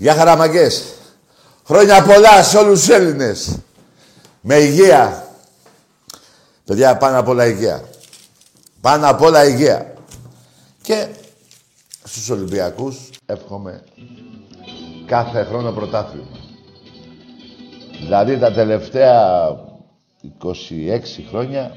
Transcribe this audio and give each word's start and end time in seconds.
Γεια 0.00 0.14
χαραμαγκές. 0.14 0.84
Χρόνια 1.64 2.02
πολλά 2.02 2.42
σε 2.42 2.58
όλους 2.58 2.78
τους 2.78 2.88
Έλληνες. 2.88 3.58
Με 4.40 4.54
υγεία. 4.54 5.26
Παιδιά, 6.64 6.96
πάνω 6.96 7.18
απ' 7.18 7.28
όλα 7.28 7.46
υγεία. 7.46 7.84
Πάνω 8.80 9.08
απ' 9.08 9.22
όλα 9.22 9.44
υγεία. 9.44 9.94
Και 10.82 11.08
στους 12.04 12.30
Ολυμπιακούς 12.30 13.10
εύχομαι 13.26 13.84
κάθε 15.06 15.44
χρόνο 15.44 15.72
πρωτάθλημα. 15.72 16.38
Δηλαδή 18.00 18.38
τα 18.38 18.52
τελευταία 18.52 19.48
26 20.42 21.24
χρόνια 21.30 21.72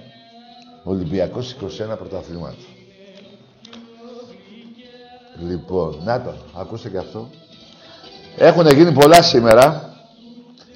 Ολυμπιακός 0.83 1.55
21 1.61 1.97
πρωταθλημάτων. 1.97 2.65
Λοιπόν, 5.39 6.01
να 6.03 6.21
το, 6.21 6.33
ακούστε 6.55 6.89
και 6.89 6.97
αυτό. 6.97 7.29
Έχουν 8.37 8.67
γίνει 8.67 8.91
πολλά 8.91 9.21
σήμερα. 9.21 9.93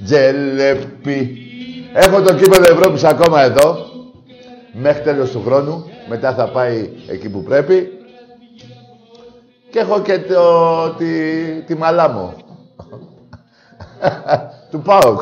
Τζελεπί. 0.03 1.37
Έχω 1.93 2.21
το 2.21 2.35
κύπελο 2.35 2.65
Ευρώπης 2.69 3.03
ακόμα 3.03 3.41
εδώ. 3.41 3.77
Μέχρι 4.73 5.03
τέλος 5.03 5.31
του 5.31 5.41
χρόνου. 5.45 5.85
Μετά 6.07 6.33
θα 6.33 6.47
πάει 6.47 6.89
εκεί 7.07 7.29
που 7.29 7.43
πρέπει. 7.43 7.89
Και 9.71 9.79
έχω 9.79 10.01
και 10.01 10.19
το, 10.19 10.89
τη, 10.89 11.05
τη 11.65 11.75
μαλάμο. 11.75 12.33
του 14.71 14.79
πάω. 14.79 15.15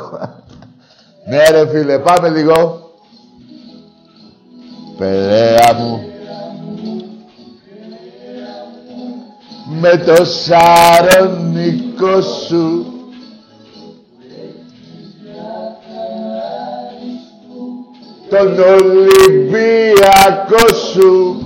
ναι 1.30 1.44
ρε 1.50 1.68
φίλε, 1.68 2.00
πάμε 2.00 2.30
λίγο. 2.30 2.82
Περαία 4.98 5.74
μου. 5.74 6.13
Με 9.80 9.98
το 9.98 10.26
σαρονικό 10.26 12.22
σου. 12.22 12.86
Τον 18.30 18.60
Ολυμπιακό 18.60 19.14
σου. 20.94 21.38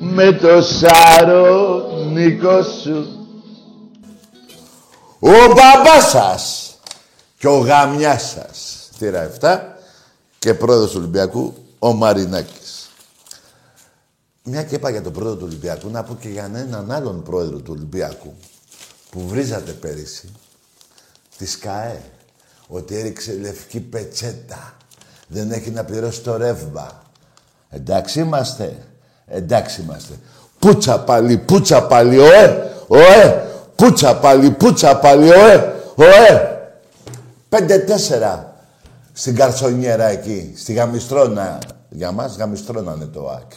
Με 0.00 0.32
το 0.32 0.62
σαρονικό 0.62 2.62
σου 2.62 3.21
ο 5.24 5.46
μπαμπάς 5.46 6.10
σας 6.10 6.74
και 7.38 7.48
ο 7.48 7.58
γαμιάς 7.58 8.22
σας. 8.22 8.88
Θύρα 8.96 9.30
7 9.40 9.58
και 10.38 10.54
πρόεδρος 10.54 10.90
του 10.90 10.96
Ολυμπιακού, 10.98 11.54
ο 11.78 11.92
Μαρινάκης. 11.92 12.90
Μια 14.42 14.62
και 14.62 14.74
είπα 14.74 14.90
για 14.90 15.02
τον 15.02 15.12
πρόεδρο 15.12 15.36
του 15.36 15.44
Ολυμπιακού, 15.46 15.90
να 15.90 16.02
πω 16.02 16.16
και 16.20 16.28
για 16.28 16.44
έναν 16.54 16.90
άλλον 16.90 17.22
πρόεδρο 17.22 17.58
του 17.58 17.72
Ολυμπιακού 17.76 18.34
που 19.10 19.26
βρίζατε 19.28 19.72
πέρυσι, 19.72 20.32
της 21.38 21.50
ΣΚΑΕ, 21.50 22.02
ότι 22.68 22.96
έριξε 22.96 23.38
λευκή 23.40 23.80
πετσέτα. 23.80 24.76
Δεν 25.28 25.52
έχει 25.52 25.70
να 25.70 25.84
πληρώσει 25.84 26.20
το 26.20 26.36
ρεύμα. 26.36 27.02
Εντάξει 27.70 28.20
είμαστε. 28.20 28.86
Εντάξει 29.26 29.80
είμαστε. 29.80 30.14
Πούτσα 30.58 31.00
πάλι, 31.00 31.38
πούτσα 31.38 31.82
πάλι, 31.82 32.18
ωε, 32.18 32.72
ωε, 32.86 33.51
Πούτσα 33.82 34.16
πάλι, 34.16 34.50
πούτσα 34.50 34.96
πάλι, 34.96 35.30
ωε, 35.30 35.74
ωε. 35.94 36.60
Πέντε-τέσσερα 37.48 38.54
στην 39.12 39.36
Καρσονιέρα 39.36 40.04
εκεί, 40.04 40.54
στη 40.56 40.72
Γαμιστρώνα. 40.72 41.58
Για 41.88 42.12
μας 42.12 42.36
Γαμιστρώνα 42.36 42.92
είναι 42.96 43.04
το 43.04 43.28
ΆΚ. 43.28 43.50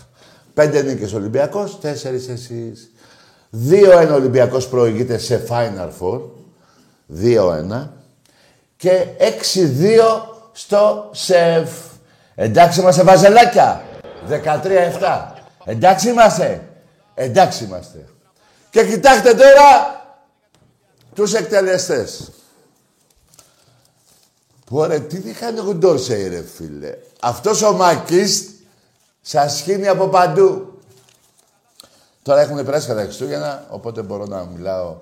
Πέντε 0.53 0.81
νίκες 0.81 1.13
Ολυμπιακός, 1.13 1.79
τέσσερις 1.79 2.27
εσείς. 2.29 2.91
Δύο-ένα 3.49 4.13
Ολυμπιακός 4.13 4.67
προηγείται 4.67 5.17
σε 5.17 5.43
Final 5.49 5.89
Four. 5.99 6.21
Δύο-ένα. 7.05 7.93
Και 8.77 9.05
έξι-δύο 9.17 10.05
στο 10.51 11.09
ΣΕΦ. 11.11 11.69
Εντάξει 12.35 12.79
είμαστε 12.79 13.03
βαζελάκια. 13.03 13.81
13-7. 14.29 15.33
Εντάξει 15.65 16.09
είμαστε. 16.09 16.67
Εντάξει 17.15 17.63
είμαστε. 17.63 18.05
Και 18.69 18.85
κοιτάξτε 18.85 19.33
τώρα 19.33 20.03
τους 21.15 21.33
εκτελεστές. 21.33 22.31
Που 24.65 24.83
ρε, 24.83 24.99
τι 24.99 25.29
είχαν 25.29 25.67
ο 25.67 25.73
Ντόρσεϊ 25.73 26.27
ρε 26.27 26.43
φίλε. 26.43 26.97
Αυτός 27.19 27.61
ο 27.61 27.73
Μακής 27.73 28.53
σας 29.21 29.55
σχήνει 29.55 29.87
από 29.87 30.07
παντού. 30.07 30.79
Τώρα 32.21 32.41
έχουν 32.41 32.65
περάσει 32.65 32.87
κατά 32.87 33.03
Χριστούγεννα, 33.03 33.67
οπότε 33.69 34.01
μπορώ 34.01 34.25
να 34.25 34.43
μιλάω 34.43 34.97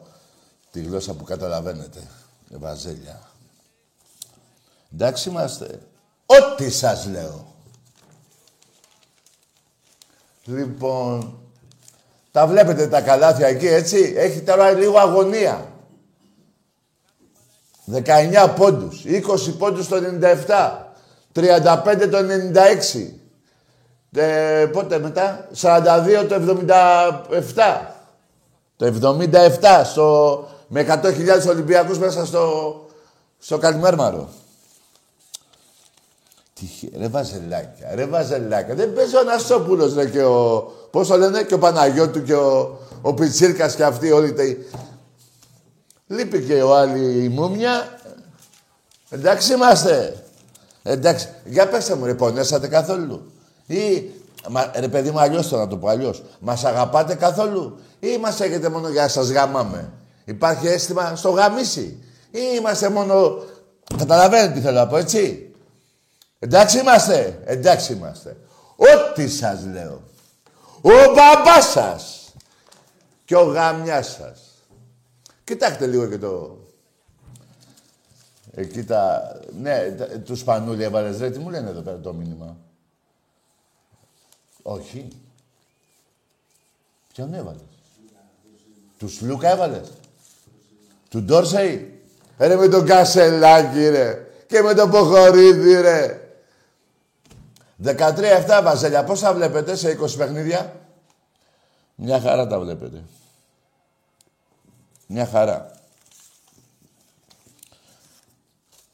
τη 0.72 0.82
γλώσσα 0.82 1.14
που 1.14 1.24
καταλαβαίνετε. 1.24 2.00
Βαζέλια. 2.50 3.22
Εντάξει 4.94 5.30
είμαστε. 5.30 5.80
Ό,τι 6.26 6.70
σας 6.70 7.06
λέω. 7.06 7.54
Λοιπόν, 10.46 11.40
τα 12.32 12.48
βλέπετε 12.48 12.88
τα 12.88 13.02
καλάθια 13.02 13.48
εκεί, 13.48 13.68
έτσι. 13.68 14.14
Έχει 14.18 14.42
τώρα 14.42 14.72
λίγο 14.72 15.00
αγωνία. 15.00 15.73
19 17.92 18.54
πόντους, 18.56 19.04
20 19.06 19.54
πόντους 19.58 19.88
το 19.88 19.96
97, 19.96 20.94
35 21.34 22.08
το 22.12 22.18
96. 22.18 23.14
Ε, 24.16 24.66
πότε 24.72 25.00
μετά, 25.00 25.48
42 25.62 26.26
το 26.28 26.36
77. 26.36 27.96
Το 28.76 28.86
77 28.86 29.82
στο, 29.84 30.48
με 30.68 30.86
100.000 31.04 31.48
Ολυμπιακούς 31.50 31.98
μέσα 31.98 32.26
στο, 32.26 32.76
στο 33.40 33.58
Καλιμέρμαρο. 33.58 34.30
Τι, 36.54 36.90
ρε 36.98 37.08
βαζελάκια, 37.08 37.92
ρε 37.96 38.06
βαζελάκια. 38.06 38.76
Δεν 38.76 38.94
παίζει 38.94 39.16
ο 39.16 39.20
Αναστόπουλος, 39.20 39.94
ρε, 39.94 40.06
και 40.06 40.24
ο... 40.24 40.72
Πώς 40.92 41.08
το 41.08 41.18
λένε, 41.18 41.44
και 41.44 41.54
ο 41.54 41.60
Παναγιώτου 41.60 42.24
και 42.24 42.34
ο, 42.34 42.80
ο 43.02 43.14
Πιτσίρκας 43.14 43.76
και 43.76 43.84
αυτοί 43.84 44.12
όλοι. 44.12 44.36
Λείπει 46.08 46.42
και 46.42 46.62
ο 46.62 46.76
άλλη 46.76 47.24
η 47.24 47.30
μούμια. 47.30 48.00
Εντάξει 49.10 49.54
είμαστε. 49.54 50.24
Εντάξει. 50.84 51.30
Για 51.46 51.68
πέστε 51.68 51.96
μου, 51.96 52.06
ρε, 52.06 52.14
πονέσατε 52.14 52.68
καθόλου; 52.68 53.32
Ή, 53.66 54.12
μα, 54.50 54.72
ρε 54.76 54.88
παιδί 54.88 55.12
μου, 55.12 55.20
αλλιώς 55.20 55.48
το 55.48 55.58
να 55.58 55.68
το 55.68 55.78
πω 55.78 55.88
αλλιώς. 55.88 56.24
Μας 56.40 56.64
αγαπάτε 56.64 57.16
καθόλου; 57.16 57.80
Ή 58.00 58.18
μας 58.18 58.40
έχετε 58.40 58.70
μόνο 58.70 58.90
για 58.90 59.02
να 59.02 59.08
σας 59.08 59.30
γαμάμε; 59.30 59.92
Υπάρχει 60.26 60.68
αίσθημα 60.68 61.16
στο 61.16 61.30
γαμίσι; 61.30 62.04
Ή 62.32 62.40
είμαστε 62.58 62.90
μόνο... 62.90 63.44
Καταλαβαίνετε 63.98 64.54
τι 64.54 64.60
θέλω 64.60 64.80
να 64.80 64.88
πω, 64.88 64.98
έτσι; 64.98 65.54
Εντάξει 66.40 66.80
είμαστε. 66.80 67.40
Εντάξει 67.46 67.94
είμαστε. 67.94 68.38
Ό,τι 68.76 69.30
σας 69.30 69.60
λέω. 69.74 70.02
Ο 70.82 70.92
μπαμπάς 71.16 71.72
σας. 71.72 72.34
Και 73.26 73.36
ο 73.36 73.44
γαμιάς 73.44 74.18
σας. 74.20 74.53
Κοιτάξτε 75.44 75.88
λίγο 75.88 76.08
και 76.08 76.18
το... 76.18 76.58
Εκεί 78.52 78.84
τα... 78.84 79.32
Ναι, 79.62 79.92
τους 80.26 80.40
Σπανούλη 80.40 80.84
έβαλες 80.84 81.20
ρε, 81.20 81.30
τι 81.30 81.40
μου 81.40 81.50
λένε 81.50 81.70
εδώ 81.70 81.82
πέρα 81.82 82.00
το 82.00 82.14
μήνυμα; 82.14 82.58
Όχι. 84.62 85.08
Ποιον 87.14 87.34
έβαλες; 87.34 87.62
Τους 88.98 89.14
Σλούκα 89.16 89.50
έβαλες; 89.50 89.92
Του 91.10 91.22
Ντόρσεϊ; 91.22 92.02
Ρε 92.38 92.56
με 92.56 92.68
τον 92.68 92.86
Κασελάκη 92.86 93.90
ρε. 93.90 94.28
Και 94.48 94.62
με 94.62 94.74
τον 94.74 94.90
Ποχορίδη 94.90 95.82
ρε. 95.82 96.18
13-7 97.84 98.62
Βαζέλια. 98.64 99.04
Πώς 99.04 99.20
τα 99.20 99.34
βλέπετε 99.34 99.76
σε 99.76 99.98
20 100.02 100.18
παιχνίδια; 100.18 100.80
Μια 101.96 102.20
χαρά 102.20 102.48
τα 102.48 102.60
βλέπετε. 102.60 103.04
Μια 105.14 105.26
χαρά. 105.26 105.72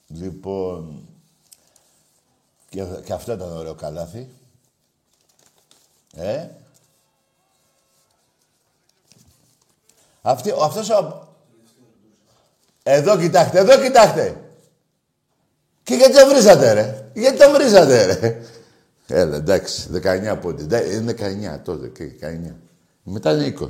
Λοιπόν, 0.07 1.07
και, 2.69 2.83
και 3.05 3.13
αυτό 3.13 3.31
ήταν 3.31 3.51
ωραίο 3.51 3.75
καλάθι. 3.75 4.29
Ε. 6.15 6.47
Αυτή, 10.21 10.53
αυτός 10.61 10.89
ο... 10.89 11.27
Εδώ 12.83 13.17
κοιτάξτε, 13.17 13.59
εδώ 13.59 13.81
κοιτάξτε. 13.81 14.51
Και 15.83 15.95
γιατί 15.95 16.13
το 16.13 16.27
βρίζατε 16.27 16.71
ρε; 16.73 17.11
Γιατί 17.13 17.37
το 17.37 17.51
βρίζατε 17.51 18.05
ρε; 18.05 18.41
Έλα, 19.07 19.35
εντάξει, 19.35 19.89
19 19.93 20.37
πόντι. 20.41 20.63
Είναι 20.95 21.15
19 21.57 21.61
τότε 21.63 21.87
και 21.87 22.27
19. 22.49 22.55
Μετά 23.03 23.31
είναι 23.31 23.57
20. 23.59 23.67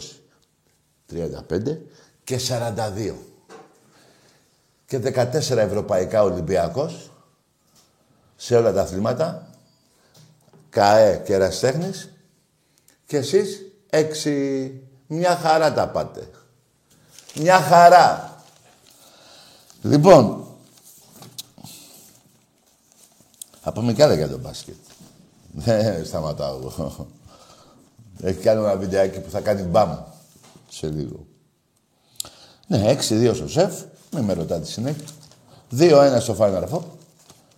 35 1.12 1.78
και 2.30 2.40
42. 2.48 3.14
και 4.86 4.98
14 4.98 5.34
ευρωπαϊκά 5.58 6.24
Ολυμπιακός 6.24 7.12
σε 8.36 8.56
όλα 8.56 8.74
τα 8.74 8.82
αθλήματα. 8.82 9.48
ΚΑΕ 10.70 11.22
και 11.26 11.38
Ραστέχνης. 11.38 12.10
Και 13.06 13.18
εσείς 13.18 13.62
έξι. 13.90 14.74
Μια 15.08 15.36
χαρά 15.36 15.74
τα 15.74 15.88
πάτε. 15.90 16.30
Μια 17.36 17.62
χαρά. 17.62 18.42
Λοιπόν, 19.82 20.48
θα 23.62 23.72
πούμε 23.74 23.94
κι 23.94 24.02
άλλα 24.02 24.14
για 24.14 24.30
τον 24.30 24.40
μπάσκετ. 24.40 24.76
Δεν 25.52 26.06
σταματάω 26.06 26.56
εγώ. 26.58 27.08
Έχει 28.22 28.40
κάνει 28.40 28.60
ένα 28.64 28.76
βιντεάκι 28.76 29.20
που 29.20 29.30
θα 29.30 29.42
κάνει 29.42 29.62
μπαμ 29.62 29.98
σε 30.70 30.88
λίγο. 30.90 31.29
Ναι, 32.70 32.98
6-2 33.10 33.32
στο 33.36 33.48
σεφ. 33.48 33.74
Μην 34.16 34.24
με 34.24 34.34
ρωτάτε 34.34 34.66
συνέχεια. 34.66 35.06
2-1 35.78 36.18
στο 36.20 36.36
Final 36.40 36.64
Four. 36.74 36.82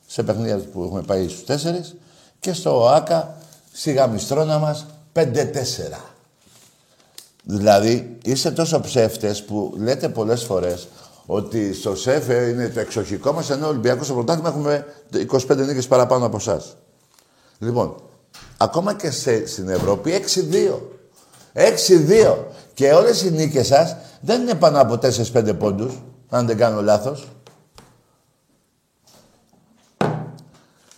Σε 0.08 0.24
παιχνίδια 0.24 0.58
που 0.58 0.84
έχουμε 0.84 1.02
πάει 1.02 1.28
στους 1.28 1.44
4. 1.44 1.96
Και 2.40 2.54
στο 2.54 2.88
ΆΚΑ, 2.88 3.38
στη 3.72 3.92
γαμιστρώνα 3.92 4.58
μας, 4.58 4.86
5-4. 5.14 6.14
Δηλαδή, 7.44 8.18
είστε 8.24 8.52
τόσο 8.52 8.80
ψεύτες 8.80 9.44
που 9.44 9.74
λέτε 9.78 10.10
πολλές 10.10 10.44
φορές 10.44 10.88
ότι 11.26 11.74
στο 11.74 11.96
ΣΕΦ 11.96 12.28
είναι 12.28 12.70
το 12.70 12.80
εξοχικό 12.80 13.32
μας, 13.32 13.50
ενώ 13.50 13.68
Ολυμπιακός 13.68 14.06
στο 14.06 14.14
πρωτάθλημα 14.14 14.50
έχουμε 14.50 14.86
25 15.12 15.66
νίκες 15.66 15.88
παραπάνω 15.88 16.26
από 16.26 16.38
εσάς. 16.38 16.78
Λοιπόν, 17.60 17.96
ακόμα 18.58 18.94
και 18.94 19.12
σε, 19.12 19.48
στην 19.48 19.70
Ευρώπη 19.70 20.12
6-2. 20.12 20.80
6-2. 21.54 22.38
Και 22.82 22.94
όλες 22.94 23.22
οι 23.22 23.32
νίκες 23.32 23.68
σας 23.68 23.96
δεν 24.22 24.42
είναι 24.42 24.56
πάνω 24.56 24.82
από 24.82 24.94
4-5 24.94 25.56
πόντους, 25.60 26.02
αν 26.30 26.46
δεν 26.46 26.58
κάνω 26.58 26.82
λάθος. 26.82 27.28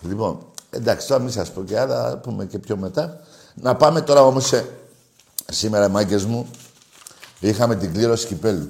Λοιπόν, 0.01 0.45
εντάξει, 0.69 1.07
τώρα 1.07 1.21
μην 1.21 1.31
σας 1.31 1.51
πω 1.51 1.63
και 1.63 1.79
άλλα, 1.79 2.17
πούμε 2.17 2.45
και 2.45 2.59
πιο 2.59 2.77
μετά. 2.77 3.19
Να 3.55 3.75
πάμε 3.75 4.01
τώρα 4.01 4.21
όμως 4.21 4.47
σε... 4.47 4.69
Σήμερα, 5.51 5.89
μάγκες 5.89 6.25
μου, 6.25 6.49
είχαμε 7.39 7.75
την 7.75 7.93
κλήρωση 7.93 8.27
κυπέλου. 8.27 8.67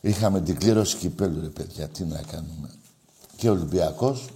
Είχαμε 0.00 0.40
την 0.40 0.58
κλήρωση 0.58 0.96
κυπέλου, 0.96 1.40
ρε 1.40 1.48
παιδιά, 1.48 1.88
τι 1.88 2.04
να 2.04 2.22
κάνουμε. 2.22 2.70
Και 3.36 3.48
ο 3.48 3.52
Ολυμπιακός, 3.52 4.28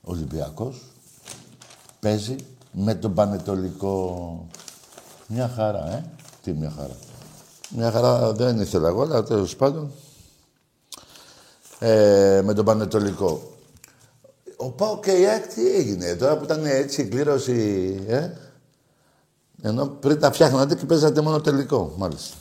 ο 0.00 0.10
Ολυμπιακός 0.10 0.93
παίζει 2.04 2.36
με 2.72 2.94
τον 2.94 3.14
Πανετολικό. 3.14 4.46
Μια 5.26 5.52
χαρά, 5.56 5.92
ε. 5.92 6.04
Τι 6.42 6.52
μια 6.52 6.72
χαρά. 6.76 6.96
Μια 7.68 7.90
χαρά 7.90 8.32
δεν 8.32 8.60
ήθελα 8.60 8.88
εγώ, 8.88 9.02
αλλά 9.02 9.22
τέλος 9.22 9.56
πάντων. 9.56 9.90
Ε, 11.78 12.40
με 12.44 12.54
τον 12.54 12.64
Πανετολικό. 12.64 13.56
Ο 14.56 14.70
Πάο 14.70 15.00
και 15.00 15.10
η 15.10 15.26
τι 15.54 15.74
έγινε 15.74 16.14
τώρα 16.14 16.36
που 16.36 16.44
ήταν 16.44 16.66
έτσι 16.66 17.02
η 17.02 17.04
κλήρωση, 17.04 18.00
ε. 18.08 18.30
Ενώ 19.62 19.86
πριν 19.86 20.20
τα 20.20 20.32
φτιάχνατε 20.32 20.74
και 20.74 20.84
παίζατε 20.86 21.20
μόνο 21.20 21.40
τελικό, 21.40 21.94
μάλιστα. 21.96 22.36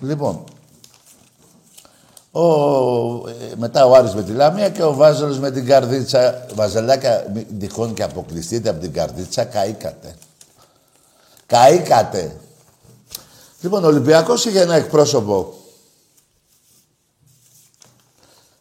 Λοιπόν, 0.00 0.44
ο, 2.38 3.28
ε, 3.28 3.54
μετά 3.56 3.86
ο 3.86 3.94
Άρης 3.94 4.14
με 4.14 4.22
τη 4.22 4.32
Λάμια 4.32 4.68
και 4.68 4.82
ο 4.82 4.94
Βάζελος 4.94 5.38
με 5.38 5.50
την 5.50 5.66
Καρδίτσα. 5.66 6.46
Βαζελάκα, 6.54 7.24
τυχόν 7.58 7.94
και 7.94 8.02
αποκλειστείτε 8.02 8.68
από 8.68 8.80
την 8.80 8.92
Καρδίτσα, 8.92 9.44
καήκατε. 9.44 10.14
Καήκατε. 11.46 12.36
Λοιπόν, 13.60 13.84
ο 13.84 13.86
Ολυμπιακός 13.86 14.44
είχε 14.44 14.60
ένα 14.60 14.74
εκπρόσωπο 14.74 15.54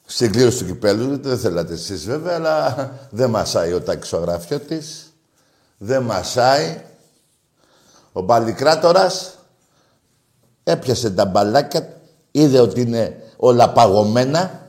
στην 0.05 0.31
κλήρωση 0.31 0.57
του 0.57 0.65
κυπέλου. 0.65 1.19
Δεν 1.21 1.37
θέλατε 1.37 1.73
εσείς 1.73 2.05
βέβαια, 2.05 2.35
αλλά 2.35 2.91
δεν 3.09 3.29
μασάει 3.29 3.73
ο 3.73 3.81
ταξιογραφιό 3.81 4.59
της. 4.59 5.13
Δεν 5.77 6.03
μασάει. 6.03 6.81
Ο 8.11 8.21
Μπαλικράτορας 8.21 9.37
έπιασε 10.63 11.09
τα 11.09 11.25
μπαλάκια, 11.25 12.01
είδε 12.31 12.59
ότι 12.59 12.81
είναι 12.81 13.21
όλα 13.37 13.69
παγωμένα 13.71 14.61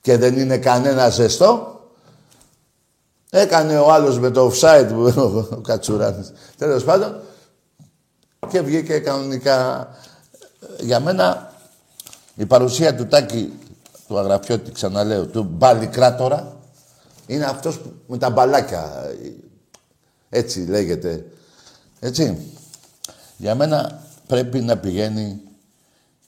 και 0.00 0.16
δεν 0.16 0.38
είναι 0.38 0.58
κανένα 0.58 1.08
ζεστό. 1.08 1.80
Έκανε 3.30 3.78
ο 3.78 3.92
άλλος 3.92 4.18
με 4.18 4.30
το 4.30 4.52
offside, 4.52 4.88
ο 5.56 5.60
Κατσουράνης. 5.60 6.32
Τέλος 6.56 6.84
πάντων, 6.84 7.20
και 8.48 8.60
βγήκε 8.60 8.98
κανονικά. 8.98 9.88
Για 10.80 11.00
μένα, 11.00 11.52
η 12.34 12.46
παρουσία 12.46 12.94
του 12.94 13.06
Τάκη, 13.06 13.52
του 14.06 14.18
Αγραφιώτη, 14.18 14.72
ξαναλέω, 14.72 15.26
του 15.26 15.42
Μπαλικράτορα, 15.42 16.56
είναι 17.26 17.44
αυτός 17.44 17.78
που, 17.78 17.92
με 18.06 18.18
τα 18.18 18.30
μπαλάκια. 18.30 19.10
Έτσι 20.28 20.60
λέγεται. 20.60 21.26
Έτσι. 22.00 22.38
Για 23.36 23.54
μένα 23.54 24.02
πρέπει 24.26 24.60
να 24.60 24.76
πηγαίνει 24.76 25.40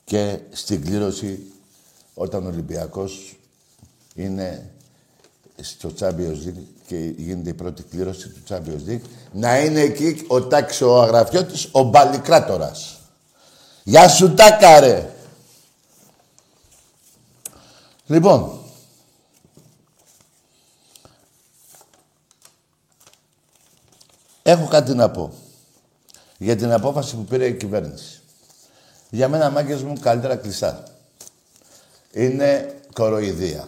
και 0.03 0.39
στην 0.51 0.85
κλήρωση 0.85 1.52
όταν 2.13 2.45
ο 2.45 2.47
Ολυμπιακός 2.47 3.37
είναι 4.15 4.71
στο 5.61 5.93
Champions 5.99 6.47
League 6.47 6.63
και 6.87 6.95
γίνεται 7.17 7.49
η 7.49 7.53
πρώτη 7.53 7.83
κλήρωση 7.83 8.29
του 8.29 8.41
Champions 8.49 8.89
League, 8.89 9.01
να 9.31 9.59
είναι 9.59 9.81
εκεί 9.81 10.25
ο 10.27 10.47
Τάκης 10.47 10.81
ο 10.81 11.01
Αγραφιώτης, 11.01 11.69
ο 11.71 11.83
Μπαλικράτορας. 11.83 12.99
Γεια 13.83 14.07
σου 14.07 14.33
Τάκα 14.33 14.79
ρε! 14.79 15.15
Λοιπόν, 18.05 18.59
έχω 24.43 24.67
κάτι 24.67 24.93
να 24.93 25.09
πω 25.09 25.33
για 26.37 26.55
την 26.55 26.71
απόφαση 26.71 27.15
που 27.15 27.23
πήρε 27.23 27.45
η 27.45 27.57
κυβέρνηση. 27.57 28.21
Για 29.09 29.29
μένα, 29.29 29.49
μάγκες 29.49 29.81
μου, 29.81 29.99
καλύτερα 29.99 30.35
κλειστά. 30.35 30.92
Είναι 32.13 32.75
κοροϊδία. 32.93 33.67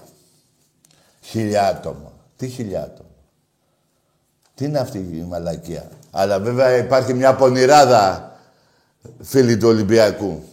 Χιλιά 1.22 1.68
άτομα. 1.68 2.14
Τι 2.38 2.48
χιλιά 2.48 2.84
άτομα. 2.84 3.10
Τι 4.56 4.66
είναι 4.66 4.80
αυτή 4.80 4.98
η 4.98 5.26
μαλακία. 5.30 5.90
Αλλά 6.12 6.40
βέβαια 6.40 6.78
υπάρχει 6.78 7.14
μια 7.14 7.36
πονηράδα, 7.36 8.36
φίλοι 9.22 9.58
του 9.58 9.68
Ολυμπιακού. 9.68 10.44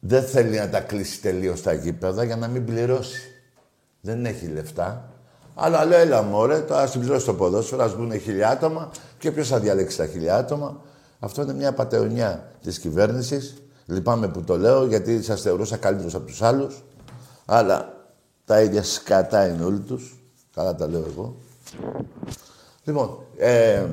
Δεν 0.00 0.24
θέλει 0.24 0.58
να 0.58 0.68
τα 0.68 0.80
κλείσει 0.80 1.20
τελείως 1.20 1.62
τα 1.62 1.72
γήπεδα 1.72 2.24
για 2.24 2.36
να 2.36 2.48
μην 2.48 2.64
πληρώσει. 2.64 3.20
Δεν 4.00 4.26
έχει 4.26 4.46
λεφτά. 4.46 5.10
Αλλά 5.54 5.84
λέω, 5.84 5.98
έλα 5.98 6.22
μωρέ, 6.22 6.60
τώρα 6.60 6.86
συμπληρώσει 6.86 7.26
το 7.26 7.34
ποδόσφαιρο, 7.34 7.84
ας 7.84 7.96
μπουν 7.96 8.20
χιλιά 8.20 8.48
άτομα 8.48 8.90
και 9.18 9.30
ποιος 9.32 9.48
θα 9.48 9.58
διαλέξει 9.58 9.96
τα 9.96 10.06
χιλιά 10.06 10.36
άτομα. 10.36 10.80
Αυτό 11.18 11.42
είναι 11.42 11.54
μια 11.54 11.72
πατεωνιά 11.72 12.52
της 12.62 12.78
κυβέρνησης. 12.78 13.54
Λυπάμαι 13.86 14.28
που 14.28 14.44
το 14.44 14.58
λέω, 14.58 14.86
γιατί 14.86 15.22
σας 15.22 15.40
θεωρούσα 15.40 15.76
καλύτερους 15.76 16.14
από 16.14 16.26
τους 16.26 16.42
άλλους. 16.42 16.84
Αλλά 17.44 18.06
τα 18.44 18.60
ίδια 18.60 18.82
σκατά 18.82 19.48
είναι 19.48 19.64
όλοι 19.64 19.80
τους. 19.80 20.18
Καλά 20.54 20.74
τα 20.74 20.88
λέω 20.88 21.04
εγώ. 21.08 21.36
Λοιπόν, 22.84 23.18
ε, 23.36 23.86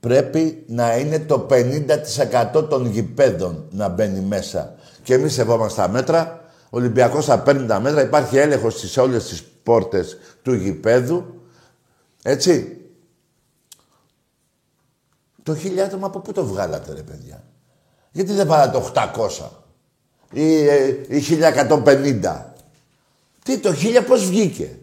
πρέπει 0.00 0.64
να 0.68 0.96
είναι 0.96 1.18
το 1.18 1.38
50% 1.38 2.66
των 2.68 2.86
γηπέδων 2.86 3.66
να 3.70 3.88
μπαίνει 3.88 4.20
μέσα. 4.20 4.74
Και 5.02 5.14
εμείς 5.14 5.32
σεβόμαστε 5.32 5.80
τα 5.80 5.88
μέτρα. 5.88 6.44
Ο 6.70 6.76
Ολυμπιακός 6.76 7.24
θα 7.24 7.38
παίρνει 7.38 7.66
τα 7.66 7.80
μέτρα. 7.80 8.02
Υπάρχει 8.02 8.36
έλεγχος 8.36 8.74
στις 8.74 8.96
όλες 8.96 9.28
τις 9.28 9.42
πόρτες 9.62 10.16
του 10.42 10.52
γηπέδου. 10.52 11.24
Έτσι. 12.22 12.78
Το 15.42 15.56
χιλιάτομα 15.56 16.06
από 16.06 16.20
πού 16.20 16.32
το 16.32 16.44
βγάλατε 16.44 16.92
ρε 16.94 17.02
παιδιά; 17.02 17.44
Γιατί 18.14 18.32
δεν 18.32 18.46
πάρατε 18.46 18.82
800 18.94 19.02
ή, 20.30 20.62
ή 21.08 21.24
1150. 22.22 22.42
Τι 23.44 23.58
το 23.58 23.74
χίλια 23.74 24.04
πώς 24.04 24.26
βγήκε; 24.26 24.78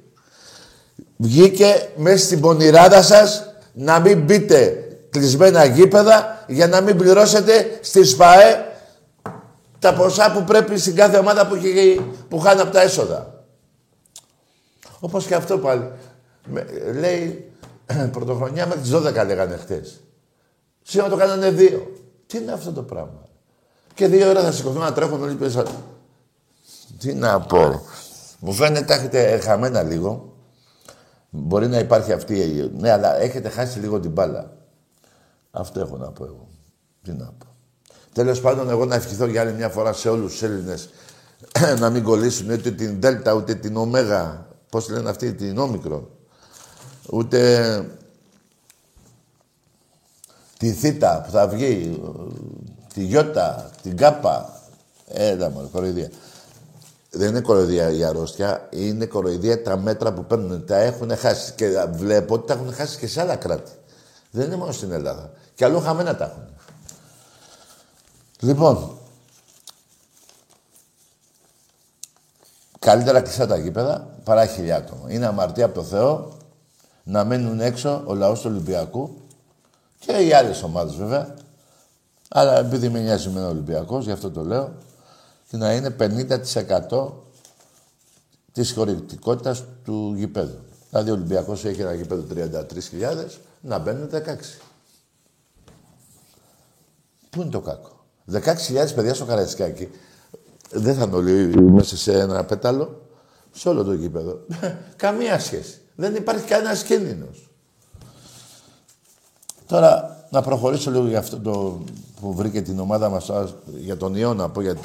Βγήκε 1.18 1.90
μέσα 1.96 2.26
στην 2.26 2.40
πονηράδα 2.40 3.02
σας 3.02 3.54
να 3.74 4.00
μην 4.00 4.22
μπείτε 4.22 4.88
κλεισμένα 5.10 5.66
γήπεδα 5.66 6.46
για 6.48 6.68
να 6.68 6.82
μην 6.82 6.98
πληρώσετε 6.98 7.80
στη 7.82 8.04
ΣΠΑΕ 8.04 8.66
τα 9.80 9.94
ποσά 9.94 10.32
που 10.32 10.44
πρέπει 10.44 10.78
στην 10.78 10.96
κάθε 10.96 11.18
ομάδα 11.18 11.48
που, 11.48 11.58
που 12.30 12.40
χάνει 12.40 12.62
από 12.62 12.72
τα 12.72 12.82
έσοδα. 12.82 13.44
Όπως 15.00 15.26
και 15.26 15.36
αυτό 15.36 15.58
πάλι. 15.58 15.92
λέει 17.00 17.52
πρωτοχρονιά 18.12 18.68
μέχρι 18.68 18.82
τις 18.82 18.94
12 18.94 19.26
λέγανε 19.26 19.58
χτες. 19.58 20.02
Σήμερα 20.82 21.10
το 21.10 21.16
κάνανε 21.16 21.50
δύο. 21.50 22.01
Τι 22.32 22.38
είναι 22.38 22.52
αυτό 22.52 22.72
το 22.72 22.84
πράγμα; 22.84 23.28
Και 23.94 24.08
δύο 24.08 24.30
ώρα 24.30 24.42
θα 24.42 24.52
σηκωθούν 24.52 24.82
να 24.82 24.94
τρέχουν 24.94 25.24
όλοι 25.24 25.36
πίσω. 25.36 25.64
Τι 27.00 27.14
να 27.14 27.42
πω. 27.42 27.82
Μου 28.40 28.54
φαίνεται 28.54 28.86
τα 28.86 28.94
έχετε 28.94 29.40
χαμένα 29.40 29.84
λίγο. 29.84 30.36
Μπορεί 31.30 31.68
να 31.68 31.80
υπάρχει 31.80 32.12
αυτή 32.12 32.40
η... 32.40 32.72
Ναι, 32.78 32.92
αλλά 32.92 33.16
έχετε 33.16 33.50
χάσει 33.50 33.80
λίγο 33.80 34.00
την 34.00 34.12
μπάλα. 34.12 34.58
Αυτό 35.52 35.80
έχω 35.80 35.98
να 35.98 36.12
πω 36.12 36.26
εγώ. 36.26 36.48
Τι 37.04 37.12
να 37.12 37.26
πω. 37.26 37.46
Τέλος 38.14 38.42
πάντων, 38.42 38.70
εγώ 38.70 38.86
να 38.86 38.96
ευχηθώ 38.96 39.26
για 39.26 39.42
άλλη 39.42 39.54
μια 39.54 39.70
φορά 39.70 39.94
σε 39.94 40.10
όλους 40.10 40.32
τους 40.32 40.42
Έλληνες 40.42 40.90
να 41.80 41.90
μην 41.90 42.04
κολλήσουν 42.04 42.50
ούτε 42.50 42.72
την 42.72 43.02
Δέλτα, 43.02 43.34
ούτε 43.34 43.56
την 43.56 43.78
Ωμέγα. 43.78 44.48
Πώς 44.70 44.90
λένε 44.90 45.10
αυτή, 45.10 45.34
την 45.34 45.58
Όμικρο. 45.58 46.10
Ούτε 47.10 48.00
τη 50.62 50.72
Θήτα 50.72 51.22
που 51.26 51.32
θα 51.32 51.48
βγει, 51.48 52.02
τη 52.94 53.04
Γιώτα, 53.04 53.70
την 53.82 53.98
Κάπα. 53.98 54.62
Έλα 55.08 55.50
μόνο, 55.50 55.68
κοροϊδία. 55.68 56.10
Δεν 57.10 57.30
είναι 57.30 57.42
κοροϊδία 57.42 57.92
η 57.92 58.04
αρρώστια, 58.04 58.68
είναι 58.70 59.06
κοροϊδία 59.06 59.64
τα 59.64 59.78
μέτρα 59.78 60.14
που 60.14 60.26
παίρνουν. 60.26 60.66
Τα 60.66 60.78
έχουν 60.78 61.18
χάσει 61.18 61.54
και 61.54 61.86
βλέπω 61.92 62.34
ότι 62.34 62.48
τα 62.48 62.54
έχουν 62.54 62.74
χάσει 62.74 62.98
και 62.98 63.08
σε 63.08 63.22
άλλα 63.22 63.36
κράτη. 63.36 63.72
Δεν 64.32 64.46
είναι 64.46 64.56
μόνο 64.56 64.72
στην 64.72 64.92
Ελλάδα. 64.92 65.32
Και 65.56 65.66
αλλού 65.66 65.80
χαμένα 65.80 66.16
τα 66.16 66.26
έχουν. 66.26 66.48
Λοιπόν, 68.40 68.98
καλύτερα 72.80 73.22
κλειστά 73.22 73.48
τα 73.48 73.58
γήπεδα 73.58 74.08
παρά 74.24 74.46
χιλιά 74.46 74.76
άτομα. 74.76 75.12
Είναι 75.12 75.26
αμαρτία 75.26 75.66
από 75.66 75.74
το 75.74 75.84
Θεό 75.84 76.38
να 77.04 77.26
μένουν 77.26 77.60
έξω 77.60 78.04
ο 78.06 78.14
λαός 78.14 78.42
του 78.42 78.50
Ολυμπιακού 78.52 79.22
και 80.06 80.12
οι 80.12 80.34
άλλες 80.34 80.64
ομάδες 80.64 80.96
βέβαια. 80.96 81.36
Αλλά 82.30 82.60
επειδή 82.60 82.90
με 82.90 83.00
νοιάζει 83.00 83.30
με 83.30 83.46
Ολυμπιακός, 83.46 84.06
γι' 84.06 84.12
αυτό 84.12 84.32
το 84.32 84.44
λέω, 84.44 84.74
και 85.50 85.58
να 85.58 85.74
είναι 85.74 85.96
50% 86.00 87.12
της 88.52 88.74
χωρητικότητας 88.74 89.64
του 89.84 90.14
γηπέδου. 90.16 90.60
Δηλαδή 90.90 91.10
ο 91.10 91.14
Ολυμπιακός 91.14 91.66
έχει 91.66 91.82
ένα 91.82 91.94
γηπέδο 91.94 92.24
33.000, 92.36 93.40
να 93.62 93.80
μπαίνουν 93.80 94.10
16. 94.12 94.60
Πού 97.30 97.42
είναι 97.42 97.52
το 97.52 97.62
κακό; 97.62 98.06
16.000 98.32 98.94
παιδιά 98.96 99.14
στο 99.14 99.26
Καραϊσκάκι 99.26 99.90
δεν 100.72 100.96
θα 100.96 101.04
είναι 101.04 101.16
όλοι 101.16 101.62
μέσα 101.62 101.98
σε 101.98 102.20
ένα 102.20 102.46
πέταλο. 102.46 103.06
Σε 103.52 103.70
όλο 103.70 103.84
το 103.84 103.94
γήπεδο. 103.94 104.46
Καμία 104.96 105.40
σχέση. 105.40 105.82
Δεν 105.96 106.16
υπάρχει 106.16 106.48
κανένας 106.48 106.84
κίνδυνος. 106.84 107.51
Τώρα 109.72 110.26
να 110.30 110.42
προχωρήσω 110.42 110.92
λίγο 110.92 111.08
για 111.08 111.20
αυτό 111.20 111.40
το 111.40 111.84
που 112.20 112.34
βρήκε 112.34 112.62
την 112.62 112.80
ομάδα 112.80 113.10
μας 113.10 113.32
για 113.66 113.98
τον 113.98 114.16
Ιώνα. 114.16 114.50
Πω, 114.50 114.62
για... 114.62 114.78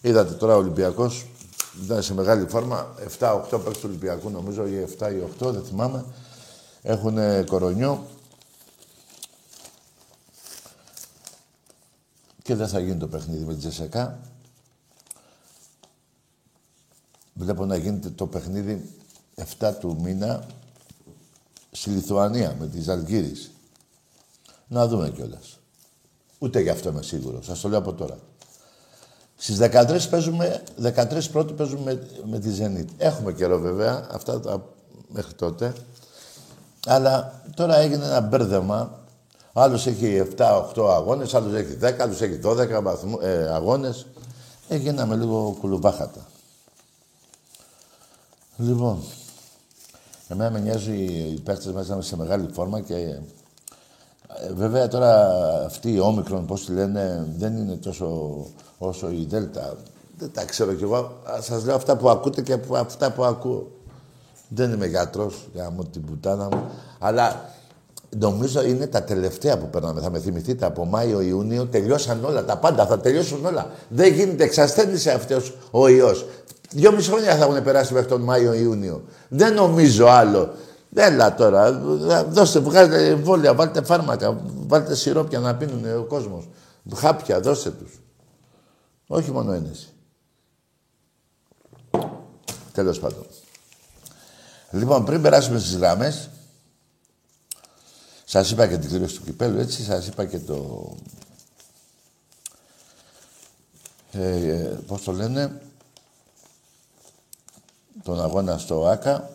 Είδατε 0.00 0.32
τώρα 0.32 0.54
ο 0.54 0.58
Ολυμπιακός 0.58 1.26
ήταν 1.84 2.02
σε 2.02 2.14
μεγάλη 2.14 2.46
φόρμα. 2.48 2.94
7-8 3.18 3.40
παίκτες 3.50 3.78
του 3.78 3.84
Ολυμπιακού 3.84 4.30
νομίζω 4.30 4.66
ή 4.66 4.96
7 4.98 5.12
ή 5.12 5.44
8 5.44 5.52
δεν 5.52 5.64
θυμάμαι. 5.64 6.04
Έχουν 6.82 7.44
κορονιό. 7.46 8.06
Και 12.42 12.54
δεν 12.54 12.68
θα 12.68 12.80
γίνει 12.80 12.96
το 12.96 13.06
παιχνίδι 13.06 13.44
με 13.44 13.52
τη 13.52 13.58
Τζεσεκά. 13.58 14.18
Βλέπω 17.34 17.64
να 17.64 17.76
γίνεται 17.76 18.10
το 18.10 18.26
παιχνίδι 18.26 18.90
7 19.58 19.72
του 19.80 19.96
μήνα 20.00 20.46
στη 21.70 21.90
Λιθουανία 21.90 22.56
με 22.58 22.66
τη 22.66 22.80
Ζαλγκύρης. 22.80 23.50
Να 24.70 24.86
δούμε 24.86 25.10
κιόλας. 25.10 25.58
Ούτε 26.38 26.60
γι' 26.60 26.68
αυτό 26.68 26.88
είμαι 26.88 27.02
σίγουρος. 27.02 27.44
Σας 27.46 27.60
το 27.60 27.68
λέω 27.68 27.78
από 27.78 27.92
τώρα. 27.92 28.18
Στις 29.36 29.58
13 29.58 30.08
παίζουμε, 30.10 30.62
13 30.82 31.30
πρώτοι 31.32 31.52
παίζουμε 31.52 31.82
με, 31.82 32.06
με 32.24 32.38
τη 32.38 32.48
Zenit. 32.58 32.86
Έχουμε 32.98 33.32
καιρό 33.32 33.58
βέβαια, 33.58 34.06
αυτά 34.10 34.40
τα, 34.40 34.64
μέχρι 35.08 35.34
τότε. 35.34 35.72
Αλλά 36.86 37.42
τώρα 37.54 37.76
έγινε 37.76 38.04
ένα 38.04 38.20
μπέρδεμα. 38.20 38.98
Άλλος 39.52 39.86
έχει 39.86 40.22
7-8 40.36 40.88
αγώνες, 40.90 41.34
άλλος 41.34 41.54
έχει 41.54 41.78
10, 41.82 41.94
άλλος 42.00 42.20
έχει 42.20 42.40
12 42.44 42.82
βαθμού, 42.82 43.18
ε, 43.20 43.48
αγώνες. 43.48 44.06
Έγιναμε 44.68 45.16
λίγο 45.16 45.56
κουλουμπάχατα. 45.60 46.26
Λοιπόν, 48.56 49.02
εμένα 50.28 50.50
με 50.50 50.58
νοιάζει 50.58 50.94
οι 51.02 51.40
παίχτες 51.40 51.72
μας 51.72 51.88
να 51.88 52.00
σε 52.00 52.16
μεγάλη 52.16 52.48
φόρμα 52.52 52.80
και 52.80 52.94
ε, 52.94 53.22
βέβαια 54.54 54.88
τώρα 54.88 55.32
αυτή 55.66 55.92
η 55.92 56.00
όμικρον, 56.00 56.46
πώς 56.46 56.64
τη 56.64 56.72
λένε, 56.72 57.26
δεν 57.38 57.56
είναι 57.56 57.76
τόσο 57.76 58.36
όσο 58.78 59.10
η 59.10 59.26
Δέλτα. 59.28 59.76
Δεν 60.18 60.30
τα 60.32 60.44
ξέρω 60.44 60.72
κι 60.72 60.82
εγώ. 60.82 61.12
Σας 61.40 61.64
λέω 61.64 61.74
αυτά 61.74 61.96
που 61.96 62.10
ακούτε 62.10 62.42
και 62.42 62.58
αυτά 62.76 63.10
που 63.10 63.24
ακούω. 63.24 63.70
Δεν 64.48 64.72
είμαι 64.72 64.86
γιατρός, 64.86 65.48
για 65.54 65.70
μου 65.70 65.84
την 65.84 66.04
πουτάνα 66.04 66.44
μου. 66.44 66.64
Αλλά 66.98 67.44
νομίζω 68.18 68.64
είναι 68.64 68.86
τα 68.86 69.02
τελευταία 69.02 69.58
που 69.58 69.66
περνάμε. 69.66 70.00
Θα 70.00 70.10
με 70.10 70.18
θυμηθείτε 70.18 70.66
από 70.66 70.84
Μάιο-Ιούνιο. 70.84 71.66
Τελειώσαν 71.66 72.24
όλα. 72.24 72.44
Τα 72.44 72.56
πάντα 72.56 72.86
θα 72.86 72.98
τελειώσουν 72.98 73.46
όλα. 73.46 73.70
Δεν 73.88 74.12
γίνεται. 74.12 74.44
Εξασθένησε 74.44 75.10
αυτός 75.10 75.56
ο 75.70 75.88
ιός. 75.88 76.26
Δυο 76.70 76.92
μισή 76.92 77.10
χρόνια 77.10 77.36
θα 77.36 77.44
έχουν 77.44 77.62
περάσει 77.62 77.92
μέχρι 77.92 78.08
τον 78.08 78.20
Μάιο-Ιούνιο. 78.20 79.02
Δεν 79.28 79.54
νομίζω 79.54 80.06
άλλο. 80.06 80.50
Έλα 80.94 81.34
τώρα, 81.34 81.72
δώστε, 82.28 82.58
βγάλετε 82.58 83.06
εμβόλια, 83.08 83.54
βάλτε 83.54 83.82
φάρμακα, 83.82 84.40
βάλτε 84.44 84.94
σιρόπια 84.94 85.38
να 85.38 85.56
πίνουν 85.56 85.98
ο 85.98 86.04
κόσμος. 86.04 86.48
Χάπια, 86.94 87.40
δώστε 87.40 87.70
τους. 87.70 88.00
Όχι 89.06 89.30
μόνο 89.30 89.52
ένεση. 89.52 89.88
Τέλος 92.72 92.98
πάντων. 93.00 93.26
Λοιπόν, 94.70 95.04
πριν 95.04 95.22
περάσουμε 95.22 95.58
στις 95.58 95.76
γράμμες, 95.76 96.30
σας 98.24 98.50
είπα 98.50 98.66
και 98.66 98.78
την 98.78 98.88
κλήρωση 98.88 99.16
του 99.16 99.24
κυπέλου, 99.24 99.58
έτσι, 99.58 99.82
σας 99.82 100.06
είπα 100.06 100.24
και 100.24 100.38
το... 100.38 100.88
Ε, 104.12 104.48
ε, 104.48 104.78
πώς 104.86 105.02
το 105.02 105.12
λένε, 105.12 105.60
τον 108.02 108.22
αγώνα 108.22 108.58
στο 108.58 108.86
ΆΚΑ. 108.86 109.30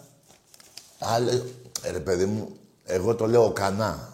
Αλλά, 1.14 1.42
ρε 1.92 2.00
παιδί 2.00 2.26
μου, 2.26 2.56
εγώ 2.84 3.16
το 3.16 3.28
λέω 3.28 3.46
ο 3.46 3.52
Κανά. 3.52 4.14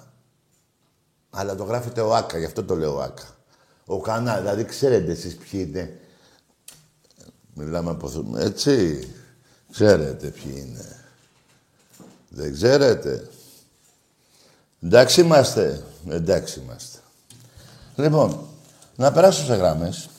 Αλλά 1.29 1.55
το 1.55 1.63
γράφετε 1.63 2.01
ο 2.01 2.15
ΆΚΑ, 2.15 2.37
γι' 2.37 2.45
αυτό 2.45 2.63
το 2.63 2.75
λέω 2.75 2.95
ο 2.95 3.01
ΆΚΑ. 3.01 3.35
Ο 3.85 3.99
Κανά, 3.99 4.37
δηλαδή 4.37 4.65
ξέρετε 4.65 5.11
εσείς 5.11 5.35
ποιοι 5.35 5.65
είναι. 5.67 5.99
Μιλάμε 7.53 7.89
από... 7.89 8.35
Έτσι. 8.37 9.07
Ξέρετε 9.71 10.27
ποιοι 10.27 10.53
είναι. 10.55 11.05
Δεν 12.29 12.53
ξέρετε. 12.53 13.29
Εντάξει 14.81 15.21
είμαστε. 15.21 15.83
Εντάξει 16.09 16.59
είμαστε. 16.59 16.99
Λοιπόν, 17.95 18.47
να 18.95 19.11
περάσω 19.11 19.45
σε 19.45 19.55
γράμμες. 19.55 20.09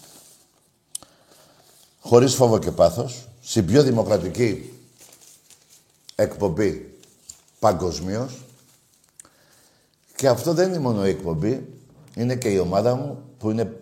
Χωρίς 2.01 2.35
φόβο 2.35 2.59
και 2.59 2.71
πάθος 2.71 3.29
στην 3.43 3.67
πιο 3.67 3.83
δημοκρατική 3.83 4.72
εκπομπή 6.23 6.99
παγκοσμίως. 7.59 8.43
Και 10.17 10.29
αυτό 10.29 10.53
δεν 10.53 10.69
είναι 10.69 10.79
μόνο 10.79 11.07
η 11.07 11.09
εκπομπή, 11.09 11.69
είναι 12.15 12.37
και 12.37 12.49
η 12.49 12.59
ομάδα 12.59 12.95
μου 12.95 13.23
που 13.39 13.51
είναι 13.51 13.77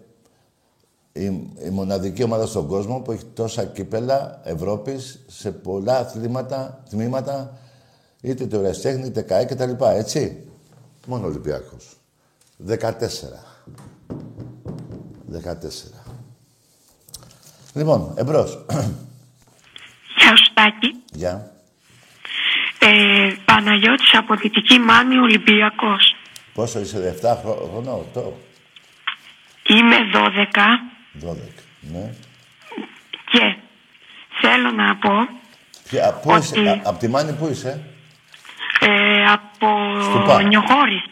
η, 1.12 1.25
η 1.64 1.70
μοναδική 1.70 2.23
ομάδα 2.23 2.47
στον 2.47 2.66
κόσμο 2.66 3.00
που 3.00 3.12
έχει 3.12 3.25
τόσα 3.25 3.64
κύπελα 3.64 4.40
Ευρώπης 4.44 5.25
σε 5.26 5.50
πολλά 5.52 5.99
αθλήματα, 5.99 6.82
τμήματα, 6.90 7.59
είτε 8.20 8.47
το 8.47 8.59
εραστέχνη, 8.59 9.06
είτε 9.06 9.23
ΚΑΕ 9.23 9.44
και 9.44 9.54
τα 9.54 9.66
λοιπά, 9.66 9.90
έτσι. 9.90 10.44
Μόνο 11.06 11.26
Ολυμπιακός. 11.26 11.97
14. 12.66 12.80
14. 15.32 16.00
Λοιπόν, 17.75 18.12
εμπρός. 18.16 18.64
Γεια 20.16 20.37
σου 20.37 20.52
Τάκη. 20.54 21.02
Γεια. 21.12 21.60
Ε, 22.82 23.32
Παναγιώτης 23.44 24.14
από 24.14 24.34
Δυτική 24.34 24.78
Μάνη 24.78 25.18
Ολυμπιακός. 25.18 26.14
Πόσο 26.54 26.80
είσαι, 26.80 27.18
7 27.22 27.37
χρονών, 27.70 28.06
8. 28.14 28.22
Είμαι 29.62 29.96
12. 30.12 30.80
12, 31.20 31.34
ναι. 31.80 32.12
Και 33.30 33.54
θέλω 34.40 34.70
να 34.70 34.96
πω... 34.96 35.10
Ποια, 35.88 36.12
πού 36.22 36.30
ότι... 36.30 36.60
είσαι, 36.60 36.80
από 36.84 36.99
τη 36.99 37.08
Μάνη 37.08 37.32
πού 37.32 37.49
είσαι; 37.50 37.84
Ε, 38.80 39.25
από 39.32 39.68
Νιοχώρη. 40.49 41.02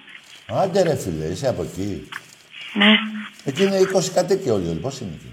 Άντε 0.46 0.82
ρε 0.82 0.96
φίλε, 0.96 1.24
είσαι 1.24 1.48
από 1.48 1.62
εκεί. 1.62 2.08
Ναι. 2.72 2.98
Εκεί 3.44 3.62
είναι 3.62 3.78
20 3.94 4.10
κατοίκοι 4.14 4.50
όλοι, 4.50 4.78
πώς 4.82 5.00
είναι 5.00 5.10
εκεί; 5.14 5.32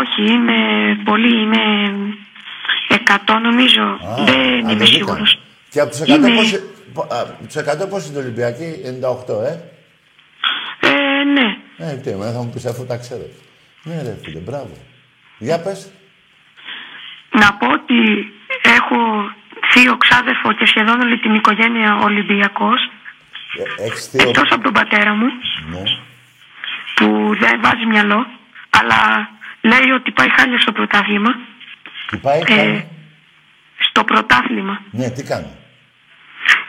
Όχι, 0.00 0.32
είναι 0.32 0.54
πολύ, 1.04 1.40
είναι 1.42 1.62
100 3.26 3.38
νομίζω. 3.42 3.82
Α, 3.82 4.24
δεν 4.24 4.68
είμαι 4.68 4.84
σίγουρος. 4.84 5.38
Και 5.70 5.80
από 5.80 5.90
τους 5.90 6.00
100 6.00 6.06
είναι... 6.08 6.34
πόσοι, 6.34 6.62
τους 7.46 7.56
100 7.84 7.88
πόσοι 7.90 8.08
είναι 8.08 8.18
Ολυμπιακοί, 8.18 8.74
98, 9.28 9.42
ε; 9.44 9.58
Ε, 10.88 11.24
ναι. 11.24 11.56
Ε, 11.90 11.94
τι, 11.96 12.10
εμένα 12.10 12.32
θα 12.32 12.38
μου 12.38 12.50
πεις 12.50 12.66
αφού 12.66 12.86
τα 12.86 12.96
ξέρω. 12.96 13.26
Ναι 13.82 14.02
ρε 14.02 14.16
φίλε, 14.24 14.38
μπράβο. 14.38 14.76
Για 15.38 15.60
πες. 15.60 15.90
Να 17.30 17.52
πω 17.54 17.66
ότι 17.66 17.98
έχω 18.62 18.96
θείο 19.72 19.96
ξάδερφο 19.96 20.52
και 20.52 20.66
σχεδόν 20.66 21.00
όλη 21.00 21.18
την 21.18 21.34
οικογένεια 21.34 21.94
Ολυμπιακός. 21.96 22.90
Ε, 23.78 23.84
Έχεις 23.84 24.06
θείο... 24.06 24.28
Εκτός 24.28 24.48
από 24.50 24.62
τον 24.62 24.72
πατέρα 24.72 25.14
μου, 25.14 25.26
Ναι. 25.70 25.82
που 26.94 27.36
δεν 27.40 27.60
βάζει 27.62 27.86
μυαλό, 27.86 28.26
αλλά 28.70 29.28
λέει 29.60 29.90
ότι 29.94 30.10
πάει 30.10 30.28
χάλια 30.36 30.58
στο 30.60 30.72
πρωτάθλημα. 30.72 31.30
Τι 32.10 32.16
πάει, 32.16 32.40
Ε, 32.46 32.84
κάνει. 33.96 34.04
στο 34.04 34.04
πρωτάθλημα. 34.04 34.74
Ναι, 34.90 35.10
τι 35.10 35.22
κάνει; 35.22 35.50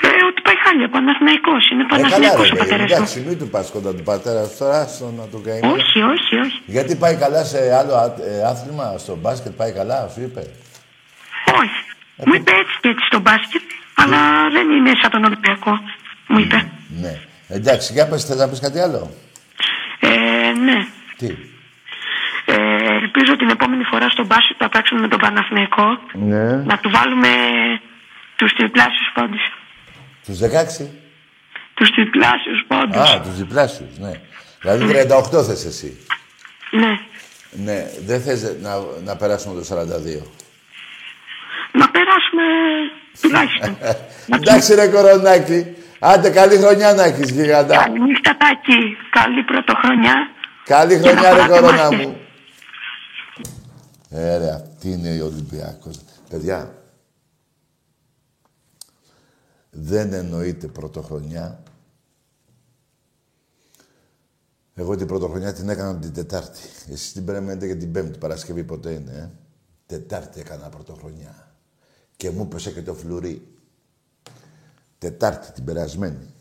Ε, 0.01 0.07
ότι 0.29 0.39
πάει 0.45 0.55
χάλια, 0.63 0.87
Παναθηναϊκός. 0.89 1.63
Είναι 1.71 1.83
Ε, 1.83 1.85
καλά, 1.91 2.01
Παναθηναϊκός 2.03 2.47
ρε, 2.49 2.53
ο 2.53 2.57
παιδί, 2.57 2.69
πατέρας 2.69 2.87
του. 2.89 2.95
εντάξει, 2.95 3.19
μην 3.27 3.37
του 3.39 3.47
πας 3.53 3.69
κοντά 3.75 3.91
του 3.95 4.03
πατέρα 4.11 4.41
σου 4.47 4.55
τώρα, 4.59 4.79
στο 4.95 5.05
να 5.19 5.23
του 5.31 5.39
κάνει. 5.45 5.61
Όχι, 5.77 5.99
όχι, 6.13 6.33
όχι. 6.45 6.59
Γιατί 6.75 6.95
πάει 6.95 7.15
καλά 7.23 7.43
σε 7.43 7.59
άλλο 7.79 7.93
α- 8.03 8.15
ε, 8.31 8.43
άθλημα, 8.51 8.85
στο 8.97 9.13
μπάσκετ 9.21 9.51
πάει 9.59 9.71
καλά, 9.79 9.97
σου 10.13 10.21
είπε; 10.21 10.41
Όχι. 11.61 11.79
Μου 12.25 12.33
είπε 12.33 12.51
έτσι 12.61 12.75
και 12.81 12.89
έτσι 12.89 13.05
στο 13.11 13.19
μπάσκετ, 13.19 13.61
αλλά 14.01 14.19
δεν 14.55 14.69
είναι 14.75 14.91
σαν 15.01 15.11
τον 15.11 15.23
Ολυμπιακό. 15.23 15.73
Μου 16.27 16.39
είπε. 16.39 16.59
Ναι. 17.01 17.13
Εντάξει, 17.49 17.93
για 17.93 18.07
πες, 18.07 18.23
θες 18.25 18.37
να 18.37 18.47
πεις 18.49 18.59
κάτι 18.59 18.79
άλλο; 18.79 19.11
Ε, 19.99 20.09
ναι. 20.65 20.77
Τι; 21.17 21.27
Ε, 22.49 22.55
ελπίζω 23.01 23.35
την 23.37 23.49
επόμενη 23.49 23.83
φορά 23.83 24.09
στο 24.09 24.25
μπάσκετ 24.25 24.57
που 24.57 24.63
θα 24.63 24.69
παίξουμε 24.69 24.99
με 25.01 25.07
τον 25.07 25.19
Παναθηναϊκό 25.19 25.85
Ναι. 26.13 26.55
να 26.55 26.77
του 26.77 26.89
βάλουμε 26.89 27.29
τους 28.35 28.53
τριπλάσιους 28.53 29.09
πόντους. 29.13 29.43
Τους 30.25 30.37
16. 30.39 30.89
Τους 31.73 31.89
τριπλάσιους 31.91 32.63
πόντους. 32.67 33.11
Α, 33.13 33.21
τους 33.21 33.35
διπλάσιους, 33.37 33.97
ναι. 33.97 34.11
Δηλαδή 34.61 34.85
38 34.85 35.43
θες 35.43 35.65
εσύ. 35.65 36.05
Ναι. 36.71 36.99
Ναι, 37.51 37.85
δεν 38.05 38.21
θες 38.21 38.55
να, 38.61 38.71
να 39.03 39.15
περάσουμε 39.15 39.53
το 39.61 39.63
42. 39.63 40.21
Να 41.71 41.89
περάσουμε 41.89 42.43
τουλάχιστον. 43.21 43.77
Να 44.27 44.35
Εντάξει 44.37 44.75
ρε 44.75 44.87
κορονάκι. 44.87 45.65
Άντε 45.99 46.29
καλή 46.29 46.57
χρονιά 46.57 46.93
να 46.93 47.03
έχεις 47.03 47.29
γιγαντά. 47.31 47.75
Καληνύχτα 47.83 48.37
Τάκη. 48.37 48.97
Καλή 49.09 49.43
πρωτοχρονιά. 49.43 50.29
Καλή 50.65 50.99
Και 51.01 51.11
να 51.11 51.21
χρονιά 51.21 51.33
ρε 51.33 51.39
χαράτε 51.41 51.59
κορώνα 51.59 51.83
μάχες. 51.83 52.05
μου. 52.05 52.19
Ε, 54.09 54.37
ρε, 54.37 54.51
αυτή 54.51 54.91
είναι 54.91 55.21
ο 55.21 55.25
Ολυμπιακός. 55.25 55.99
Παιδιά, 56.29 56.83
δεν 59.71 60.13
εννοείται 60.13 60.67
πρωτοχρονιά. 60.67 61.63
Εγώ 64.73 64.95
την 64.95 65.07
πρωτοχρονιά 65.07 65.53
την 65.53 65.69
έκανα 65.69 65.99
την 65.99 66.13
Τετάρτη. 66.13 66.59
Εσείς 66.89 67.13
την 67.13 67.25
περιμένετε 67.25 67.65
για 67.65 67.77
την 67.77 67.91
Πέμπτη. 67.91 68.17
Παρασκευή 68.17 68.63
ποτέ 68.63 68.91
είναι, 68.91 69.11
ε. 69.11 69.29
Τετάρτη 69.85 70.39
έκανα 70.39 70.69
πρωτοχρονιά. 70.69 71.51
Και 72.15 72.29
μου 72.29 72.41
έπεσε 72.41 72.71
και 72.71 72.81
το 72.81 72.93
φλουρί. 72.93 73.47
Τετάρτη 74.97 75.51
την 75.51 75.63
περασμένη. 75.63 76.33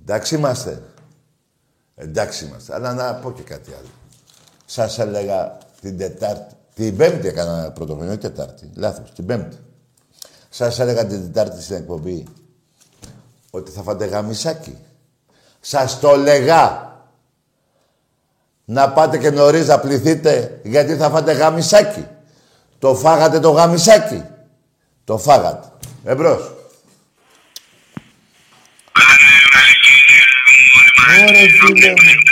Εντάξει 0.00 0.34
είμαστε. 0.34 0.82
Εντάξει 1.94 2.44
είμαστε. 2.44 2.74
Αλλά 2.74 2.94
να 2.94 3.14
πω 3.14 3.32
και 3.32 3.42
κάτι 3.42 3.72
άλλο. 3.72 4.01
Σας 4.74 4.98
έλεγα 4.98 5.58
την 5.80 5.98
Τετάρτη. 5.98 6.54
Την 6.74 6.96
Πέμπτη 6.96 7.28
έκανα 7.28 7.70
πρωτοχρονιά, 7.70 8.10
όχι 8.10 8.20
Τετάρτη. 8.20 8.70
Λάθος, 8.74 9.12
την 9.12 9.26
Πέμπτη. 9.26 9.56
Σας 10.48 10.78
έλεγα 10.78 11.06
την 11.06 11.22
Τετάρτη 11.22 11.62
στην 11.62 11.76
εκπομπή 11.76 12.24
ότι 13.50 13.70
θα 13.70 13.82
φάτε 13.82 14.04
γαμισάκι. 14.04 14.78
Σας 15.60 16.00
το 16.00 16.16
λέγα. 16.16 16.90
Να 18.64 18.90
πάτε 18.92 19.18
και 19.18 19.30
νωρίς 19.30 19.66
να 19.66 19.78
πληθείτε 19.80 20.60
γιατί 20.64 20.96
θα 20.96 21.10
φάτε 21.10 21.32
γαμισάκι. 21.32 22.06
Το 22.78 22.94
φάγατε 22.94 23.40
το 23.40 23.50
γαμισάκι. 23.50 24.24
Το 25.04 25.18
φάγατε. 25.18 25.68
Εμπρός. 26.04 26.52
Ωραία, 31.08 31.48
φίλε 31.48 31.90
μου. 31.90 32.31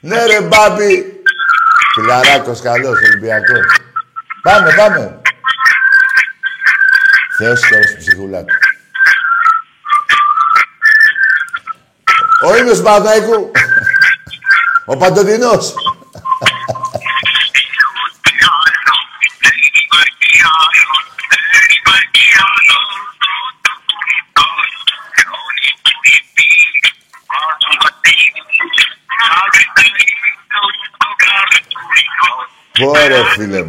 Ναι 0.00 0.26
ρε 0.26 0.40
μπάμπι. 0.40 1.22
Φιλαράκος 1.94 2.60
καλός, 2.60 2.98
Ολυμπιακός. 3.02 3.66
Πάμε, 4.42 4.74
πάμε. 4.76 5.20
Θεός 7.38 7.60
τώρα 7.60 7.82
στην 7.82 7.98
ψυχούλα 7.98 8.44
του. 8.44 8.54
Ο 12.46 12.56
ίδιος 12.56 12.82
Παναθηναϊκού. 12.82 13.50
Ο 14.84 14.96
Παντοδινός. 14.96 15.74
Ωραία, 32.86 33.24
φίλε 33.24 33.62
μου. 33.62 33.68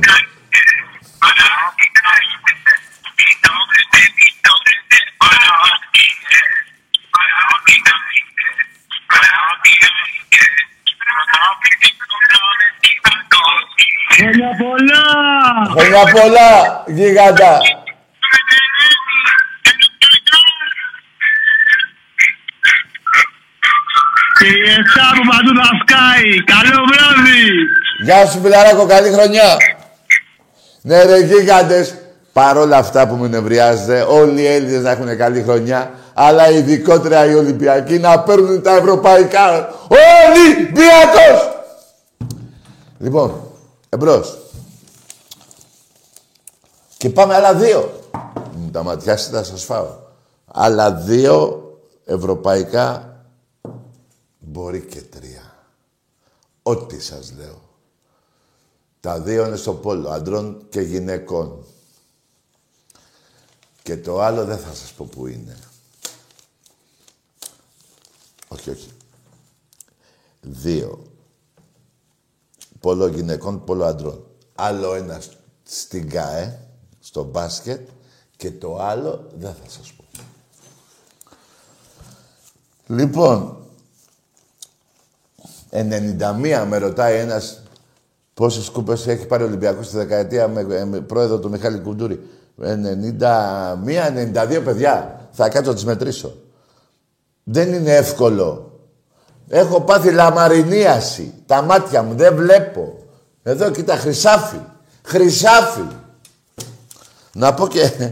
Χρόνια 14.16 14.50
πολλά! 14.58 15.04
Χρόνια 15.70 16.04
πολλά, 16.12 16.84
γίγαντα. 16.88 17.58
Και 24.40 24.48
η 24.48 24.70
εφτά 24.70 25.10
από 25.10 25.22
παντού 25.30 25.62
θα 25.62 25.70
σκάει. 25.82 26.44
Καλό 26.44 26.86
βράδυ! 26.90 27.44
Γεια 28.04 28.26
σου, 28.26 28.40
φιλαράκο, 28.40 28.86
καλή 28.86 29.10
χρονιά. 29.12 29.58
Ναι, 30.82 31.04
ρε, 31.04 31.20
γίγαντες. 31.20 31.96
Παρόλα 32.34 32.78
αυτά 32.78 33.08
που 33.08 33.16
με 33.16 33.28
νευριάζετε, 33.28 34.02
όλοι 34.02 34.42
οι 34.42 34.46
Έλληνες 34.46 34.82
να 34.82 34.92
έχουν 34.92 35.18
καλή 35.18 35.44
χρονιά, 35.44 35.92
αλλά 36.14 36.50
ειδικότερα 36.50 37.26
οι 37.26 37.34
Ολυμπιακοί 37.34 38.00
να 38.00 38.20
παίρνουν 38.20 38.62
τα 38.62 38.76
ευρωπαϊκά. 38.76 39.74
Ολυμπιακός! 39.88 41.64
Λοιπόν, 42.98 43.42
εμπρός. 43.90 44.38
Και 46.98 47.10
πάμε 47.10 47.36
άλλα 47.36 47.54
δύο. 47.54 47.94
Μου 48.56 48.70
τα 48.72 48.84
ματιάσετε, 48.84 49.38
θα 49.38 49.44
σας 49.44 49.64
φάω. 49.64 49.88
Άλλα 50.46 50.92
δύο 50.92 51.64
ευρωπαϊκά, 52.06 53.16
μπορεί 54.40 54.82
και 54.82 55.02
τρία. 55.02 55.54
Ό,τι 56.64 57.02
σας 57.02 57.34
λέω. 57.38 57.69
Τα 59.02 59.20
δύο 59.20 59.46
είναι 59.46 59.56
στο 59.56 59.74
πόλο, 59.74 60.10
αντρών 60.10 60.68
και 60.70 60.82
γυναικών. 60.82 61.66
Και 63.84 63.98
το 63.98 64.22
άλλο 64.22 64.46
δεν 64.46 64.58
θα 64.58 64.74
σας 64.74 64.92
πω 64.94 65.06
που 65.06 65.28
είναι. 65.28 65.58
Όχι, 68.48 68.70
όχι. 68.70 68.90
Δύο. 70.42 71.04
Πόλο 72.80 73.08
γυναικών, 73.08 73.64
πόλο 73.64 73.86
αντρών. 73.86 74.26
Άλλο 74.56 74.94
ένα 74.94 75.22
στην 75.64 76.10
ΚΑΕ, 76.10 76.60
στο 77.00 77.24
μπάσκετ, 77.24 77.90
και 78.36 78.52
το 78.52 78.78
άλλο 78.78 79.30
δεν 79.36 79.54
θα 79.54 79.70
σας 79.70 79.94
πω. 79.94 80.04
Λοιπόν, 82.88 83.58
91 85.70 86.66
με 86.68 86.78
ρωτάει 86.78 87.18
ένας 87.20 87.64
πόσες 88.40 88.70
κούπες 88.70 89.08
έχει 89.08 89.26
πάρει 89.26 89.44
ο 89.44 89.46
Ολυμπιακός 89.46 89.86
στη 89.86 89.98
δεκαετία 89.98 90.48
με, 90.48 90.86
με 90.86 91.00
πρόεδρο 91.00 91.40
του 91.40 91.50
Μιχάλη 91.50 91.80
Κουντούρη; 91.80 92.20
91, 92.62 92.68
92 94.58 94.62
παιδιά. 94.64 95.28
Θα 95.32 95.50
κάτσω 95.50 95.70
να 95.70 95.76
τις 95.76 95.86
μετρήσω. 95.86 96.36
Δεν 97.44 97.74
είναι 97.74 97.96
εύκολο. 97.96 98.80
Έχω 99.48 99.82
πάθει 99.82 100.12
λαμαρινίαση. 100.12 101.34
Τα 101.46 101.62
μάτια 101.62 102.04
μου 102.04 102.16
δεν 102.16 102.36
βλέπω. 102.36 102.98
Εδώ 103.44 103.72
κοίτα 103.72 103.96
χρυσάφι. 103.96 104.60
Χρυσάφι. 105.04 105.88
Να 107.34 107.54
πω 107.54 107.68
και... 107.68 108.12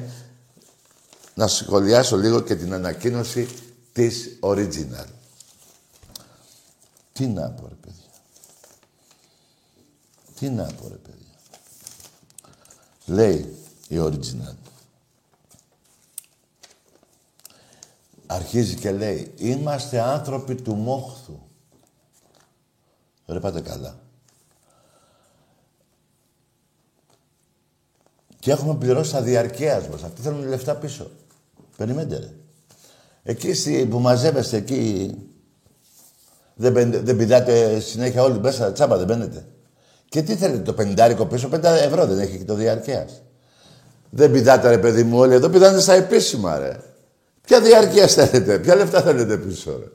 να 1.34 1.48
σχολιάσω 1.48 2.18
λίγο 2.18 2.40
και 2.40 2.56
την 2.56 2.74
ανακοίνωση 2.74 3.48
της 3.94 4.40
Original. 4.40 5.08
Τι 7.14 7.28
να 7.28 7.50
πω 7.50 7.68
ρε 7.68 7.76
παιδιά. 7.82 8.07
Τι 10.40 10.50
να 10.50 10.64
πω 10.64 10.88
ρε 10.88 10.96
παιδιά. 10.96 11.36
Λέει 13.06 13.56
η 13.88 13.96
Original. 14.00 14.56
Αρχίζει 18.26 18.76
και 18.76 18.92
λέει, 18.92 19.34
είμαστε 19.38 20.00
άνθρωποι 20.00 20.56
του 20.56 20.74
μόχθου. 20.74 21.40
Ρε 23.26 23.40
πάτε 23.40 23.62
καλά. 23.62 24.00
Και 28.40 28.52
έχουμε 28.52 28.76
πληρώσει 28.76 29.12
τα 29.12 29.22
διαρκείας 29.22 29.88
μας. 29.88 30.04
Αυτοί 30.04 30.22
θέλουν 30.22 30.48
λεφτά 30.48 30.76
πίσω. 30.76 31.12
Περιμένετε 31.78 32.18
ρε. 32.20 32.34
Εκεί 33.24 33.88
που 33.88 34.00
μαζεύεστε 34.00 34.58
εκεί, 34.58 35.16
δεν, 36.56 36.74
δεν 37.06 37.18
πηδάτε 37.18 37.80
συνέχεια 37.80 38.24
όλοι 38.24 38.40
μέσα, 38.40 38.72
τσάμπα 38.72 38.98
δεν 38.98 39.06
μπαίνετε. 39.06 39.48
Και 40.10 40.22
τι 40.22 40.36
θέλετε, 40.36 40.60
το 40.62 40.74
πεντάρικο 40.74 41.26
πίσω, 41.26 41.48
πέντε 41.48 41.80
ευρώ 41.82 42.06
δεν 42.06 42.20
έχει 42.20 42.38
και 42.38 42.44
το 42.44 42.54
διαρκείας. 42.54 43.22
Δεν 44.10 44.32
πηδάτε 44.32 44.70
ρε 44.70 44.78
παιδί 44.78 45.04
μου 45.04 45.18
όλοι 45.18 45.34
εδώ, 45.34 45.50
πηδάνε 45.50 45.80
στα 45.80 45.94
επίσημα 45.94 46.58
ρε. 46.58 46.78
Ποια 47.42 47.62
διαρκεία 47.62 48.08
θέλετε, 48.08 48.60
ποια 48.60 48.76
λεφτά 48.76 49.02
θέλετε 49.02 49.38
πίσω 49.38 49.78
ρε. 49.80 49.86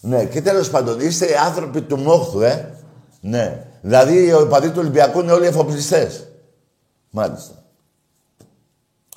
Ναι, 0.00 0.24
και 0.24 0.42
τέλος 0.42 0.70
πάντων, 0.70 1.00
είστε 1.00 1.26
άνθρωποι 1.46 1.80
του 1.80 1.98
μόχθου, 1.98 2.40
ε. 2.40 2.74
Ναι. 3.20 3.66
Δηλαδή, 3.82 4.24
οι 4.24 4.32
οπαδοί 4.32 4.68
του 4.68 4.78
Ολυμπιακού 4.78 5.20
είναι 5.20 5.32
όλοι 5.32 5.46
εφοπλιστές. 5.46 6.26
Μάλιστα. 7.10 7.54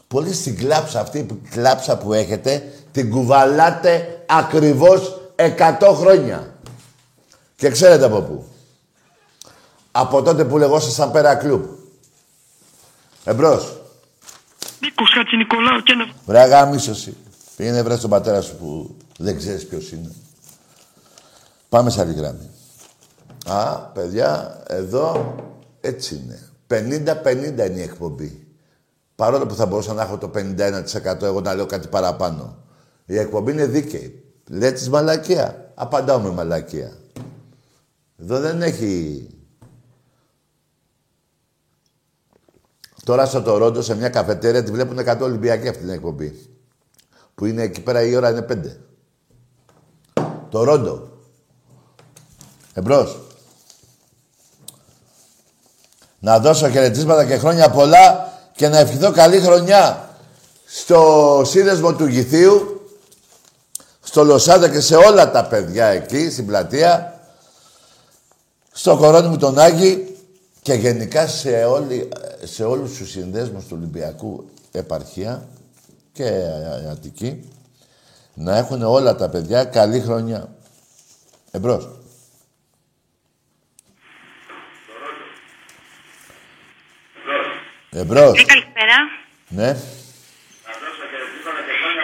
Πολύ 0.08 0.34
στην 0.34 0.58
κλάψα 0.58 1.00
αυτή, 1.00 1.24
που 1.24 1.38
κλάψα 1.50 1.98
που 1.98 2.13
έχετε, 2.13 2.63
την 2.91 3.10
κουβαλάτε 3.10 4.24
ακριβώς 4.26 5.22
100 5.36 5.93
χρόνια. 5.93 6.54
Και 7.56 7.69
ξέρετε 7.69 8.06
από 8.06 8.22
πού. 8.22 8.46
Από 9.96 10.22
τότε 10.22 10.46
που 10.46 10.58
λεγόσασταν 10.58 11.12
Pera 11.12 11.36
Club. 11.36 11.63
Εμπρός. 13.24 13.82
Νίκος 14.80 15.12
Χατζηνικολάου 15.16 15.82
και 15.84 15.92
ένα... 15.92 16.06
Βρε 16.26 16.44
γαμήσου 16.44 16.91
εσύ. 16.91 17.18
Πήγαινε 17.56 17.82
βρε 17.84 17.98
στον 17.98 18.10
πατέρα 18.10 18.42
σου 18.42 18.56
που 18.56 18.96
δεν 19.18 19.38
ξέρεις 19.38 19.68
ποιος 19.68 19.92
είναι. 19.92 20.12
Πάμε 21.70 21.90
σε 21.90 22.02
άλλη 22.02 22.14
γραμμή. 22.14 22.50
Α, 23.46 23.80
παιδιά, 23.80 24.62
εδώ 24.68 25.36
έτσι 25.82 26.16
είναι. 26.16 26.50
50-50 26.68 27.36
είναι 27.70 27.80
η 27.80 27.82
εκπομπή. 27.82 28.48
Παρόλο 29.16 29.46
που 29.46 29.56
θα 29.56 29.66
μπορούσα 29.66 29.94
να 29.94 30.02
έχω 30.02 30.18
το 30.18 30.32
51% 30.36 31.22
εγώ 31.22 31.42
να 31.42 31.54
λέω 31.54 31.66
κάτι 31.66 31.88
παραπάνω. 31.88 32.58
Η 33.06 33.18
εκπομπή 33.18 33.52
είναι 33.52 33.66
δίκαιη. 33.66 34.24
Λέτε 34.50 34.90
μαλακία. 34.90 35.72
Απαντάω 35.76 36.20
με 36.20 36.30
μαλακία. 36.30 36.92
Εδώ 38.22 38.40
δεν 38.40 38.62
έχει... 38.62 39.28
Τώρα 43.06 43.26
στο 43.26 43.42
Τορόντο, 43.42 43.82
σε 43.82 43.96
μια 43.96 44.10
καφετέρια, 44.10 44.63
τη 44.63 44.72
βλέπουν 44.72 45.00
100 45.00 45.18
Ολυμπιακοί 45.22 45.68
αυτή 45.68 45.82
την 45.82 45.89
εκπομπή. 45.89 46.48
Που 47.36 47.46
είναι 47.46 47.62
εκεί 47.62 47.82
πέρα 47.82 48.02
η 48.02 48.16
ώρα 48.16 48.30
είναι 48.30 48.46
5. 48.50 48.78
Τορόντο. 50.50 51.12
Εμπρός. 52.74 53.20
Να 56.20 56.39
δώσω 56.39 56.70
χαιρετίσματα 56.70 57.26
και 57.26 57.38
χρόνια 57.38 57.70
πολλά 57.70 58.34
και 58.56 58.68
να 58.68 58.78
ευχηθώ 58.78 59.12
καλή 59.12 59.39
χρονιά 59.39 60.10
στο 60.66 61.42
σύνδεσμο 61.46 61.94
του 61.94 62.06
Γηθίου, 62.06 62.82
στο 64.04 64.24
Λοσάντα 64.24 64.70
και 64.70 64.80
σε 64.80 64.96
όλα 64.96 65.32
τα 65.32 65.46
παιδιά 65.46 65.86
εκεί, 65.86 66.30
στην 66.30 66.46
πλατεία, 66.46 67.20
στο 68.72 68.98
κορώνι 68.98 69.28
μου 69.28 69.38
τον 69.38 69.60
Άγη 69.60 70.18
και 70.62 70.74
γενικά 70.74 71.28
σε, 71.28 71.63
όλη, 71.63 72.10
σε 72.44 72.64
όλους 72.64 72.98
τους 72.98 73.10
συνδέσμους 73.10 73.64
του 73.64 73.76
Ολυμπιακού 73.78 74.50
επαρχία 74.72 75.48
και 76.14 76.30
Αττική, 76.92 77.52
να 78.34 78.58
έχουν 78.58 78.84
όλα 78.84 79.16
τα 79.16 79.30
παιδιά 79.30 79.64
καλή 79.64 80.00
χρονιά. 80.00 80.56
Εμπρός. 81.52 81.90
Εμπρός. 87.90 88.34
Ναι, 88.34 88.44
καλησπέρα. 88.44 88.98
Ναι. 89.48 89.78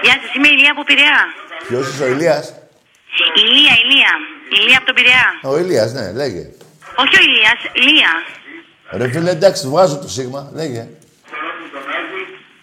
Γεια 0.04 0.14
σας, 0.22 0.34
είμαι 0.36 0.48
η 0.48 0.56
Ηλία 0.58 0.72
από 0.72 0.84
Πειραιά. 0.84 1.20
Ποιος 1.68 1.88
είσαι 1.90 2.04
ο 2.04 2.08
Ηλίας; 2.08 2.54
Ηλία, 3.36 3.74
Ηλία. 3.84 4.12
Ηλία 4.58 4.78
από 4.78 4.86
τον 4.86 4.96
Πειραιά. 4.96 5.40
Ο 5.44 5.58
Ηλίας, 5.58 5.94
ναι, 5.94 6.12
λέγε. 6.12 6.50
Όχι 7.02 7.16
ο 7.20 7.22
Ηλίας, 7.28 7.60
Ηλία. 7.74 8.12
Ρε 8.92 9.10
φίλε, 9.12 9.30
εντάξει, 9.30 9.68
βγάζω 9.68 9.98
το 9.98 10.10
σίγμα, 10.10 10.50
λέγε. 10.54 10.88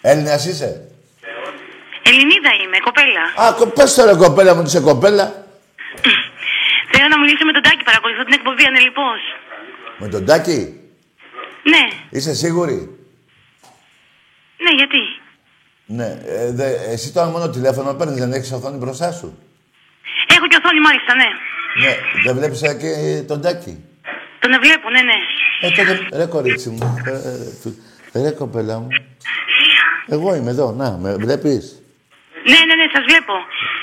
Έλληνας 0.01 0.45
είσαι; 0.45 0.87
Ελληνίδα 2.03 2.51
είμαι, 2.63 2.77
κοπέλα. 2.83 3.47
Α, 3.47 3.53
κο- 3.53 3.67
πες 3.67 3.93
τώρα 3.93 4.15
κοπέλα 4.15 4.55
μου, 4.55 4.61
είσαι 4.65 4.79
κοπέλα. 4.79 5.45
Θέλω 6.91 7.07
να 7.07 7.19
μιλήσω 7.19 7.45
με 7.45 7.51
τον 7.51 7.61
Τάκη, 7.61 7.83
παρακολουθώ 7.83 8.23
την 8.23 8.33
εκπομπή 8.33 8.63
ανελειπώς. 8.65 9.19
Με 9.97 10.07
τον 10.07 10.25
Τάκη; 10.25 10.79
Ναι, 11.63 11.87
Είσαι 12.09 12.33
σίγουρη; 12.33 12.97
ναι, 14.63 14.71
γιατί; 14.75 14.97
Ναι. 15.85 16.17
Ε, 16.25 16.51
δε, 16.51 16.67
εσύ 16.93 17.13
τώρα 17.13 17.27
μόνο 17.27 17.49
τηλέφωνο 17.49 17.93
παίρνεις, 17.93 18.19
δεν 18.19 18.31
έχεις 18.33 18.51
οθόνη 18.51 18.77
μπροστά 18.77 19.11
σου; 19.11 19.37
Έχω 20.27 20.47
και 20.47 20.57
οθόνη 20.63 20.79
μάλιστα, 20.79 21.13
ναι. 21.15 21.29
Ναι, 21.85 21.95
δεν 22.25 22.35
βλέπεις 22.35 22.61
ε, 22.61 22.73
και 22.73 23.21
τον 23.27 23.41
Τάκη; 23.41 23.83
Τον 24.39 24.51
βλέπω, 24.61 24.89
ναι, 24.89 25.01
ναι. 25.01 25.19
Ε, 25.61 25.69
τότε, 25.77 25.93
ρε 26.19 26.25
κορίτσι 26.25 26.69
μου. 26.69 27.03
Ε, 27.05 27.11
ε, 27.11 27.33
του- 27.63 27.77
ρε 28.23 28.31
κοπέλα 28.31 28.75
μου. 28.79 28.87
Εγώ 30.15 30.35
είμαι 30.35 30.51
εδώ, 30.55 30.67
να, 30.71 30.87
με 31.03 31.09
βλέπεις; 31.25 31.63
Ναι, 32.51 32.59
ναι, 32.67 32.75
ναι, 32.79 32.85
σας 32.95 33.03
βλέπω. 33.09 33.33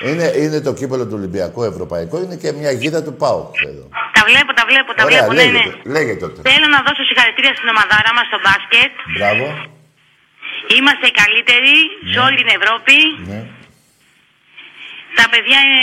Είναι, 0.08 0.26
είναι 0.42 0.60
το 0.68 0.72
κύπελο 0.78 1.04
του 1.08 1.16
Ολυμπιακού 1.20 1.60
Ευρωπαϊκό, 1.72 2.14
είναι 2.24 2.36
και 2.42 2.50
μια 2.60 2.70
γίδα 2.80 3.00
του 3.06 3.14
ΠΑΟ 3.22 3.42
εδώ. 3.70 3.84
Τα 4.16 4.22
βλέπω, 4.28 4.50
τα 4.58 4.64
βλέπω, 4.70 4.90
τα 4.98 5.02
Ωραία, 5.04 5.18
βλέπω, 5.18 5.32
ναι, 5.32 5.42
λέγε, 5.44 5.52
ναι. 5.58 5.64
το- 5.70 5.90
λέγε 5.96 6.14
τότε. 6.24 6.38
Θέλω 6.50 6.66
να 6.74 6.80
δώσω 6.86 7.02
συγχαρητήρια 7.08 7.52
στην 7.58 7.68
ομαδάρα 7.72 8.10
μας 8.16 8.26
στο 8.30 8.38
μπάσκετ. 8.44 8.92
Μπράβο. 9.16 9.46
Είμαστε 10.76 11.04
οι 11.10 11.14
καλύτεροι 11.22 11.74
σε 12.12 12.18
όλη 12.26 12.36
την 12.42 12.50
Ευρώπη. 12.58 12.96
Ναι. 13.30 13.40
Τα 15.18 15.24
παιδιά 15.32 15.58
είναι 15.66 15.82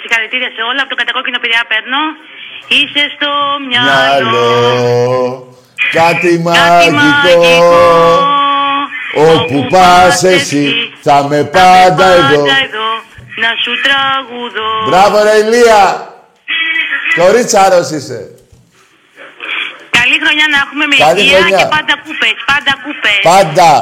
συγχαρητήρια 0.00 0.50
σε 0.56 0.62
όλα. 0.70 0.80
Από 0.84 0.90
το 0.92 0.98
κατακόκκινο 1.00 1.38
πειραιά 1.42 1.64
παίρνω. 1.72 2.00
Είσαι 2.78 3.04
στο 3.16 3.30
μυαλό. 3.68 4.30
Μυαλό, 4.30 5.56
κάτι 5.92 6.28
Κάτι 6.28 6.40
μαγικό. 6.40 7.54
Όπου 9.14 9.66
πας 9.70 10.22
εσύ, 10.24 10.92
θα 11.02 11.24
με 11.28 11.44
πάντα 11.44 12.06
εδώ. 12.06 12.42
Να 13.42 13.48
σου 13.64 13.72
τραγουδώ. 13.82 14.70
Μπράβο 14.88 15.22
ρε 15.22 15.36
Ηλία. 15.36 16.08
Κορίτσαρος 17.16 17.90
είσαι. 17.90 18.28
Καλή 19.90 20.18
χρονιά 20.22 20.46
να 20.50 20.58
έχουμε 20.64 20.86
με 20.86 20.96
Καλή 20.96 21.20
υγεία 21.20 21.38
χρονιά. 21.38 21.56
και 21.58 21.64
πάντα 21.64 21.94
κούπες. 22.04 22.34
Πάντα 22.46 22.72
κούπες. 22.84 23.18
Πάντα. 23.22 23.72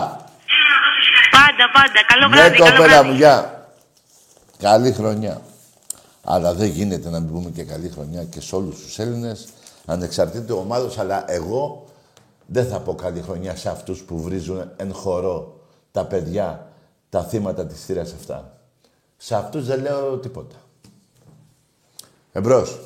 Πάντα, 1.30 1.64
πάντα. 1.72 2.00
Καλό 2.06 2.26
Ναι, 2.28 2.36
βράδυ, 2.36 2.56
καλό 2.56 2.70
κοπέλα 2.70 2.88
βράδυ. 2.92 3.08
μου, 3.08 3.14
γεια. 3.14 3.66
Καλή 4.62 4.92
χρονιά. 4.98 5.40
Αλλά 6.30 6.54
δεν 6.54 6.68
γίνεται 6.68 7.10
να 7.10 7.20
μην 7.20 7.32
πούμε 7.32 7.50
και 7.50 7.64
καλή 7.64 7.88
χρονιά 7.88 8.24
και 8.24 8.40
σε 8.40 8.54
όλους 8.54 8.80
τους 8.80 8.98
Έλληνες, 8.98 9.48
ανεξαρτήτως 9.86 10.58
ομάδος, 10.58 10.98
αλλά 10.98 11.30
εγώ 11.30 11.88
δεν 12.46 12.66
θα 12.66 12.80
πω 12.80 12.94
καλή 12.94 13.20
χρονιά 13.20 13.56
σε 13.56 13.68
αυτούς 13.68 14.02
που 14.02 14.22
βρίζουν 14.22 14.70
εν 14.76 14.92
χορό 14.92 15.60
τα 15.92 16.06
παιδιά, 16.06 16.72
τα 17.08 17.24
θύματα 17.24 17.66
της 17.66 17.84
θύρας 17.84 18.12
αυτά. 18.12 18.60
Σε 19.16 19.34
αυτούς 19.34 19.66
δεν 19.66 19.80
λέω 19.80 20.18
τίποτα. 20.18 20.56
Εμπρός. 22.32 22.78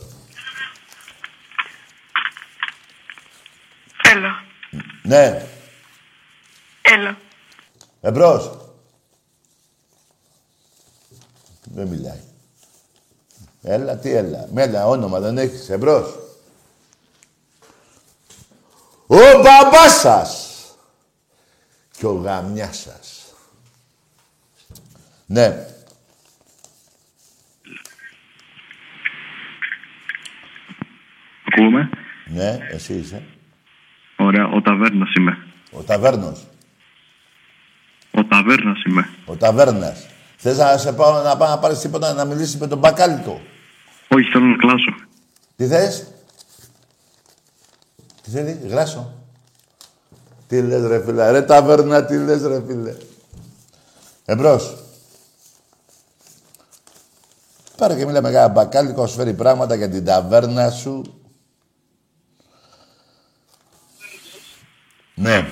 Έλα. 4.14 4.31
Ναι. 5.02 5.46
Έλα. 6.83 7.16
Εμπρός. 8.00 8.50
Δεν 11.64 11.87
μιλάει. 11.87 12.31
Έλα, 13.62 13.96
τι 13.96 14.11
έλα. 14.11 14.48
Μέλα, 14.53 14.87
όνομα 14.87 15.20
δεν 15.20 15.38
έχεις. 15.38 15.68
Εμπρός. 15.68 16.18
Ο 19.07 19.16
μπαμπάς 19.16 20.01
σας. 20.01 20.51
Και 21.98 22.07
ο 22.07 22.12
γαμιάς 22.12 22.79
σας. 22.79 23.35
Ναι. 25.27 25.66
Ακούμε. 31.46 31.90
Ναι, 32.27 32.59
εσύ 32.70 32.94
είσαι. 32.94 33.22
Ωραία, 34.16 34.46
ο 34.46 34.62
Ταβέρνας 34.62 35.14
είμαι. 35.14 35.46
Ο 35.72 35.83
Ταβέρνος. 35.83 36.46
Ο 38.11 38.25
Ταβέρνας 38.25 38.83
είμαι. 38.85 39.09
Ο 39.27 39.37
Ταβέρνας. 39.37 40.07
Θες 40.37 40.59
να 40.59 40.79
σε 40.79 40.92
πάω 40.92 41.22
να 41.22 41.37
πάω 41.37 41.48
να 41.48 41.59
πάρεις 41.59 41.79
τίποτα 41.79 42.12
να 42.12 42.25
μιλήσεις 42.25 42.57
με 42.59 42.66
τον 42.66 42.79
Μπακάλικο. 42.79 43.40
Όχι, 44.14 44.31
θέλω 44.31 44.44
να 44.44 44.57
κλάσω. 44.57 44.94
Τι 45.57 45.66
θες; 45.66 46.07
Τι 48.22 48.31
θέλεις, 48.31 48.57
γράσο. 48.66 49.14
Τι 50.48 50.62
λες 50.62 50.87
ρε 50.87 51.05
φίλε, 51.05 51.31
ρε 51.31 51.42
ταβέρνα, 51.42 52.05
τι 52.05 52.18
λες 52.18 52.42
ρε 52.42 52.62
φίλε. 52.66 52.96
Εμπρός. 54.25 54.77
Πάρε 57.77 57.96
και 57.96 58.07
μίλα 58.07 58.22
με 58.22 58.31
κανένα 58.31 58.48
μπακάλικο, 58.48 59.07
σου 59.07 59.16
φέρει 59.16 59.35
πράγματα 59.35 59.75
για 59.75 59.88
την 59.90 60.05
ταβέρνα 60.05 60.70
σου. 60.70 61.22
Ναι. 65.14 65.46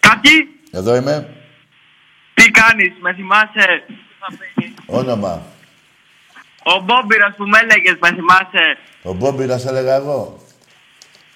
Άκη, 0.00 0.30
Εδώ 0.70 0.94
είμαι. 0.96 1.36
τι 2.34 2.50
κάνεις, 2.50 2.92
με 3.00 3.14
θυμάσαι; 3.14 3.82
Όνομα. 4.86 5.42
Ο 6.64 6.80
Μπόμπυρας 6.84 7.34
που 7.36 7.44
με 7.44 7.58
έλεγες, 7.58 7.96
με 8.00 8.08
θυμάσαι; 8.08 8.64
Ο 9.02 9.12
Μπόμπιρας 9.12 9.66
έλεγα 9.66 9.94
εγώ. 9.94 10.36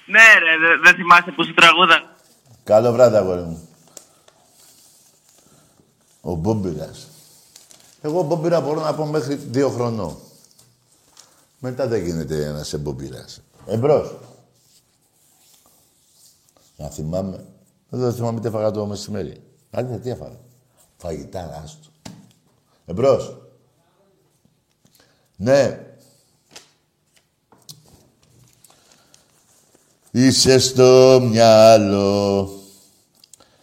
Ναι 0.06 0.18
ρε, 0.38 0.58
δε- 0.58 0.78
δεν 0.84 0.94
θυμάσαι 0.94 1.30
που 1.30 1.44
σου 1.44 1.54
τραγούδα. 1.54 2.16
Καλό 2.64 2.92
βράδυ, 2.92 3.16
αγόρι 3.16 3.40
μου. 3.42 3.68
Ο 6.20 6.34
Μπόμπιρας. 6.34 7.08
Εγώ 8.02 8.22
Μπόμπιρα 8.22 8.60
μπορώ 8.60 8.80
να 8.80 8.94
πω 8.94 9.06
μέχρι 9.06 9.34
δύο 9.34 9.68
χρονών. 9.70 10.16
Μετά 11.58 11.86
δεν 11.86 12.04
γίνεται 12.04 12.50
να 12.52 12.62
σε 12.64 12.78
Μπόμπιρας. 12.78 13.40
Εμπρός. 13.66 14.14
Να 16.76 16.88
θυμάμαι. 16.88 17.44
Δεν 17.88 18.12
θυμάμαι 18.14 18.40
τι 18.40 18.46
έφαγα 18.46 18.70
το 18.70 18.86
μεσημέρι. 18.86 19.42
Αλήθεια, 19.70 19.98
τι 20.00 20.10
έφαγα. 20.10 20.38
Φαγητά, 20.96 21.60
άστο. 21.64 21.88
Εμπρός. 22.86 23.36
Ναι. 25.36 25.80
Είσαι 30.10 30.58
στο 30.58 31.20
μυαλό. 31.30 32.50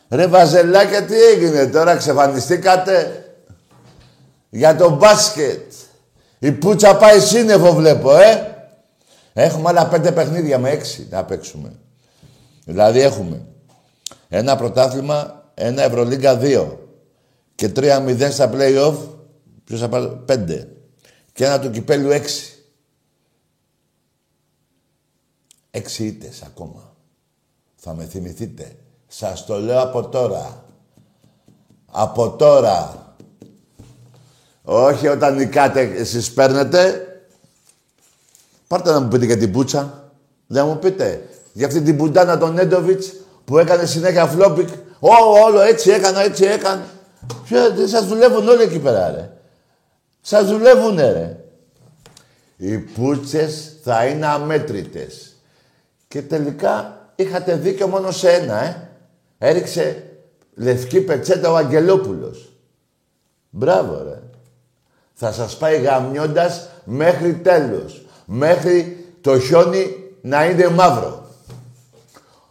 Ρε 0.10 0.28
Βαζελάκια, 0.28 1.04
τι 1.06 1.22
έγινε 1.22 1.68
τώρα, 1.68 1.96
ξεφανιστήκατε; 1.96 3.26
Για 4.50 4.76
το 4.76 4.90
μπάσκετ. 4.90 5.72
Η 6.40 6.52
πουτσα 6.52 6.98
πάει 6.98 7.20
σύννεφο 7.20 7.74
βλέπω, 7.74 8.18
ε. 8.18 8.48
Έχουμε 9.34 9.70
άλλα 9.70 9.88
πέντε 9.88 10.12
παιχνίδια 10.12 10.60
με 10.60 10.70
έξι 10.70 11.08
να 11.10 11.26
παίξουμε. 11.26 11.80
Δηλαδή 12.66 13.00
έχουμε 13.00 13.46
ένα 14.30 14.56
πρωτάθλημα, 14.56 15.44
ένα 15.54 15.84
Ευρωλίγκα 15.84 16.40
2 16.42 16.78
και 17.56 17.72
3-0 17.76 18.32
στα 18.32 18.52
play-off, 18.54 18.96
ποιος 19.64 19.80
θα 19.80 19.90
πάρει, 19.90 20.22
πέντε. 20.26 20.68
Και 21.34 21.46
ένα 21.46 21.60
του 21.60 21.70
κυπέλου 21.70 22.10
έξι. 22.10 22.64
Έξι 25.72 26.06
ήττες 26.06 26.42
ακόμα. 26.42 26.96
Θα 27.76 27.94
με 27.94 28.06
θυμηθείτε. 28.06 28.76
Σας 29.08 29.46
το 29.46 29.60
λέω 29.60 29.82
από 29.82 30.08
τώρα. 30.08 30.66
Από 31.92 32.30
τώρα. 32.30 33.08
Όχι 34.64 35.08
όταν 35.08 35.36
νικάτε 35.36 35.82
εσείς 35.82 36.34
παίρνετε. 36.34 37.08
Πάρτε 38.68 38.92
να 38.92 39.00
μου 39.00 39.08
πείτε 39.08 39.26
και 39.26 39.38
την 39.38 39.52
πουτσα. 39.52 40.12
Δεν 40.48 40.66
μου 40.66 40.80
πείτε. 40.80 41.30
Για 41.54 41.68
αυτή 41.68 41.82
την 41.82 41.98
πουτάνα 41.98 42.38
τον 42.38 42.54
Νέντοβιτς 42.54 43.14
που 43.46 43.58
έκανε 43.58 43.86
συνέχεια 43.86 44.28
flopping. 44.28 44.70
Ω, 45.00 45.10
όλο 45.46 45.62
έτσι 45.62 45.90
έκανα, 45.90 46.22
έτσι 46.22 46.46
έκανα. 46.46 46.86
Ποιο, 47.44 47.72
δεν 47.74 47.88
σας 47.88 48.08
δουλεύουν 48.08 48.48
όλοι 48.48 48.62
εκεί 48.62 48.80
πέρα, 48.80 49.12
ρε. 49.12 49.33
Σας 50.26 50.46
δουλεύουνε, 50.50 51.12
ρε. 51.12 51.38
Οι 52.58 52.78
πούτσες 52.78 53.78
θα 53.84 54.06
είναι 54.06 54.26
αμέτρητες. 54.26 55.36
Και 56.08 56.22
τελικά 56.22 56.98
είχατε 57.16 57.56
δίκιο 57.56 57.88
μόνο 57.88 58.12
σε 58.12 58.32
ένα, 58.32 58.64
ε. 58.64 58.88
Έριξε 59.38 60.04
λευκή 60.56 61.02
πετσέτα 61.02 61.52
ο 61.52 61.56
Αγγελόπουλος. 61.56 62.54
Μπράβο, 63.50 64.04
ρε. 64.04 64.20
Θα 65.14 65.32
σας 65.32 65.58
πάει 65.58 65.82
γαμιώντας 65.82 66.68
μέχρι 66.84 67.34
τέλος. 67.34 68.06
Μέχρι 68.26 69.06
το 69.22 69.40
χιόνι 69.40 69.96
να 70.22 70.46
είναι 70.46 70.68
μαύρο. 70.70 71.28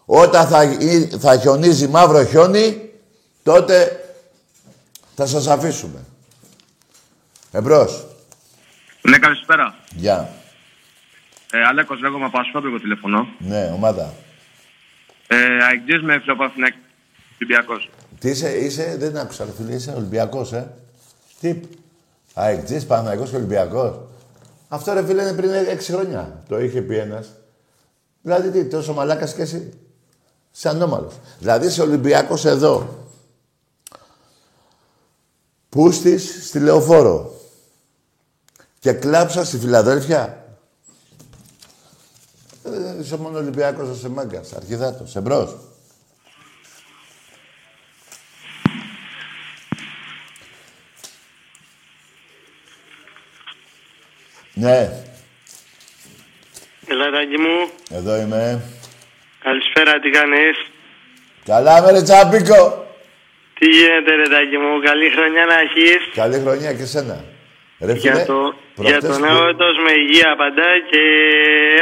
Όταν 0.05 0.47
θα, 0.47 0.63
γι- 0.63 1.07
θα 1.19 1.37
χιονίζει 1.39 1.87
μαύρο 1.89 2.25
χιόνι, 2.25 2.91
τότε 3.43 4.05
θα 5.17 5.27
σας 5.27 5.47
αφήσουμε. 5.47 6.05
Εμπρός. 7.55 8.07
Ναι, 9.03 9.19
καλησπέρα. 9.19 9.75
Γεια. 9.95 10.29
Ε, 11.53 11.65
Αλέκος 11.65 12.01
λέγομαι 12.01 12.25
από 12.25 12.39
Ασπρόπικο 12.39 12.79
τηλεφωνώ. 12.79 13.29
Ναι, 13.39 13.71
ομάδα. 13.75 14.13
Ε, 15.27 15.37
Αιγτζής 15.73 16.03
με 16.03 16.19
Φιλοπαθηνακ. 16.21 16.73
Ολυμπιακός. 17.35 17.91
Τι 18.19 18.29
είσαι, 18.29 18.57
είσαι, 18.57 18.97
δεν 18.99 19.17
άκουσα, 19.17 19.45
ρε 19.45 19.51
φίλε, 19.57 19.75
είσαι 19.75 19.93
Ολυμπιακός, 19.97 20.53
ε. 20.53 20.75
Τι, 21.41 21.61
αεκτζής, 22.35 22.87
Παναθηναϊκός 22.87 23.31
και 23.31 23.37
Ολυμπιακός. 23.37 24.01
Αυτό 24.69 24.93
ρε 24.93 25.05
φίλε 25.05 25.23
είναι 25.23 25.33
πριν 25.33 25.51
έξι 25.53 25.93
χρόνια. 25.93 26.43
Το 26.49 26.61
είχε 26.61 26.81
πει 26.81 26.97
ένας. 26.97 27.29
Δηλαδή 28.23 28.51
τι, 28.51 28.65
τόσο 28.65 28.93
μαλάκας 28.93 29.35
και 29.35 29.43
εσύ. 29.43 29.73
Σε 30.51 30.69
ανώμαλος. 30.69 31.15
Δηλαδή 31.39 31.67
είσαι 31.67 31.83
Ολυμπιακός 31.83 32.45
εδώ. 32.45 33.07
Πούστης 35.69 36.49
στη 36.49 36.59
Λεωφόρο. 36.59 37.32
Και 38.83 38.93
κλάψα 38.93 39.45
στη 39.45 39.59
Φιλαδέλφια. 39.59 40.45
Ε, 42.65 43.01
είσαι 43.01 43.17
μόνο 43.17 43.39
Ολυμπιακός, 43.39 43.97
είσαι 43.97 44.09
μάγκας. 44.09 44.53
Αρχιδάτος. 44.53 45.17
Εμπρός. 45.17 45.57
Ναι, 54.55 54.91
Ελατάκι 56.89 57.39
μου, 57.39 57.71
εδώ 57.91 58.17
είμαι. 58.17 58.63
καλησπέρα, 59.43 60.01
τι 60.01 60.11
κάνεις; 60.11 60.57
Καλά 61.45 61.83
με 61.83 61.91
ρε 61.91 62.03
Τσαμπίκο. 62.03 62.87
Τι 63.59 63.67
γίνεται 63.69 64.15
ρε 64.15 64.29
τάκι 64.29 64.57
μου, 64.57 64.81
καλή 64.85 65.11
χρονιά 65.11 65.45
να 65.45 65.59
έχεις. 65.61 66.15
Καλή 66.15 66.39
χρονιά 66.39 66.73
και 66.75 66.85
σένα. 66.85 67.25
Ρε 67.87 67.95
φίλε, 67.99 68.13
Για, 68.13 68.27
το, 68.27 68.41
για 68.75 68.99
προχτές 68.99 69.11
το 69.11 69.15
που- 69.15 69.21
νέο 69.21 69.49
έτος 69.49 69.75
με 69.87 69.93
υγεία 70.03 70.31
παντά 70.37 70.71
και 70.91 71.01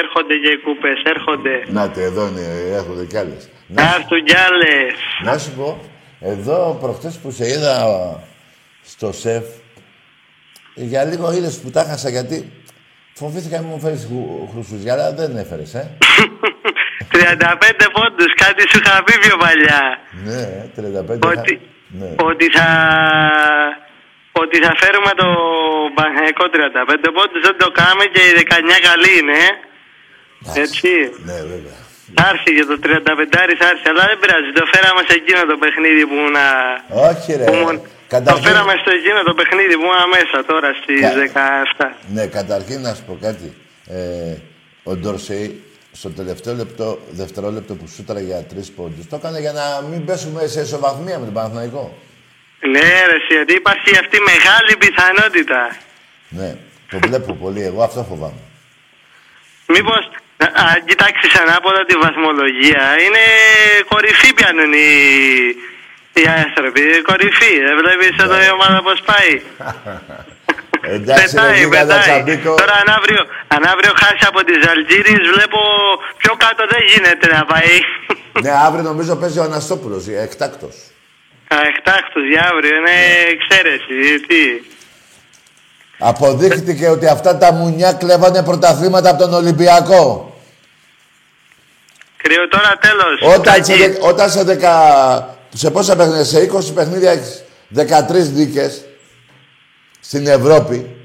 έρχονται 0.02 0.34
και 0.42 0.50
οι 0.54 0.58
κούπες, 0.64 1.02
έρχονται. 1.14 1.62
Νάτε, 1.66 2.02
εδώ 2.02 2.26
είναι, 2.28 2.46
έρχονται 2.78 3.04
κι 3.06 3.16
άλλες. 3.16 3.50
Να 3.66 3.82
Να, 3.82 3.88
έρθουν 3.94 4.24
κι 4.24 4.36
άλλες. 4.36 4.94
να 5.24 5.38
σου 5.38 5.50
πω, 5.50 5.80
εδώ 6.20 6.78
προχτές 6.80 7.18
που 7.22 7.30
σε 7.30 7.46
είδα 7.48 7.74
στο 8.82 9.12
σεφ, 9.12 9.44
για 10.74 11.04
λίγο 11.04 11.32
είδες 11.32 11.60
που 11.60 11.70
τα 11.70 11.84
χάσα 11.84 12.08
γιατί 12.10 12.52
φοβήθηκα 13.14 13.58
μην 13.60 13.68
μου 13.70 13.80
φέρεις 13.80 14.06
χου- 14.10 14.48
χρυσούζια, 14.54 14.92
αλλά 14.92 15.12
δεν 15.14 15.36
έφερες, 15.36 15.74
ε. 15.74 15.90
35 17.12 17.86
πόντους, 17.92 18.34
κάτι 18.34 18.62
σου 18.68 18.80
είχα 18.84 19.02
πει 19.02 19.18
πιο 19.18 19.36
παλιά. 19.36 19.98
ναι, 20.24 20.70
35. 20.76 21.38
Ότι, 21.38 21.60
Ναι. 21.88 22.14
ότι 22.22 22.50
θα... 22.50 22.66
Ότι 24.42 24.56
θα 24.66 24.72
φέρουμε 24.82 25.10
το 25.22 25.28
Παναγικό 25.98 26.44
35 26.54 27.08
πόντους, 27.16 27.40
δεν 27.48 27.56
το 27.62 27.68
κάνουμε 27.80 28.04
και 28.14 28.20
η 28.28 28.32
19 28.40 28.76
καλή 28.88 29.10
είναι. 29.20 29.38
ε. 29.48 29.50
Έτσι. 30.64 30.90
Ναι, 31.28 31.38
βέβαια. 31.52 31.78
Θα 32.18 32.24
έρθει 32.32 32.50
και 32.58 32.64
το 32.70 32.76
35 32.86 33.54
θα 33.60 33.66
έρθει, 33.72 33.86
αλλά 33.92 34.02
δεν 34.10 34.16
πειράζει. 34.22 34.50
Το 34.60 34.64
φέραμε 34.72 35.00
σε 35.08 35.14
εκείνο 35.20 35.40
το 35.52 35.56
παιχνίδι 35.62 36.02
που 36.08 36.14
ήμουν. 36.20 36.38
Όχι 37.10 37.30
ρε. 37.40 37.44
Που 37.48 37.54
ήμουν... 37.60 37.76
Το 37.82 38.16
Καταρχήν- 38.16 38.44
φέραμε 38.46 38.74
στο 38.82 38.90
εκείνο 38.98 39.18
το 39.30 39.34
παιχνίδι 39.38 39.74
που 39.78 39.86
ήμουν 39.88 40.02
μέσα 40.16 40.36
τώρα 40.50 40.68
στις 40.80 41.00
Κα- 41.00 41.14
17. 41.82 41.86
Ναι, 42.16 42.24
καταρχήν 42.38 42.78
να 42.86 42.90
σου 42.96 43.04
πω 43.08 43.14
κάτι. 43.26 43.48
Ε, 43.98 44.34
ο 44.90 44.92
Ντορσέη 44.96 45.46
στο 45.92 46.08
τελευταίο 46.10 46.54
λεπτό, 46.54 46.86
δευτερόλεπτο 47.20 47.72
που 47.78 47.86
σούτρα 47.94 48.20
για 48.20 48.38
τρεις 48.50 48.70
πόντους, 48.76 49.04
το 49.10 49.16
έκανε 49.16 49.38
για 49.40 49.52
να 49.60 49.64
μην 49.90 50.04
πέσουμε 50.04 50.46
σε 50.46 50.60
ισοβαθμία 50.60 51.18
με 51.18 51.24
τον 51.24 51.34
Παναθηναϊκό. 51.34 51.84
Ναι, 52.60 52.80
ρε, 52.80 53.16
εσύ, 53.20 53.32
γιατί 53.38 53.52
υπάρχει 53.54 53.90
αυτή 54.02 54.16
η 54.16 54.24
μεγάλη 54.32 54.72
πιθανότητα. 54.78 55.76
Ναι, 56.28 56.56
το 56.90 56.98
βλέπω 57.06 57.32
πολύ. 57.34 57.62
Εγώ 57.62 57.82
αυτό 57.82 58.06
φοβάμαι. 58.10 58.42
Μήπως, 59.66 60.02
αν 60.36 60.84
κοιτάξεις 60.84 61.34
ανάποδα 61.40 61.84
τη 61.84 61.94
βαθμολογία, 62.04 62.82
είναι 63.04 63.24
κορυφή 63.88 64.34
πιάνουν 64.34 64.72
οι, 64.72 64.90
οι 66.20 66.24
άνθρωποι. 66.44 66.82
Κορυφή. 67.10 67.52
Δεν 67.66 67.76
βλέπεις 67.82 68.14
εδώ 68.24 68.36
η 68.48 68.50
ομάδα 68.56 68.82
πώς 68.82 69.00
πάει. 69.10 69.32
Εντάξει, 70.82 71.36
ρε 71.36 71.42
πετάει, 71.42 71.64
Νίκα 71.64 71.80
πετάει. 71.80 72.00
Τσαμπίκο. 72.00 72.54
Τώρα 72.54 72.72
αν 72.72 72.88
αύριο, 72.96 73.22
αν 73.48 73.62
αύριο 73.64 73.92
χάσει 73.96 74.24
από 74.26 74.44
τις 74.44 74.66
Αλγύριες, 74.66 75.24
βλέπω 75.34 75.58
πιο 76.16 76.34
κάτω 76.36 76.62
δεν 76.72 76.82
γίνεται 76.90 77.26
να 77.36 77.44
πάει. 77.44 77.74
ναι, 78.42 78.50
αύριο 78.66 78.82
νομίζω 78.82 79.16
παίζει 79.16 79.38
ο 79.38 79.42
Αναστόπουλος, 79.42 80.08
εκτάκτος. 80.08 80.74
Εκτάκτος 81.58 82.24
για 82.30 82.50
αύριο, 82.52 82.76
είναι 82.76 82.90
εξαίρεση. 83.30 84.20
Τι. 84.26 84.68
Αποδείχτηκε 85.98 86.88
ότι 86.88 87.06
αυτά 87.06 87.38
τα 87.38 87.52
μουνιά 87.52 87.92
κλέβανε 87.92 88.42
πρωταθλήματα 88.42 89.10
από 89.10 89.18
τον 89.18 89.34
Ολυμπιακό. 89.34 90.34
Κρύο 92.16 92.48
τώρα 92.48 92.78
τέλος. 92.80 93.20
Όταν 93.38 93.64
σε, 93.64 93.72
Τάκη. 93.72 93.82
δε- 93.82 94.08
όταν 94.08 94.30
σε, 94.30 94.44
δεκα, 94.44 94.74
σε 95.48 95.70
πόσα 95.70 95.96
παιχνίδια, 95.96 96.24
σε 96.24 96.40
20 96.40 96.72
παιχνίδια 96.74 97.10
έχεις 97.10 97.44
13 97.76 98.28
νίκες 98.32 98.84
στην 100.00 100.26
Ευρώπη, 100.26 100.96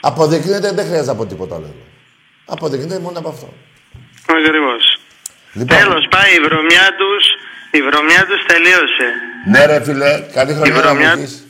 αποδεικνύεται, 0.00 0.72
δεν 0.72 0.86
χρειάζεται 0.86 1.10
από 1.10 1.26
τίποτα 1.26 1.54
άλλο. 1.54 1.74
Αποδεικνύεται 2.46 2.98
μόνο 2.98 3.18
από 3.18 3.28
αυτό. 3.28 3.52
Ακριβώς. 4.26 4.98
Λοιπόν, 5.52 5.76
Τέλος, 5.78 6.06
πάει 6.10 6.34
η 6.34 6.40
βρωμιά 6.40 6.86
τους 6.98 7.24
Η 7.70 7.80
βρωμιά 7.82 8.26
τους 8.26 8.40
τελείωσε. 8.46 9.08
Ναι 9.50 9.64
ρε 9.66 9.82
φίλε, 9.84 10.20
καλή 10.32 10.52
χρονιά 10.54 10.74
να 10.74 10.80
βρωμιά- 10.80 11.16
μου 11.16 11.22
έχεις. 11.22 11.44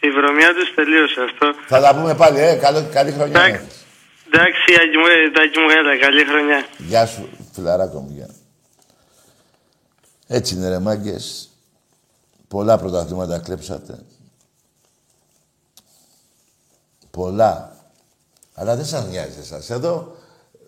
Η 0.00 0.10
βρωμιά 0.10 0.54
τους 0.54 0.74
τελείωσε 0.74 1.20
αυτό. 1.22 1.46
Θα 1.66 1.80
τα 1.80 1.94
πούμε 1.94 2.14
πάλι, 2.14 2.38
ε, 2.40 2.54
καλό, 2.54 2.88
καλή 2.92 3.10
χρονιά 3.12 3.38
να 3.38 3.44
Εντάξει. 3.46 3.64
έχεις. 3.64 3.84
Εντάξει, 4.26 4.60
Άκη 4.82 4.96
μου, 4.96 5.06
ε, 5.06 5.30
Τάκη 5.30 5.58
μου, 5.58 5.68
έλα, 5.78 5.98
καλή 5.98 6.24
χρονιά. 6.24 6.66
Γεια 6.78 7.06
σου, 7.06 7.28
φιλαράκο 7.52 7.98
μου, 8.00 8.10
γεια. 8.14 8.28
Έτσι 10.26 10.54
είναι 10.54 10.68
ρε 10.68 10.78
μάγκες. 10.78 11.50
Πολλά 12.48 12.78
πρωταθλήματα 12.78 13.38
κλέψατε. 13.38 13.98
Πολλά. 17.10 17.76
Αλλά 18.54 18.76
δεν 18.76 18.84
σας 18.84 19.06
νοιάζει 19.06 19.38
εσάς. 19.40 19.70
Εδώ 19.70 20.16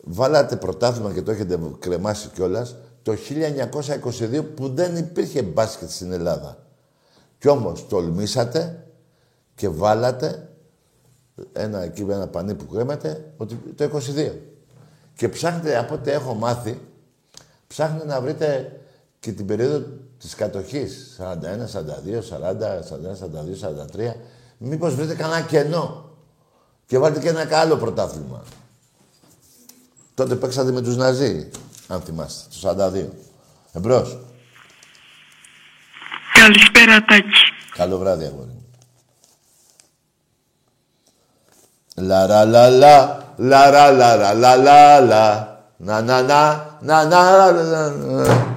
βάλατε 0.03 0.57
πρωτάθλημα 0.57 1.13
και 1.13 1.23
το 1.23 1.31
έχετε 1.31 1.59
κρεμάσει 1.79 2.29
κιόλας 2.35 2.75
το 3.05 3.17
1922 4.31 4.45
που 4.55 4.75
δεν 4.75 4.97
υπήρχε 4.97 5.43
μπάσκετ 5.43 5.91
στην 5.91 6.13
Ελλάδα. 6.13 6.67
Κι 7.39 7.49
όμως 7.49 7.89
τολμήσατε 7.89 8.87
και 9.55 9.69
βάλατε 9.69 10.49
ένα 11.53 11.83
εκεί 11.83 12.05
με 12.05 12.15
ένα 12.15 12.27
πανί 12.27 12.55
που 12.55 12.67
κρέματε 12.67 13.33
ότι 13.37 13.55
το 13.55 13.91
22. 14.17 14.33
Και 15.17 15.29
ψάχνετε, 15.29 15.79
από 15.79 15.95
ό,τι 15.95 16.11
έχω 16.11 16.35
μάθει, 16.35 16.81
ψάχνετε 17.67 18.07
να 18.07 18.21
βρείτε 18.21 18.81
και 19.21 19.33
την 19.33 19.47
περίοδο 19.47 19.87
της 20.19 20.35
κατοχής. 20.35 21.19
41, 21.19 21.67
42, 21.67 22.21
40, 22.21 22.83
41, 22.83 23.17
42, 23.17 23.55
43. 24.01 24.15
Μήπως 24.59 24.95
βρείτε 24.95 25.15
κανένα 25.15 25.41
κενό. 25.41 26.11
Και 26.87 26.99
βάλτε 26.99 27.21
και 27.21 27.29
ένα 27.29 27.49
άλλο 27.59 27.77
πρωτάθλημα. 27.77 28.43
Τότε 30.15 30.35
παίξατε 30.35 30.73
με 30.73 30.81
τους 30.81 30.97
Ναζί, 30.97 31.51
αν 31.87 32.01
θυμάστε, 32.03 32.49
το 32.61 32.91
42. 32.93 33.09
Εμπρός. 33.73 34.19
Καλησπέρα 36.33 37.05
Τάκη. 37.05 37.29
Καλό 37.77 37.99
βράδυ, 37.99 38.25
αγόρι 38.25 38.47
μου. 38.47 38.67
Λαρα 41.97 42.45
λα 42.45 42.71
λα, 42.71 43.25
λαρα 43.37 43.91
λαρα 43.91 44.35
λα 44.35 44.57
λα 44.57 45.01
λα. 45.01 45.53
Να 45.77 46.03
να 46.03 46.23
να, 46.23 46.77
να 46.81 47.05
να 47.05 47.53
να 47.53 47.91
να. 47.91 48.55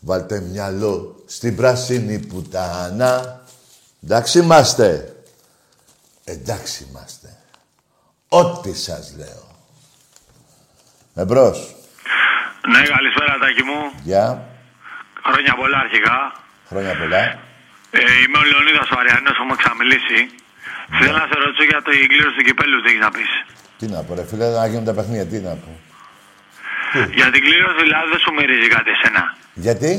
Βάλτε 0.00 0.40
μυαλό 0.40 1.22
στην 1.26 1.56
πράσινη 1.56 2.18
πουτάνα. 2.18 3.40
Εντάξει 4.04 4.38
είμαστε. 4.38 5.16
Εντάξει 6.24 6.86
είμαστε. 6.90 7.36
Ό,τι 8.28 8.74
σας 8.74 9.12
λέω. 9.16 9.56
Εμπρός. 11.14 11.74
Ναι, 12.70 12.80
καλησπέρα 12.94 13.32
Τάκη 13.42 13.62
μου. 13.68 13.80
Γεια. 14.10 14.26
Χρόνια 15.26 15.52
πολλά 15.60 15.78
αρχικά. 15.86 16.16
Χρόνια 16.70 16.94
πολλά. 17.00 17.20
Ε, 17.98 18.00
είμαι 18.22 18.38
ο 18.42 18.44
Λεωνίδας 18.50 18.88
Βαριανός, 18.94 19.34
έχουμε 19.40 19.54
ξαμιλήσει. 19.62 20.20
Θέλω 20.98 21.16
να 21.22 21.26
σε 21.30 21.36
ρωτήσω 21.42 21.64
για 21.72 21.80
το 21.86 21.90
κλήρωση 22.12 22.34
του 22.38 22.44
κυπέλου, 22.48 22.76
τι 22.82 22.88
έχεις 22.90 23.02
να 23.06 23.10
πεις; 23.14 23.30
Τι 23.78 23.84
να 23.94 23.98
πω 24.06 24.10
ρε 24.18 24.24
φίλε, 24.30 24.46
να 24.60 24.64
γίνουν 24.70 24.86
τα 24.90 24.94
παιχνίδια, 24.96 25.26
τι 25.30 25.38
να 25.48 25.54
πω. 25.62 25.70
Για 27.18 27.28
την 27.32 27.40
κλήρωση 27.46 27.78
δηλαδή 27.86 28.06
δεν 28.14 28.20
σου 28.24 28.32
μυρίζει 28.38 28.68
κάτι 28.76 28.90
εσένα; 28.96 29.22
Γιατί; 29.66 29.92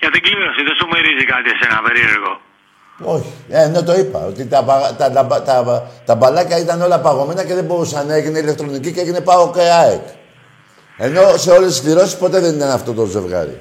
Για 0.00 0.10
την 0.14 0.20
κλήρωση 0.26 0.60
δεν 0.68 0.74
σου 0.78 0.86
μυρίζει 0.92 1.24
κάτι 1.32 1.48
εσένα 1.54 1.76
περίεργο; 1.86 2.32
Όχι. 3.14 3.32
Ε, 3.56 3.60
ενώ 3.68 3.80
το 3.88 3.92
είπα, 4.00 4.20
ότι 4.30 4.42
τα, 4.52 4.60
πα- 4.68 4.94
τα, 5.00 5.06
τα, 5.16 5.22
τα, 5.48 5.56
τα 6.08 6.14
μπαλάκια 6.18 6.58
ήταν 6.64 6.78
όλα 6.86 6.98
παγωμένα 7.06 7.42
και 7.46 7.54
δεν 7.58 7.64
μπορούσαν 7.68 8.02
να 8.06 8.14
έγινε 8.18 8.38
ηλεκτρονική 8.38 8.90
και 8.92 9.00
έγινε 9.04 9.20
πάω 9.28 9.44
και 9.54 9.60
ΑΕΚ. 9.82 10.04
Ενώ 10.96 11.36
σε 11.36 11.50
όλες 11.50 11.70
τις 11.72 11.80
κληρώσεις 11.82 12.16
ποτέ 12.16 12.40
δεν 12.40 12.54
ήταν 12.54 12.70
αυτό 12.70 12.92
το 12.92 13.04
ζευγάρι. 13.04 13.58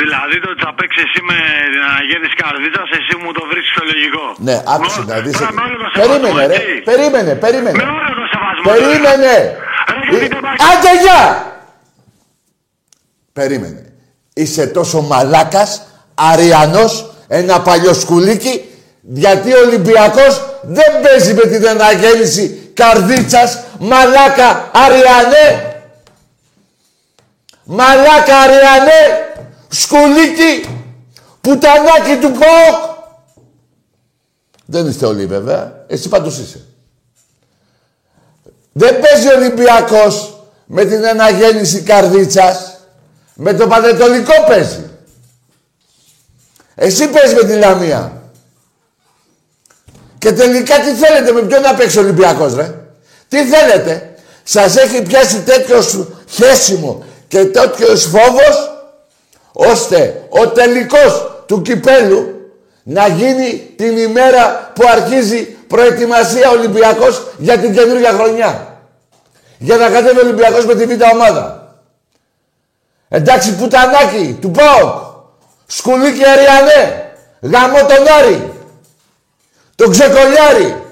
Δηλαδή 0.00 0.40
το 0.40 0.48
ότι 0.50 0.62
θα 0.66 0.74
παίξει 0.78 1.00
εσύ 1.06 1.20
με 1.30 1.36
την 1.72 1.82
αναγέννηση 1.90 2.34
καρδίτσα, 2.42 2.82
εσύ 2.98 3.14
μου 3.22 3.32
το 3.38 3.42
βρίσκεις 3.50 3.72
στο 3.76 3.84
λογικό. 3.92 4.24
Ναι, 4.48 4.56
άκουσε 4.74 5.00
Με- 5.04 5.14
να 5.14 5.20
δεις. 5.24 5.36
Τώρα 5.38 5.52
με 5.52 5.62
όλο 5.66 5.76
το 5.84 5.88
σεβασμό, 5.94 6.18
Περίμενε 6.18 6.46
ρε, 6.46 6.54
έτσι. 6.54 6.74
περίμενε, 6.90 7.32
περίμενε. 7.44 7.76
Με 7.82 7.88
όλο 8.00 8.12
το 8.20 8.26
σεβασμό. 8.32 8.64
Περίμενε! 8.72 9.34
Ρε, 9.92 10.00
γιατί 10.10 10.24
Ε, 10.24 10.28
δεν 10.28 10.40
πάει- 10.44 10.56
Άντε 10.70 10.92
γεια! 11.04 11.20
Περίμενε. 13.32 13.92
Είσαι 14.34 14.66
τόσο 14.66 15.00
μαλάκας, 15.00 15.70
αριανός, 16.14 16.92
ένα 17.28 17.60
παλιό 17.60 17.92
σκουλίκι, 17.94 18.64
γιατί 19.00 19.52
ο 19.54 19.58
Ολυμπιακός 19.66 20.32
δεν 20.62 20.90
παίζει 21.02 21.34
με 21.34 21.40
την 21.46 21.68
αναγέννηση 21.68 22.70
καρδίτσας, 22.74 23.62
μαλάκα, 23.78 24.70
αριανέ. 24.72 25.71
Μαλάκα, 27.74 28.38
αριανέ, 28.38 29.28
σκουλίκι, 29.68 30.68
πουτανάκι 31.40 32.16
του 32.20 32.30
ΠΟΚ. 32.30 32.96
Δεν 34.64 34.86
είστε 34.86 35.06
όλοι 35.06 35.26
βέβαια, 35.26 35.84
εσύ 35.86 36.08
πάντως 36.08 36.38
είσαι. 36.38 36.64
Δεν 38.72 39.00
παίζει 39.00 39.28
ο 39.28 39.36
Ολυμπιακός 39.36 40.42
με 40.66 40.84
την 40.84 41.06
αναγέννηση 41.06 41.82
καρδίτσας. 41.82 42.76
Με 43.34 43.54
το 43.54 43.66
Πανετολικό 43.66 44.32
παίζει. 44.46 44.90
Εσύ 46.74 47.08
παίζεις 47.08 47.34
με 47.34 47.48
την 47.48 47.58
Λαμία. 47.58 48.22
Και 50.18 50.32
τελικά 50.32 50.80
τι 50.80 50.90
θέλετε, 50.90 51.32
με 51.32 51.42
ποιον 51.42 51.62
να 51.62 51.74
παίξει 51.74 51.98
ο 51.98 52.00
Ολυμπιακός, 52.00 52.54
ρε; 52.54 52.74
Τι 53.28 53.44
θέλετε; 53.44 54.14
Σας 54.42 54.76
έχει 54.76 55.02
πιάσει 55.02 55.40
τέτοιο 55.40 55.82
σου 55.82 56.24
χέσιμο 56.28 57.04
και 57.32 57.44
τέτοιος 57.44 58.04
φόβος, 58.04 58.72
ώστε 59.52 60.26
ο 60.28 60.48
τελικός 60.48 61.42
του 61.46 61.62
κυπέλου 61.62 62.50
να 62.82 63.06
γίνει 63.06 63.72
την 63.76 63.96
ημέρα 63.96 64.70
που 64.74 64.82
αρχίζει 64.88 65.44
προετοιμασία 65.44 66.50
Ολυμπιακός 66.50 67.26
για 67.38 67.58
την 67.58 67.74
καινούργια 67.74 68.12
χρονιά. 68.12 68.80
Για 69.58 69.76
να 69.76 69.90
κατέβει 69.90 70.18
ο 70.18 70.22
Ολυμπιακός 70.22 70.66
με 70.66 70.74
τη 70.74 70.86
β' 70.86 71.12
ομάδα. 71.12 71.76
Εντάξει 73.08 73.54
πουτανάκι 73.54 74.38
του 74.40 74.50
ΠΑΟΚ. 74.50 74.94
Σκουλίκι 75.66 76.26
Αριανέ. 76.26 77.12
Γαμώ 77.40 77.78
τον 77.78 78.06
Άρη. 78.18 78.52
Τον 79.76 79.90
ξεκολιάρη. 79.90 80.82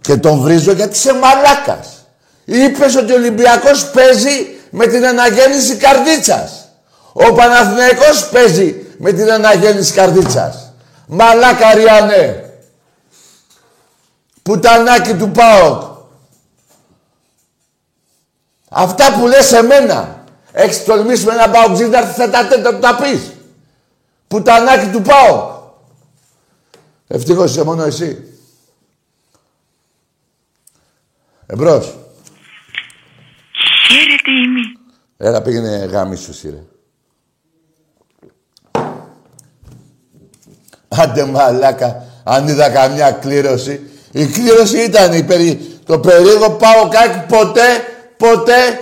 Και 0.00 0.16
τον 0.16 0.40
βρίζω 0.40 0.72
γιατί 0.72 0.96
είσαι 0.96 1.12
μαλάκας. 1.12 2.03
Είπες 2.44 2.96
ότι 2.96 3.12
ο 3.12 3.14
Ολυμπιακός 3.14 3.90
παίζει 3.90 4.56
με 4.70 4.86
την 4.86 5.06
αναγέννηση 5.06 5.76
καρδίτσας. 5.76 6.68
Ο 7.12 7.32
Παναθηναϊκός 7.32 8.28
παίζει 8.28 8.86
με 8.98 9.12
την 9.12 9.30
αναγέννηση 9.30 9.92
καρδίτσας. 9.92 10.72
Μαλάκα 11.06 11.66
Αριανέ. 11.66 12.52
Πουτανάκι 14.42 15.14
του 15.14 15.30
ΠΑΟΚ. 15.30 15.82
Αυτά 18.68 19.12
που 19.12 19.26
λες 19.26 19.52
εμένα. 19.52 20.24
Έχεις 20.52 20.84
τολμήσει 20.84 21.24
με 21.24 21.32
ένα 21.32 21.50
ΠΑΟΚ 21.50 21.78
να 21.78 21.98
έρθει 21.98 22.12
στα 22.12 22.28
τέτα 22.28 22.72
του 22.72 22.78
τα 22.78 22.96
πεις. 22.96 23.32
Πουτανάκι 24.28 24.86
του 24.86 25.02
ΠΑΟΚ. 25.02 25.52
Ευτυχώς 27.06 27.50
είσαι 27.50 27.64
μόνο 27.64 27.82
εσύ. 27.84 28.38
Εμπρός. 31.46 31.94
Χαίρετε 33.94 34.30
ημί. 34.30 34.62
Έλα 35.16 35.42
πήγαινε 35.42 35.88
γάμι 35.92 36.16
σου 36.16 36.34
σύρε. 36.34 36.62
Άντε 40.88 41.24
μαλάκα, 41.24 42.04
αν 42.24 42.48
είδα 42.48 42.70
καμιά 42.70 43.10
κλήρωση. 43.10 43.80
Η 44.12 44.26
κλήρωση 44.26 44.78
ήταν 44.78 45.12
η 45.12 45.22
περί... 45.22 45.78
το 45.86 45.98
περίεργο 45.98 46.50
πάω 46.50 46.88
κάκι 46.88 47.26
ποτέ, 47.28 47.66
ποτέ 48.16 48.80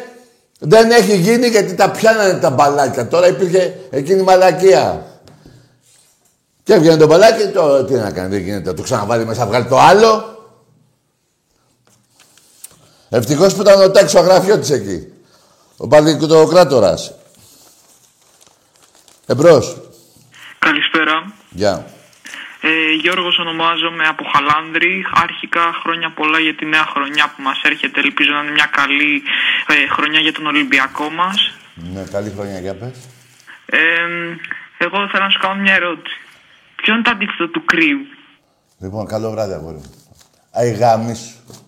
δεν 0.59 0.91
έχει 0.91 1.17
γίνει 1.17 1.47
γιατί 1.47 1.75
τα 1.75 1.91
πιάνανε 1.91 2.39
τα 2.39 2.51
μπαλάκια. 2.51 3.09
Τώρα 3.09 3.27
υπήρχε 3.27 3.75
εκείνη 3.91 4.21
η 4.21 4.25
μαλακία. 4.25 5.07
Και 6.63 6.73
έβγαινε 6.73 6.97
το 6.97 7.07
μπαλάκι, 7.07 7.49
το, 7.49 7.85
τι 7.85 7.95
να 7.95 8.11
κάνει, 8.11 8.29
δεν 8.29 8.41
γίνεται. 8.41 8.73
Το 8.73 8.83
ξαναβάλει 8.83 9.25
μέσα, 9.25 9.47
βγάλει 9.47 9.65
το 9.65 9.79
άλλο. 9.79 10.42
Ευτυχώς 13.15 13.55
που 13.55 13.61
ήταν 13.61 13.83
ο 13.83 13.91
τάξο 13.91 14.21
γραφείο 14.21 14.59
της 14.59 14.71
εκεί. 14.71 14.99
Ο 15.77 15.89
Παδικοτοκράτορας. 15.89 17.15
Εμπρός. 19.27 19.81
Καλησπέρα. 20.59 21.33
Γεια. 21.51 21.87
Ε, 22.61 22.93
Γιώργος 23.01 23.39
ονομάζομαι 23.39 24.05
από 24.13 24.25
Χαλάνδρη. 24.33 25.05
Αρχικά 25.15 25.65
χρόνια 25.83 26.13
πολλά 26.19 26.39
για 26.39 26.55
τη 26.57 26.65
νέα 26.67 26.87
χρονιά 26.93 27.33
που 27.37 27.43
μας 27.43 27.61
έρχεται. 27.63 28.01
Ελπίζω 28.01 28.31
να 28.33 28.41
είναι 28.43 28.51
μια 28.51 28.69
καλή 28.79 29.23
ε, 29.67 29.89
χρονιά 29.95 30.21
για 30.21 30.33
τον 30.33 30.47
Ολυμπιακό 30.47 31.11
μας. 31.11 31.37
Ναι, 31.75 32.03
καλή 32.13 32.33
χρονιά, 32.37 32.59
για 32.61 32.75
πες. 32.75 32.97
Ε, 33.67 33.79
εγώ 34.79 35.09
θέλω 35.11 35.25
να 35.25 35.31
σου 35.31 35.41
κάνω 35.41 35.61
μια 35.61 35.75
ερώτηση. 35.75 36.17
Ποιο 36.77 36.95
είναι 36.95 37.03
το 37.03 37.11
αντίθετο 37.11 37.49
του 37.49 37.65
κρύου; 37.65 38.03
Λοιπόν, 38.83 39.07
καλό 39.07 39.31
βράδυ, 39.31 39.53
αγόρι 39.53 39.77
μου. 39.77 39.95
Αϊ, 40.53 40.71
γάμι 40.71 41.15
σου. 41.15 41.62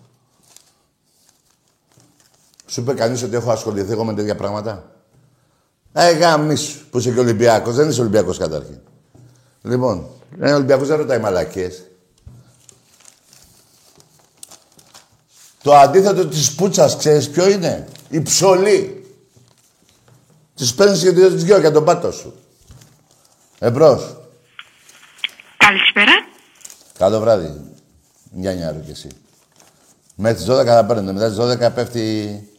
Σου 2.75 2.81
είπε 2.81 2.93
κανείς 2.93 3.23
ότι 3.23 3.35
έχω 3.35 3.51
ασχοληθεί 3.51 3.91
εγώ 3.91 4.03
με 4.03 4.13
τέτοια 4.13 4.35
πράγματα; 4.35 4.91
Ε, 5.93 6.11
γάμισου, 6.11 6.89
που 6.89 6.97
είσαι 6.97 7.11
και 7.11 7.19
Ολυμπιακός. 7.19 7.75
Δεν 7.75 7.89
είσαι 7.89 7.99
Ολυμπιακός 7.99 8.37
καταρχήν. 8.37 8.79
Λοιπόν, 9.61 10.07
ένα 10.39 10.55
Ολυμπιακός 10.55 10.87
δεν 10.87 10.97
ρωτάει 10.97 11.19
μαλακίες. 11.19 11.83
Το 15.63 15.75
αντίθετο 15.75 16.27
της 16.27 16.55
πούτσας, 16.55 16.97
ξέρεις 16.97 17.29
ποιο 17.29 17.49
είναι; 17.49 17.87
Η 18.09 18.21
ψωλή. 18.21 19.05
Τις 20.55 20.73
παίρνεις 20.73 21.01
και 21.01 21.11
τις 21.11 21.43
δυο 21.43 21.59
για 21.59 21.71
τον 21.71 21.83
πάτο 21.85 22.11
σου. 22.11 22.33
Εμπρός. 23.59 24.17
Καλησπέρα. 25.57 26.11
Καλό 26.97 27.19
βράδυ. 27.19 27.61
Μια 28.31 28.53
νιάρου 28.53 28.81
κι 28.81 28.91
εσύ. 28.91 29.07
Μέχρι 30.15 30.37
τις 30.37 30.45
12 30.45 30.65
θα 30.65 30.85
παίρνετε. 30.85 31.11
Μετά 31.11 31.29
τις 31.29 31.67
12 31.67 31.73
πέφτει... 31.73 32.49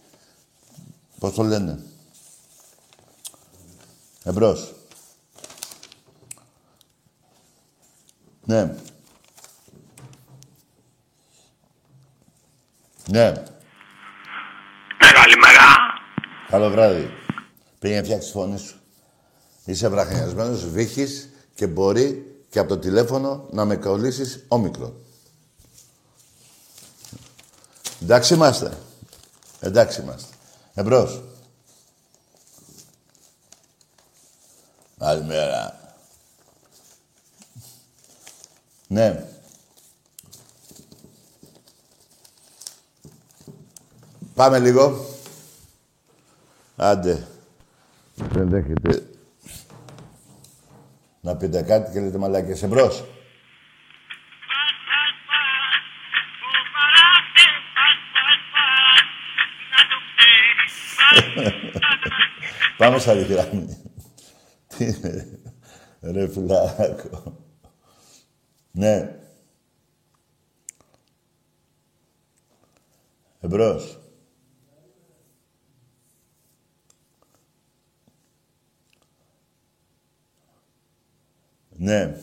Πώς 1.18 1.34
το 1.34 1.42
λένε; 1.42 1.82
Εμπρός. 4.24 4.74
Ναι. 8.44 8.76
Ναι. 13.08 13.30
Ναι, 15.00 15.12
καλημέρα. 15.12 15.64
Καλό 16.48 16.70
βράδυ. 16.70 17.10
Πήγαινε 17.78 18.02
φτιάξεις 18.02 18.30
τη 18.30 18.36
φωνή 18.38 18.58
σου. 18.58 18.80
Είσαι 19.64 19.88
βραχνιασμένος, 19.88 20.68
βύχεις 20.68 21.28
και 21.54 21.66
μπορεί 21.66 22.36
και 22.50 22.58
από 22.58 22.68
το 22.68 22.78
τηλέφωνο 22.78 23.46
να 23.50 23.64
με 23.64 23.76
κολλήσεις 23.76 24.44
όμικρο. 24.48 24.94
Εντάξει 28.02 28.34
είμαστε. 28.34 28.78
Εντάξει 29.60 30.00
είμαστε. 30.00 30.35
Εμπρός. 30.78 31.22
Καλημέρα. 34.98 35.80
Ναι. 38.88 39.26
Πάμε 44.34 44.58
λίγο. 44.58 45.06
Άντε. 46.76 47.26
Δεν 48.14 48.48
δέχεται. 48.48 49.08
Να 51.20 51.36
πείτε 51.36 51.62
κάτι 51.62 51.92
και 51.92 52.00
λέτε 52.00 52.18
μαλάκες. 52.18 52.62
Εμπρός. 52.62 53.04
Πάμε 62.76 62.98
σαν 62.98 63.18
γράμμη. 63.22 63.76
Τι 64.66 64.84
είναι, 64.84 65.40
ρε 66.00 66.28
φιλάκο. 66.28 67.44
Ναι. 68.70 69.20
Εμπρός. 73.40 74.00
Ναι. 81.78 82.16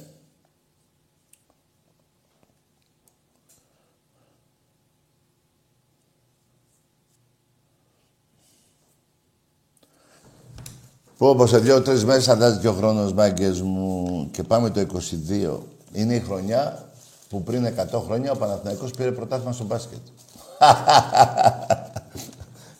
Πω, 11.23 11.35
πω 11.35 11.47
σε 11.47 11.59
δύο-τρει 11.59 12.05
μέρες 12.05 12.27
αλλάζει 12.27 12.59
και 12.59 12.67
ο 12.67 12.73
χρόνος, 12.73 13.13
μάγκες 13.13 13.61
μου. 13.61 14.29
Και 14.33 14.43
πάμε 14.43 14.69
το 14.69 14.79
22. 14.79 15.59
Είναι 15.93 16.15
η 16.15 16.19
χρονιά 16.19 16.89
που 17.29 17.43
πριν 17.43 17.65
100 17.65 18.01
χρόνια 18.05 18.31
ο 18.31 18.37
Παναθηναϊκός 18.37 18.91
πήρε 18.91 19.11
πρωτάθλημα 19.11 19.51
στο 19.51 19.63
μπάσκετ. 19.63 19.99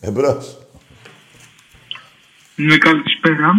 Εμπρός. 0.00 0.58
Ναι, 2.54 2.76
καλησπέρα. 2.76 3.52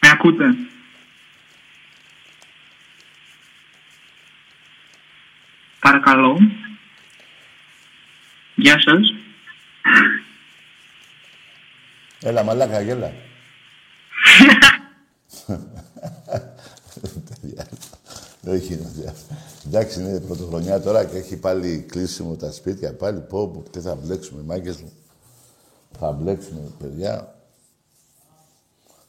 Με 0.00 0.08
ακούτε; 0.12 0.44
Παρακαλώ. 5.80 6.38
Γεια 8.54 8.80
σας. 8.80 9.14
Έλα, 12.22 12.42
μαλάκα, 12.42 12.80
γέλα. 12.80 13.12
Παιδιά, 17.40 17.66
Όχι, 18.54 18.72
είναι 18.72 19.14
Εντάξει, 19.66 20.00
είναι 20.00 20.20
πρωτοχρονιά 20.20 20.80
τώρα 20.80 21.04
και 21.04 21.16
έχει 21.16 21.36
πάλι 21.36 21.84
κλείσιμο 21.88 22.36
τα 22.36 22.52
σπίτια. 22.52 22.94
Πάλι 22.94 23.20
πω, 23.20 23.48
πω, 23.48 23.62
τι 23.70 23.80
θα 23.80 23.94
μπλέξουμε, 23.94 24.42
μάγκες 24.42 24.80
μου. 24.80 24.92
Θα 25.98 26.12
μπλέξουμε, 26.12 26.60
παιδιά. 26.78 27.34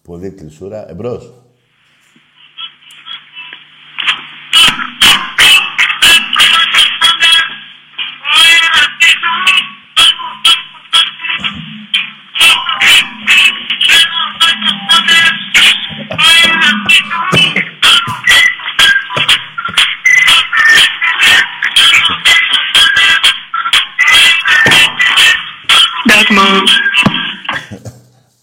Πολύ 0.04 0.32
κλεισούρα. 0.32 0.90
Εμπρός. 0.90 1.34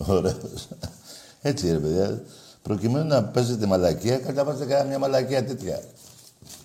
Ωραίος. 0.08 0.68
Έτσι 1.42 1.72
ρε 1.72 1.78
παιδιά. 1.78 2.22
Προκειμένου 2.62 3.06
να 3.06 3.24
παίζετε 3.24 3.66
μαλακία, 3.66 4.18
καταλάβατε 4.18 4.64
κανένα 4.66 4.88
μια 4.88 4.98
μαλακία 4.98 5.44
τέτοια. 5.44 5.82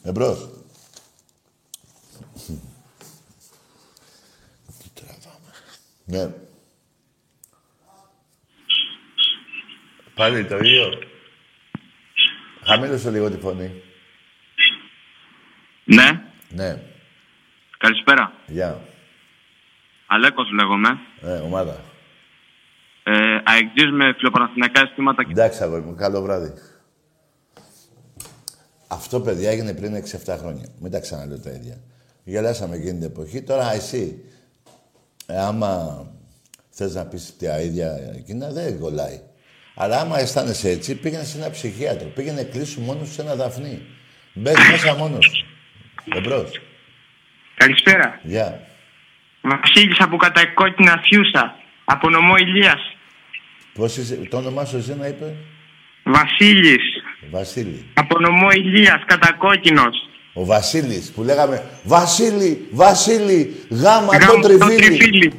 Εμπρός. 0.04 0.50
Τι 4.80 4.90
τραβάμε. 4.94 5.52
Ναι. 6.06 6.34
Πάλι 10.16 10.46
το 10.46 10.58
ίδιο. 10.58 10.90
Χαμήλωσε 12.66 13.10
λίγο 13.10 13.30
τη 13.32 13.38
φωνή. 13.38 13.72
Ναι, 15.86 16.22
Ναι. 16.50 16.82
καλησπέρα. 17.78 18.34
Γεια. 18.48 18.82
Αλέκος 20.08 20.52
λέγομαι. 20.52 20.90
Ε, 21.22 21.34
ομάδα. 21.38 21.84
Ε, 23.04 23.14
αεκτζής 23.44 23.92
με 23.92 24.14
φιλοπαραθυνακά 24.18 24.82
αισθήματα 24.82 25.24
και... 25.24 25.32
Εντάξει, 25.32 25.64
αγόρι 25.64 25.82
μου. 25.82 25.96
Καλό 25.96 26.22
βράδυ. 26.22 26.54
Αυτό, 28.88 29.20
παιδιά, 29.20 29.50
έγινε 29.50 29.74
πριν 29.74 30.04
6-7 30.28 30.36
χρόνια. 30.40 30.66
Μην 30.80 30.92
τα 30.92 31.00
ξαναλέω 31.00 31.40
τα 31.40 31.50
ίδια. 31.50 31.78
Γελάσαμε 32.24 32.76
εκείνη 32.76 32.92
την 32.92 33.04
εποχή. 33.04 33.42
Τώρα, 33.42 33.74
εσύ, 33.74 34.24
ε, 35.26 35.40
άμα 35.40 36.04
θες 36.70 36.96
να 36.96 37.06
πεις 37.06 37.38
τα 37.38 37.60
ίδια 37.60 37.92
εκείνα, 38.16 38.52
δεν 38.52 38.80
κολλάει. 38.80 39.22
Αλλά 39.76 40.00
άμα 40.00 40.20
αισθάνεσαι 40.20 40.70
έτσι, 40.70 40.96
πήγαινε 40.96 41.24
σε 41.24 41.38
ένα 41.38 41.50
ψυχίατρο. 41.50 42.08
Πήγαινε 42.08 42.44
κλείσου 42.44 42.82
μόνος 42.82 43.08
σου 43.08 43.14
σε 43.14 43.22
ένα 43.22 43.36
δαφνί. 43.36 43.82
Μπες 44.34 44.56
μέσα 44.72 44.96
μόνος 44.96 45.26
σου. 45.26 45.46
Εμπρός. 46.16 46.62
Καλησπέρα. 47.56 48.20
Γεια. 48.24 48.68
Βασίλης 49.42 50.00
από 50.00 50.18
κατακόκκινα 50.18 51.02
Θιούσα. 51.04 51.56
Από 51.86 52.10
νομό 52.10 52.36
Ηλίας. 52.38 52.93
Πώς 53.74 53.98
είσαι, 53.98 54.16
το 54.30 54.38
όνομά 54.38 54.66
σου 54.66 54.78
εσύ 54.78 54.96
να 55.00 55.08
είπε; 55.08 55.36
Βασίλης. 56.04 56.84
Βασίλη. 57.32 57.86
Από 57.94 58.20
νομό 58.20 58.50
Ηλίας, 58.52 59.02
κατακόκκινος. 59.06 60.10
Ο 60.34 60.46
Βασίλης 60.46 61.12
που 61.16 61.24
λέγαμε 61.24 61.64
Βασίλη, 61.84 62.68
Βασίλη, 62.72 63.56
γάμα, 63.70 64.18
Γάμο 64.18 64.42
το 64.42 64.58
το 64.58 64.66
τριφύλι. 64.66 64.98
τριφύλι. 64.98 65.34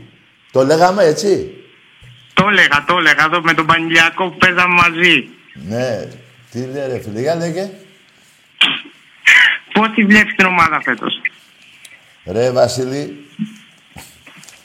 Το 0.52 0.64
λέγαμε 0.64 1.04
έτσι; 1.04 1.54
Το 2.34 2.48
έλεγα, 2.48 2.84
το 2.86 2.96
έλεγα 2.98 3.24
εδώ 3.24 3.40
με 3.42 3.54
τον 3.54 3.66
Πανηλιακό 3.66 4.28
που 4.30 4.36
παίζαμε 4.36 4.74
μαζί. 4.74 5.28
Ναι. 5.52 6.08
Τι 6.50 6.58
λέει 6.58 6.86
ρε 6.88 7.00
φίλε, 7.02 7.20
για 7.20 7.34
λέγε. 7.34 7.70
Πώς 9.72 9.88
τη 9.94 10.04
βλέπεις 10.04 10.34
την 10.34 10.46
ομάδα 10.46 10.80
φέτος; 10.82 11.20
Ρε 12.24 12.50
Βασίλη, 12.50 13.24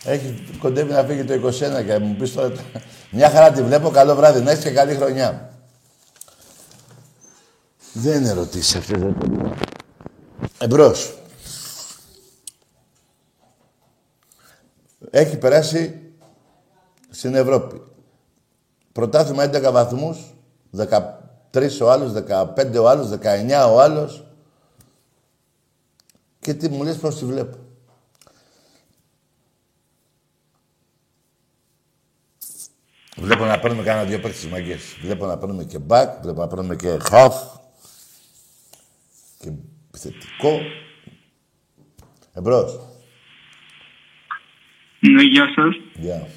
έχει 0.04 0.58
κοντεύει 0.60 0.91
να 0.91 1.04
φύγει 1.04 1.24
το 1.24 1.34
21 1.34 1.86
και 1.86 1.97
μου 2.00 2.16
πεις 2.16 2.34
τώρα... 2.34 2.52
Μια 3.12 3.30
χαρά 3.30 3.52
τη 3.52 3.64
βλέπω, 3.64 3.89
καλό 3.89 4.16
βράδυ, 4.16 4.41
να 4.41 4.52
έχεις 4.52 4.64
και 4.64 4.72
καλή 4.72 4.95
χρονιά. 4.95 5.54
Δεν 7.93 8.22
είναι 8.22 8.30
ερωτήσεις 8.30 8.76
αυτές, 8.76 9.00
δεν 9.00 9.18
το 9.20 9.28
λέω. 9.28 9.54
Εμπρός. 10.58 11.14
έχει 15.12 15.38
περάσει 15.38 16.02
στην 17.10 17.36
Ευρώπη. 17.36 17.82
Πρωτάθλημα 18.91 19.43
11 19.43 19.72
βαθμούς, 19.72 20.36
13 20.78 21.82
ο 21.82 21.91
άλλος, 21.91 22.12
15 22.12 22.80
ο 22.82 22.89
άλλος, 22.89 23.10
19 23.10 23.72
ο 23.72 23.80
άλλος. 23.80 24.26
Και 26.39 26.54
τι 26.54 26.70
μου 26.70 26.84
λες 26.84 26.97
πώς 26.97 27.18
τη 27.18 27.26
βλέπω. 27.26 27.58
Βλέπω 33.22 33.45
να 33.45 33.59
παίρνουμε 33.59 33.84
κανένα 33.84 34.07
δύο 34.07 34.20
παίκτες 34.20 34.45
μαγκές. 34.45 34.97
Βλέπω 35.01 35.26
να 35.26 35.38
παίρνουμε 35.38 35.63
και 35.63 35.78
back, 35.88 36.07
βλέπω 36.22 36.39
να 36.39 36.47
παίρνουμε 36.47 36.76
και 36.76 36.97
half. 37.11 37.34
Και 39.39 39.51
επιθετικό. 39.88 40.59
Εμπρός. 42.34 42.80
Ναι, 44.99 45.22
γεια 45.22 45.45
σας. 45.55 45.76
Γεια. 45.93 46.28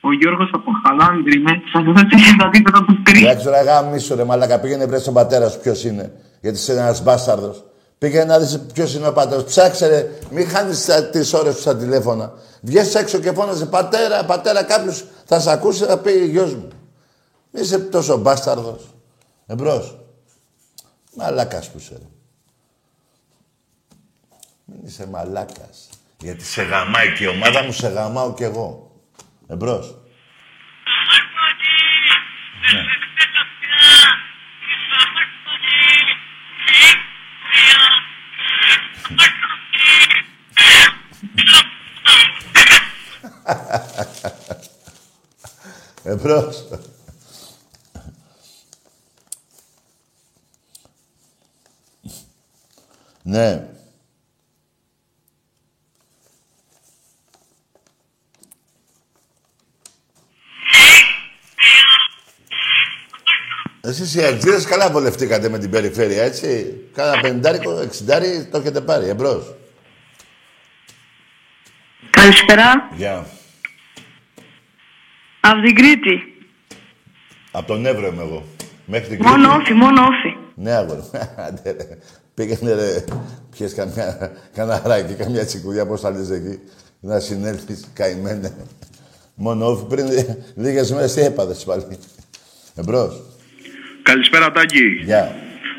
Ο 0.00 0.12
Γιώργος 0.12 0.50
από 0.52 0.70
Χαλάνδρη 0.84 1.38
είμαι. 1.38 1.62
Σας 1.72 1.84
δώσω 1.84 2.06
τα 2.38 2.48
τίποτα 2.50 2.84
του 2.84 3.02
τρει. 3.02 3.18
Εντάξει 3.18 3.48
ρε 3.48 3.62
γάμισο 3.62 4.14
ρε 4.14 4.24
μαλακα, 4.24 4.60
πήγαινε 4.60 4.86
βρες 4.86 5.04
τον 5.04 5.14
πατέρα 5.14 5.48
σου 5.48 5.60
ποιος 5.60 5.84
είναι. 5.84 6.12
Γιατί 6.40 6.56
είσαι 6.56 6.72
ένας 6.72 7.02
μπάσταρδος. 7.02 7.64
Πήγαινε 7.98 8.24
να 8.24 8.38
δεις 8.38 8.60
ποιος 8.72 8.94
είναι 8.94 9.06
ο 9.08 9.12
πατέρας. 9.12 9.44
Ψάξε 9.44 9.86
ρε, 9.86 10.18
μην 10.30 10.48
χάνεις 10.48 10.84
τα- 10.84 11.04
τις 11.04 11.32
ώρες 11.32 11.54
σου 11.54 11.60
στα 11.60 11.76
τηλέφωνα. 11.76 12.32
Βγες 12.60 12.94
έξω 12.94 13.18
και 13.18 13.32
φώναζε 13.32 13.66
πατέρα, 13.66 14.24
πατέρα 14.24 14.62
κάποιος 14.64 15.04
θα 15.24 15.40
σε 15.40 15.50
ακούσει 15.50 15.84
θα 15.84 15.98
πει 15.98 16.24
γιος 16.26 16.54
μου. 16.54 16.68
Μη 17.50 17.60
είσαι 17.60 17.78
τόσο 17.78 18.16
μπάσταρδος. 18.16 18.94
Εμπρός. 19.46 19.98
Μαλάκας 21.16 21.70
που 21.70 21.78
είσαι 21.78 21.94
ρε. 21.98 22.06
Μην 24.64 24.80
είσαι 24.84 25.06
μαλάκας. 25.06 25.88
Γιατί 26.20 26.44
σε 26.44 26.62
γαμάει 26.62 27.12
και 27.12 27.24
η 27.24 27.26
ομάδα 27.26 27.62
μου, 27.64 27.72
σε 27.72 27.88
γαμάω 27.88 28.34
κι 28.34 28.42
εγώ. 28.42 28.90
Εμπρός. 29.46 29.94
Εμπρός. 46.02 46.64
ναι. 53.22 53.68
Εσείς 63.80 64.14
οι 64.14 64.24
Αρτζίδες 64.24 64.64
καλά 64.64 64.90
βολευτήκατε 64.90 65.48
με 65.48 65.58
την 65.58 65.70
περιφέρεια, 65.70 66.22
έτσι. 66.22 66.80
Κάνα 66.94 67.20
πενηντάρικο, 67.20 67.78
εξιντάρι, 67.80 68.48
το 68.50 68.58
έχετε 68.58 68.80
πάρει. 68.80 69.08
Εμπρός. 69.08 69.54
Καλησπέρα. 72.10 72.88
Γεια. 72.96 73.26
Από 75.50 75.62
την 75.62 75.74
Κρήτη. 75.74 76.20
Από 77.50 77.66
τον 77.66 77.86
Εύρο 77.86 78.06
είμαι 78.06 78.22
εγώ. 78.22 78.44
Μέχρι 78.86 79.16
την 79.16 79.26
Μόνο 79.26 79.48
Κρήτη. 79.48 79.60
όφη, 79.60 79.72
μόνο 79.72 80.02
όφη. 80.02 80.36
Ναι, 80.54 80.72
αγόρι. 80.72 81.00
Άντε, 81.36 81.70
ρε. 81.70 81.98
Πήγαινε 82.34 82.72
ρε. 82.74 83.04
Πιες 83.50 83.74
καμιά, 83.74 84.32
κανένα 84.54 84.82
ράκι, 84.84 85.14
καμιά 85.14 85.44
τσικουδιά, 85.44 85.86
πώς 85.86 86.00
θα 86.00 86.10
λες 86.10 86.30
εκεί. 86.30 86.60
Να 87.00 87.20
συνέλθεις, 87.20 87.90
καημένε. 87.92 88.56
Μόνο 89.34 89.70
όφη 89.70 89.84
πριν 89.84 90.06
λίγες 90.54 90.92
μέρες 90.92 91.14
τι 91.14 91.20
έπαθες 91.20 91.64
πάλι. 91.64 91.84
Εμπρός. 92.74 93.22
Καλησπέρα 94.02 94.52
Τάκη. 94.52 94.84
Γεια. 95.04 95.34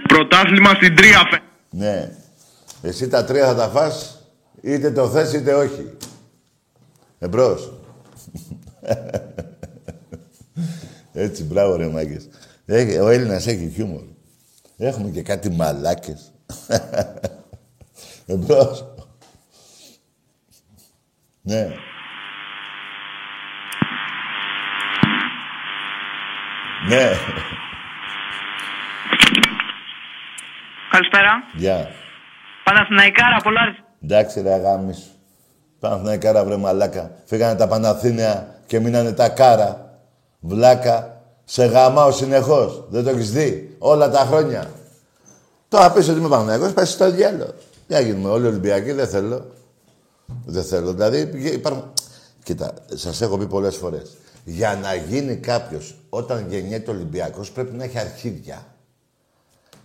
Πρωτάθλημα 0.08 0.74
στην 0.74 0.96
Τρία 0.96 1.28
φε... 1.32 1.40
Ναι. 1.70 2.12
Εσύ 2.82 3.08
τα 3.08 3.26
τρία 3.26 3.46
θα 3.46 3.56
τα 3.56 3.68
φας, 3.68 4.24
είτε 4.62 4.92
το 4.92 5.10
θες 5.10 5.34
είτε 5.34 5.54
όχι. 5.54 5.92
Εμπρός. 7.20 7.72
Έτσι, 11.20 11.44
μπράβο 11.44 11.76
ρε 11.76 11.88
μάγκες. 11.88 12.30
Έχει- 12.66 12.98
Ο 12.98 13.08
Έλληνας 13.10 13.48
έχει 13.48 13.72
χιούμορ. 13.76 14.02
Έχουμε 14.78 15.10
και 15.10 15.22
κάτι 15.22 15.50
μαλάκες. 15.50 16.32
Εμπρός. 18.26 18.86
Ναι. 21.42 21.68
Ναι. 26.88 27.12
Καλησπέρα. 30.92 31.44
Γεια. 31.56 31.90
Παναθηναϊκάρα, 32.64 33.38
πολλά 33.44 33.66
ρε. 33.66 33.76
Εντάξει 34.04 34.42
ρε 34.42 34.54
αγάμι 34.54 34.94
σου. 34.94 35.10
Παναθηναϊκάρα 35.80 36.44
βρε 36.46 36.58
μαλάκα. 36.58 37.12
Φύγανε 37.26 37.56
τα 37.56 37.68
Παναθήνια 37.68 38.48
και 38.68 38.80
μείνανε 38.80 39.12
τα 39.14 39.30
κάρα. 39.30 39.87
Βλάκα. 40.48 41.22
Σε 41.46 41.66
γαμάω 41.66 42.12
συνεχώς. 42.12 42.84
Δεν 42.90 43.04
το 43.04 43.10
έχεις 43.10 43.32
δει. 43.32 43.76
Όλα 43.78 44.10
τα 44.10 44.20
χρόνια. 44.20 44.72
Τώρα 45.70 45.92
πεις 45.92 46.10
ότι 46.10 46.20
είμαι 46.20 46.28
Παναθηναϊκός, 46.28 46.74
πάει 46.74 46.86
στο 46.86 47.12
διάλογο. 47.12 47.52
Τι 47.88 47.94
να 47.94 48.00
γίνουμε, 48.00 48.30
όλοι 48.30 48.48
Ολυμπιακοί, 48.48 48.92
δεν 48.92 49.08
θέλω. 49.08 49.46
Δεν 50.46 50.64
θέλω. 50.64 50.94
Δηλαδή 50.94 51.30
υπάρχουν... 51.54 51.94
Κοίτα, 52.44 52.74
σας 52.94 53.22
έχω 53.22 53.38
πει 53.38 53.46
πολλές 53.48 53.76
φορές. 53.76 54.18
Για 54.44 54.80
να 54.82 54.94
γίνει 54.94 55.36
κάποιος 55.36 55.96
όταν 56.10 56.46
γεννιέται 56.50 56.92
Ολυμπιακός 56.92 57.52
πρέπει 57.52 57.76
να 57.76 57.84
έχει 57.84 58.00
αρχίδια 58.00 58.66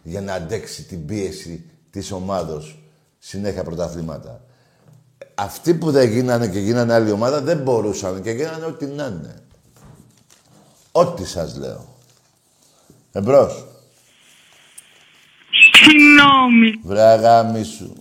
για 0.03 0.21
να 0.21 0.35
αντέξει 0.35 0.83
την 0.83 1.07
πίεση 1.07 1.71
της 1.91 2.13
ομάδος 2.13 2.83
συνέχεια 3.19 3.65
πρωταθλήματα. 3.65 4.45
Αυτοί 5.35 5.75
που 5.75 5.91
δεν 5.91 6.11
γίνανε 6.11 6.49
και 6.49 6.59
γίνανε 6.59 6.93
άλλη 6.93 7.11
ομάδα 7.11 7.41
δεν 7.41 7.59
μπορούσαν 7.59 8.23
και 8.23 8.31
γίνανε 8.31 8.65
ό,τι 8.65 8.87
να 8.87 9.05
είναι. 9.07 9.42
Ό,τι 10.93 11.27
σας 11.27 11.57
λέω. 11.57 11.89
Εμπρός. 13.13 13.65
Συγγνώμη. 15.73 16.81
Βρε 16.85 17.03
αγάμι 17.03 17.65
σου. 17.65 17.97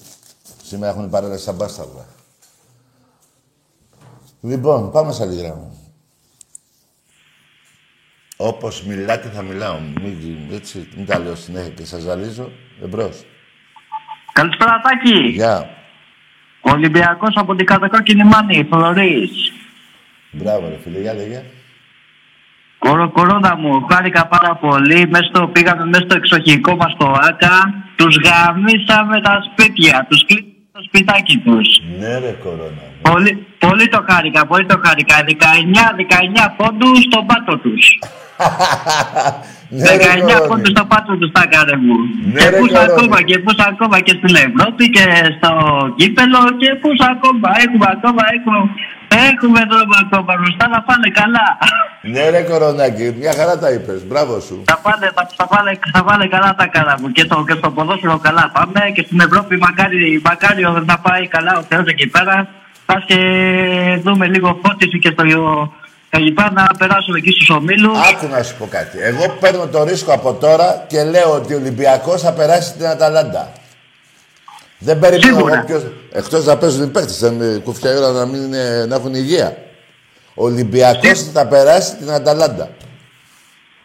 Σήμερα 0.63 0.91
έχουν 0.91 1.09
παρέλαση 1.09 1.41
στα 1.41 1.51
μπάσταρδα. 1.51 2.05
Λοιπόν, 4.41 4.91
πάμε 4.91 5.11
στα 5.11 5.25
γράμμα. 5.25 5.71
Όπως 8.37 8.83
μιλάτε 8.83 9.29
θα 9.29 9.41
μιλάω. 9.41 9.79
Μην, 9.79 10.49
έτσι, 10.51 10.87
μην 10.95 11.05
τα 11.05 11.19
λέω 11.19 11.35
συνέχεια 11.35 11.69
και 11.69 11.85
σας 11.85 12.01
ζαλίζω. 12.01 12.51
Εμπρός. 12.81 13.25
Καλησπέρα 14.33 14.81
Τάκη. 14.83 15.27
Γεια. 15.27 15.69
Ο 16.61 16.71
Ολυμπιακός 16.71 17.33
από 17.35 17.55
την 17.55 17.65
κατακόκκινη 17.65 18.23
μάνη, 18.23 18.63
Θοδωρής. 18.63 19.51
Μπράβο 20.31 20.67
ρε 20.67 20.77
φίλε, 20.77 20.99
για 20.99 21.13
λέγε. 21.13 21.43
Κορο, 22.85 23.09
κορώνα 23.09 23.53
μου, 23.61 23.71
χάρηκα 23.89 24.23
πάρα 24.27 24.53
πολύ. 24.55 24.99
Μες 25.11 25.25
στο, 25.29 25.47
πήγαμε 25.53 25.85
μέσα 25.85 26.03
στο 26.07 26.15
εξοχικό 26.21 26.75
μας 26.75 26.91
στο 26.91 27.07
ΆΚΑ. 27.27 27.55
Τους 27.95 28.13
γαμίσαμε 28.25 29.21
τα 29.27 29.33
σπίτια. 29.47 30.05
Τους 30.09 30.25
κλείσαμε 30.25 30.51
το 30.75 30.81
σπιτάκι 30.87 31.35
τους. 31.45 31.67
Ναι 31.99 32.13
ρε 32.23 32.33
κορώνα. 32.43 32.83
μου. 32.85 33.11
Πολύ, 33.11 33.31
πολύ 33.63 33.85
το 33.93 33.99
χάρηκα, 34.09 34.41
πολύ 34.51 34.65
το 34.71 34.77
χάρηκα. 34.85 35.15
19, 35.27 35.93
19 35.95 36.55
πόντους 36.57 36.97
στον 37.07 37.23
πάτο 37.29 37.53
τους. 37.63 37.83
ναι 39.81 39.91
ρε 39.95 40.03
19 40.03 40.19
κορώνα. 40.19 40.47
πόντους 40.49 40.71
στον 40.75 40.87
πάτο 40.91 41.11
τους 41.19 41.31
τα 41.37 41.43
κάρε 41.53 41.75
μου. 41.85 41.95
Ναι, 42.33 42.39
και 42.41 42.49
ρε, 42.49 42.57
πούς 42.57 42.71
κορώνη. 42.71 42.91
ακόμα, 42.91 43.17
και 43.27 43.37
πούς 43.43 43.59
ακόμα 43.71 43.97
και 44.05 44.13
στην 44.19 44.33
Ευρώπη 44.47 44.83
και 44.95 45.05
στο 45.37 45.51
κύπελο 45.97 46.41
και 46.61 46.69
πούς 46.81 46.99
ακόμα. 47.13 47.47
Έχουμε 47.63 47.87
ακόμα, 47.95 48.21
έχουμε, 48.35 48.59
έχουμε 49.15 49.59
δρόμο 49.71 49.95
ακόμα 50.03 50.33
μπροστά 50.39 50.67
να 50.67 50.81
πάνε 50.81 51.09
καλά. 51.19 51.47
Ναι 52.01 52.29
ρε 52.29 52.41
κορονάκι, 52.41 53.15
μια 53.19 53.33
χαρά 53.33 53.59
τα 53.59 53.69
είπες. 53.71 53.99
Μπράβο 54.07 54.39
σου. 54.39 54.63
Θα 54.65 54.77
πάνε, 54.77 55.11
θα, 55.15 55.29
θα, 55.35 55.47
πάνε, 55.47 55.79
θα 55.93 56.03
πάνε 56.03 56.25
καλά 56.27 56.55
τα 56.55 56.67
καλά 56.67 56.95
μου. 56.99 57.11
Και, 57.11 57.25
το, 57.25 57.43
και 57.47 57.55
στο 57.57 57.71
ποδόσφαιρο 57.71 58.17
καλά 58.17 58.51
πάμε. 58.53 58.81
Και 58.95 59.03
στην 59.05 59.19
Ευρώπη 59.19 59.57
μακάρι, 59.57 60.21
μακάρι 60.23 60.61
να 60.85 60.97
πάει 60.99 61.27
καλά 61.27 61.57
ο 61.57 61.63
Θεός 61.69 61.85
εκεί 61.85 62.07
πέρα. 62.07 62.47
Πας 62.85 63.03
και 63.05 63.17
δούμε 64.03 64.25
λίγο 64.27 64.59
φώτιση 64.63 64.99
και 64.99 65.11
στο 65.13 65.23
εκεί 66.09 66.31
πέρα 66.31 66.51
να 66.51 66.67
περάσουμε 66.77 67.17
εκεί 67.17 67.31
στους 67.31 67.49
ομίλους. 67.49 67.97
Άκου 68.09 68.27
να 68.27 68.43
σου 68.43 68.55
πω 68.57 68.67
κάτι. 68.69 68.97
Εγώ 69.01 69.37
παίρνω 69.39 69.67
το 69.67 69.83
ρίσκο 69.83 70.13
από 70.13 70.33
τώρα 70.33 70.85
και 70.87 71.03
λέω 71.03 71.31
ότι 71.33 71.53
ο 71.53 71.57
Ολυμπιακός 71.57 72.21
θα 72.21 72.31
περάσει 72.33 72.73
την 72.73 72.87
Αταλάντα. 72.87 73.51
Δεν 74.83 74.99
περιμένω 74.99 75.35
Σίγουρα. 75.37 75.53
εγώ 75.55 75.65
ποιος... 75.65 75.83
Εκτός 76.11 76.45
να 76.45 76.57
παίζουν 76.57 76.83
οι 76.83 76.87
παίκτες, 76.87 77.17
θα 77.17 77.27
είναι 77.27 77.57
κουφιά 77.63 77.93
η 77.93 77.97
ώρα 77.97 78.11
να, 78.11 78.25
μην 78.25 78.41
είναι, 78.43 78.85
να 78.85 78.95
έχουν 78.95 79.13
υγεία. 79.13 79.57
Ο 80.33 80.43
Ολυμπιακός 80.45 81.23
θα 81.33 81.47
περάσει 81.47 81.95
την 81.95 82.11
Αταλάντα. 82.11 82.69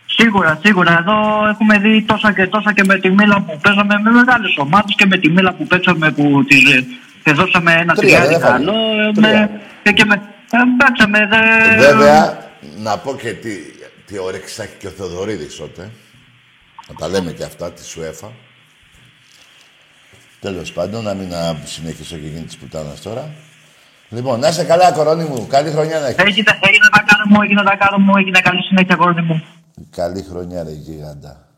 Σίγουρα, 0.06 0.58
σίγουρα. 0.64 0.98
Εδώ 1.00 1.48
έχουμε 1.48 1.78
δει 1.78 2.02
τόσα 2.02 2.32
και 2.32 2.46
τόσα 2.46 2.72
και 2.72 2.84
με 2.84 2.98
τη 2.98 3.10
μήλα 3.10 3.42
που 3.42 3.58
παίζαμε 3.62 3.94
με 4.04 4.10
μεγάλες 4.10 4.56
ομάδες 4.58 4.94
και 4.96 5.06
με 5.06 5.16
τη 5.18 5.30
μήλα 5.30 5.54
που 5.54 5.66
παίξαμε 5.66 6.10
που 6.10 6.44
τις, 6.48 6.62
Και 7.24 7.32
δώσαμε 7.32 7.72
ένα 7.72 7.94
Τρία, 7.94 8.08
τριάρι 8.08 8.26
δεν 8.26 8.36
έφαγε. 8.42 8.64
καλό. 8.64 8.72
ε, 9.08 9.12
Τρία. 9.12 9.30
με- 9.30 9.60
ε, 9.82 9.92
Και 9.92 10.04
με. 10.04 10.14
ε, 10.50 10.58
Παίξαμε. 10.78 11.18
δε- 11.30 11.78
Βέβαια, 11.86 12.38
να 12.76 12.98
πω 12.98 13.14
και 13.16 13.30
τι, 13.32 13.50
τι 14.06 14.18
όρεξη 14.18 14.54
θα 14.54 14.62
έχει 14.62 14.72
και 14.78 14.86
ο 14.86 14.90
Θεοδωρίδης 14.90 15.56
τότε. 15.56 15.90
Να 16.88 16.94
τα 16.94 17.08
λέμε 17.08 17.30
και 17.32 17.44
αυτά, 17.44 17.72
τη 17.72 17.84
ΣΟΕΦΑ. 17.84 18.30
Τέλος 20.46 20.72
πάντων, 20.72 21.04
να 21.04 21.14
μην 21.14 21.34
α, 21.34 21.56
συνεχίσω 21.64 22.16
και 22.16 22.26
γίνει 22.26 22.44
της 22.44 22.56
πουτάνας 22.56 23.00
τώρα. 23.00 23.34
Λοιπόν, 24.08 24.40
να 24.40 24.48
είσαι 24.48 24.64
καλά, 24.64 24.92
κορώνη 24.92 25.24
μου. 25.24 25.46
Καλή 25.46 25.70
χρονιά 25.70 26.00
να 26.00 26.06
έχεις. 26.06 26.22
Έγινε, 26.24 26.58
έγινε 26.60 26.88
τα 26.92 27.04
κάνω 27.06 27.24
μου, 27.28 27.42
έγινε 27.42 27.62
τα 27.62 27.76
κάνω 27.76 27.98
μου, 27.98 28.16
έγινε 28.16 28.40
καλή 28.40 28.62
συνέχεια 28.62 28.96
κόρνη 28.96 29.22
μου. 29.22 29.44
Καλή 29.90 30.22
χρονιά, 30.22 30.62
ρε 30.62 30.70
γίγαντα. 30.70 31.48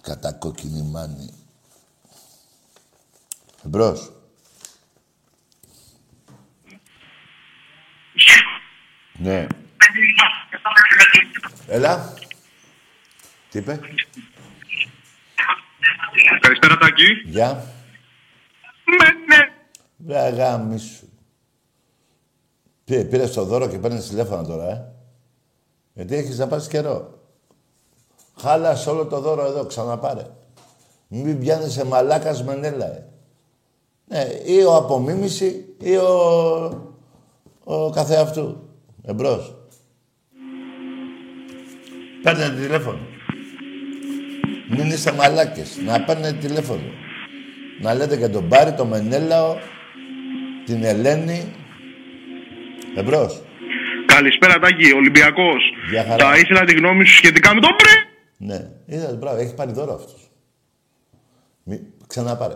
Κατά 0.00 0.32
κόκκινη 0.32 0.82
μάνη. 0.82 1.34
Εμπρός. 3.64 4.12
Ναι. 9.18 9.46
Έλα. 11.66 12.14
Τι 13.50 13.58
είπε. 13.58 13.80
Καλησπέρα, 16.40 16.76
Τάκη. 16.76 17.04
Γεια. 17.24 17.64
Ναι, 18.84 19.36
ναι. 19.36 19.52
Βρε 19.96 20.18
αγάμι 20.18 20.78
σου. 20.78 21.08
Τι, 22.84 23.04
πήρες 23.04 23.32
το 23.32 23.44
δώρο 23.44 23.68
και 23.68 23.78
παίρνεις 23.78 24.08
τηλέφωνο 24.08 24.46
τώρα, 24.46 24.70
ε. 24.70 24.92
Γιατί 25.92 26.14
έχεις 26.14 26.38
να 26.38 26.46
πάρεις 26.46 26.68
καιρό. 26.68 27.20
Χάλασε 28.38 28.90
όλο 28.90 29.06
το 29.06 29.20
δώρο 29.20 29.44
εδώ, 29.44 29.66
ξαναπάρε. 29.66 30.26
Μην 31.08 31.38
πιάνεσαι 31.40 31.84
μαλάκας 31.84 32.44
μενέλα, 32.44 32.86
ε. 32.86 33.06
Ναι, 34.06 34.28
ή 34.44 34.62
ο 34.62 34.74
απομίμηση 34.74 35.74
ή 35.78 35.96
ο, 35.96 36.94
ο 37.64 37.90
καθεαυτού. 37.90 38.68
Εμπρός. 39.02 39.54
Παίρνετε 42.22 42.54
τηλέφωνο. 42.54 42.98
Μην 44.76 44.90
είστε 44.90 45.12
μαλάκες. 45.12 45.78
Να 45.84 46.04
παίρνετε 46.04 46.36
τηλέφωνο. 46.46 46.82
Να 47.80 47.94
λέτε 47.94 48.16
και 48.16 48.28
τον 48.28 48.48
Πάρη, 48.48 48.72
τον 48.72 48.88
Μενέλαο, 48.88 49.56
την 50.64 50.84
Ελένη. 50.84 51.52
Εμπρός. 52.96 53.42
Καλησπέρα, 54.06 54.58
Τάκη. 54.58 54.92
Ολυμπιακός. 54.92 55.62
Γεια 55.90 56.04
χαρά. 56.04 56.28
Θα 56.28 56.38
ήθελα 56.38 56.64
τη 56.64 56.74
γνώμη 56.74 57.04
σου 57.04 57.14
σχετικά 57.14 57.54
με 57.54 57.60
τον 57.60 57.70
Πρε. 57.76 57.90
Ναι. 58.36 58.70
Είδατε, 58.86 59.14
μπράβο, 59.14 59.40
έχει 59.40 59.54
πάρει 59.54 59.72
δώρο 59.72 59.94
αυτός. 59.94 60.30
Μη... 61.62 61.80
Ξαναπάρε. 62.06 62.54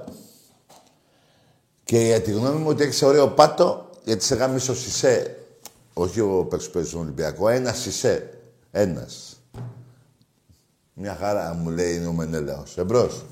Και 1.84 1.98
για 1.98 2.22
τη 2.22 2.30
γνώμη 2.30 2.58
μου 2.60 2.68
ότι 2.68 2.82
έχεις 2.82 3.02
ωραίο 3.02 3.28
πάτο, 3.28 3.90
γιατί 4.04 4.24
σε 4.24 4.34
γάμισο 4.34 4.74
Σισε, 4.74 5.36
όχι 5.92 6.20
ο 6.20 6.46
παίκτης 6.50 6.66
που 6.66 6.72
παίζει 6.72 6.88
στον 6.88 7.00
Ολυμπιακό, 7.00 7.48
ένας 7.48 7.78
Σισε. 7.78 8.30
Ένας. 8.70 9.35
Μια 10.98 11.16
χαρά 11.20 11.54
μου 11.54 11.70
λέει 11.70 11.94
είναι 11.94 12.06
ο 12.06 12.12
Μενέλαος. 12.12 12.76
Εμπρός. 12.76 13.24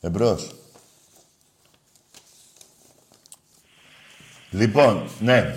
Εμπρός. 0.00 0.50
Λοιπόν, 4.50 5.08
ναι. 5.20 5.54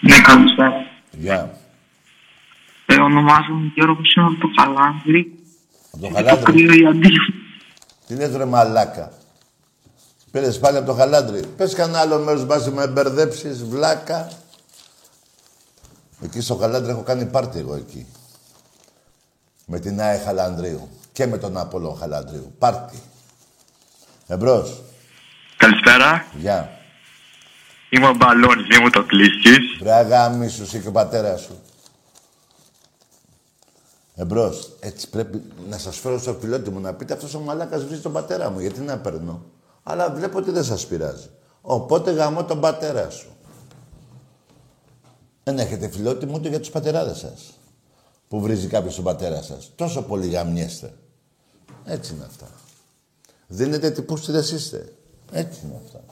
Ναι, 0.00 0.20
καλησπέρα. 0.20 0.72
Γεια. 1.10 1.58
Ε, 2.86 2.94
ονομάζομαι 3.00 3.70
Γιώργος, 3.74 4.14
είμαι 4.14 4.26
από 4.26 4.38
το 4.40 4.48
Καλάνδρι. 4.56 5.38
Από 5.92 6.00
το 6.02 6.08
Το 6.08 6.14
χαλάντρι. 6.14 6.42
κρύο 6.52 6.72
η 6.72 6.86
αντίφαση. 6.86 7.32
Τι 8.06 8.14
λες 8.14 8.36
ρε 8.36 8.44
μαλάκα. 8.44 9.12
Πήρες 10.30 10.58
πάλι 10.58 10.76
από 10.76 10.86
το 10.86 10.94
χαλάντρι. 10.94 11.46
Πες 11.56 11.74
κανένα 11.74 12.00
άλλο 12.00 12.18
μέρος 12.18 12.46
μπας 12.46 12.70
με 12.70 12.86
μπερδέψεις, 12.88 13.64
βλάκα. 13.64 14.30
Εκεί 16.22 16.40
στο 16.40 16.54
χαλάντρι 16.54 16.90
έχω 16.90 17.02
κάνει 17.02 17.26
πάρτι 17.26 17.58
εγώ 17.58 17.74
εκεί. 17.74 18.06
Με 19.66 19.78
την 19.78 20.00
ΑΕ 20.00 20.18
Χαλανδρίου. 20.18 20.88
Και 21.12 21.26
με 21.26 21.38
τον 21.38 21.56
Απόλλων 21.56 21.96
Χαλανδρίου. 21.96 22.54
Πάρτι. 22.58 23.02
Εμπρός. 24.26 24.82
Καλησπέρα. 25.56 26.26
Γεια. 26.38 26.70
Είμαι 27.90 28.08
ο 28.08 28.14
Μπαλόνης, 28.14 28.66
μη 28.66 28.78
μου 28.82 28.90
το 28.90 29.04
κλείσεις. 29.04 29.78
Βρε 29.80 29.92
αγάμι 29.92 30.48
σου, 30.48 30.62
εσύ 30.62 30.80
και 30.80 30.88
ο 30.88 30.92
πατέρας 30.92 31.40
σου. 31.40 31.60
Εμπρός. 34.14 34.76
Έτσι 34.80 35.08
πρέπει 35.08 35.42
να 35.68 35.78
σας 35.78 35.98
φέρω 35.98 36.18
στο 36.18 36.34
πιλότη 36.34 36.70
μου 36.70 36.80
να 36.80 36.94
πείτε 36.94 37.12
αυτός 37.12 37.34
ο 37.34 37.40
μαλάκας 37.40 37.84
βρίζει 37.84 38.00
τον 38.00 38.12
πατέρα 38.12 38.50
μου. 38.50 38.60
Γιατί 38.60 38.80
να 38.80 38.98
παίρνω; 38.98 39.44
Αλλά 39.82 40.10
βλέπω 40.10 40.38
ότι 40.38 40.50
δεν 40.50 40.64
σας 40.64 40.86
πειράζει. 40.86 41.30
Οπότε 41.60 42.10
γαμώ 42.10 42.44
τον 42.44 42.60
πατέρα 42.60 43.10
σου. 43.10 43.36
Δεν 45.48 45.58
έχετε 45.58 45.88
φιλότιμο 45.88 46.32
ούτε 46.36 46.48
για 46.48 46.58
τους 46.58 46.70
πατεράδες 46.70 47.18
σας. 47.18 47.52
Που 48.28 48.40
βρίζει 48.40 48.66
κάποιος 48.66 48.94
τον 48.94 49.04
πατέρα 49.04 49.42
σας. 49.42 49.72
Τόσο 49.74 50.02
πολύ 50.02 50.28
γαμιέστε. 50.28 50.92
Έτσι 51.84 52.14
είναι 52.14 52.24
αυτά. 52.24 52.46
Δίνετε 53.46 53.90
τι 53.90 54.02
πούστιδες 54.02 54.50
είστε. 54.50 54.92
Έτσι 55.32 55.60
είναι 55.64 55.80
αυτά. 55.84 56.04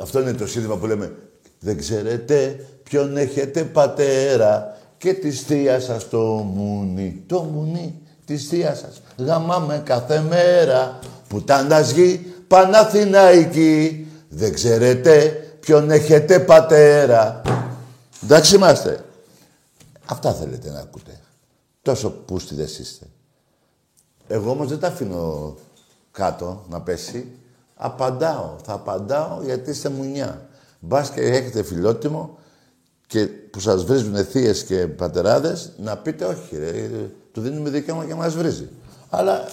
Αυτό 0.00 0.20
είναι 0.20 0.32
το 0.32 0.46
σύνθημα 0.46 0.76
που 0.76 0.86
λέμε. 0.86 1.16
Δεν 1.60 1.78
ξέρετε 1.78 2.66
ποιον 2.82 3.16
έχετε 3.16 3.64
πατέρα 3.64 4.78
και 4.98 5.14
της 5.14 5.40
θεία 5.40 5.80
σας 5.80 6.08
το 6.08 6.20
μουνί. 6.24 7.24
Το 7.26 7.42
μουνί 7.42 8.00
της 8.24 8.48
θεία 8.48 8.74
σας 8.74 9.00
γαμάμε 9.16 9.82
κάθε 9.84 10.20
μέρα. 10.20 10.98
Πουτάνας 11.28 11.90
γη 11.90 12.31
Παναθηναϊκή. 12.52 14.06
Δεν 14.28 14.54
ξέρετε 14.54 15.30
ποιον 15.60 15.90
έχετε 15.90 16.38
πατέρα. 16.40 17.42
Εντάξει 18.22 18.54
είμαστε. 18.54 19.04
Αυτά 20.06 20.32
θέλετε 20.32 20.70
να 20.70 20.78
ακούτε. 20.78 21.20
Τόσο 21.82 22.10
πούστιδες 22.10 22.78
είστε. 22.78 23.06
Εγώ 24.28 24.50
όμως 24.50 24.68
δεν 24.68 24.78
τα 24.78 24.86
αφήνω 24.86 25.54
κάτω 26.10 26.64
να 26.68 26.80
πέσει. 26.80 27.32
Απαντάω. 27.74 28.56
Θα 28.64 28.72
απαντάω 28.72 29.42
γιατί 29.44 29.70
είστε 29.70 29.88
μουνιά. 29.88 30.48
Μπας 30.80 31.10
και 31.10 31.20
έχετε 31.20 31.62
φιλότιμο 31.62 32.38
και 33.06 33.26
που 33.26 33.60
σας 33.60 33.84
βρίζουν 33.84 34.24
θείες 34.24 34.64
και 34.64 34.86
πατεράδες, 34.86 35.72
να 35.76 35.96
πείτε 35.96 36.24
όχι 36.24 36.56
ρε, 36.56 36.90
του 37.32 37.40
δίνουμε 37.40 37.70
δικαίωμα 37.70 38.04
και 38.04 38.14
μας 38.14 38.34
βρίζει. 38.34 38.68
Αλλά 39.10 39.48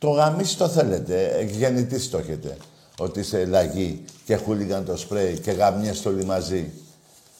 το 0.00 0.10
γαμίσι 0.10 0.56
το 0.56 0.68
θέλετε, 0.68 1.36
εκ 1.38 1.50
γεννητής 1.50 2.10
το 2.10 2.18
έχετε. 2.18 2.56
Ότι 2.98 3.20
είσαι 3.20 3.44
λαγή 3.44 4.04
και 4.24 4.36
χούλιγαν 4.36 4.84
το 4.84 4.96
σπρέι 4.96 5.38
και 5.38 5.50
γαμιέστε 5.50 6.08
όλοι 6.08 6.24
μαζί. 6.24 6.72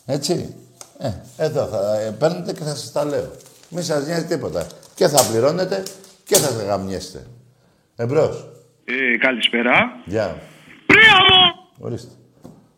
Έτσι. 0.07 0.55
Ε, 0.99 1.11
εδώ 1.37 1.67
θα 1.67 2.01
ε, 2.01 2.11
παίρνετε 2.11 2.53
και 2.53 2.63
θα 2.63 2.75
σας 2.75 2.93
τα 2.93 3.05
λέω. 3.05 3.31
Μη 3.69 3.83
σας 3.83 4.07
νοιάζει 4.07 4.25
τίποτα. 4.25 4.67
Και 4.95 5.09
θα 5.09 5.25
πληρώνετε 5.31 5.83
και 6.25 6.37
θα 6.37 6.55
τα 6.55 6.63
γαμιέστε. 6.63 7.27
Εμπρός. 7.97 8.49
Ε, 8.85 9.17
καλησπέρα. 9.19 10.03
Γεια. 10.05 10.39
Πρία 10.87 11.15
μου! 11.15 11.69
Ορίστε. 11.87 12.11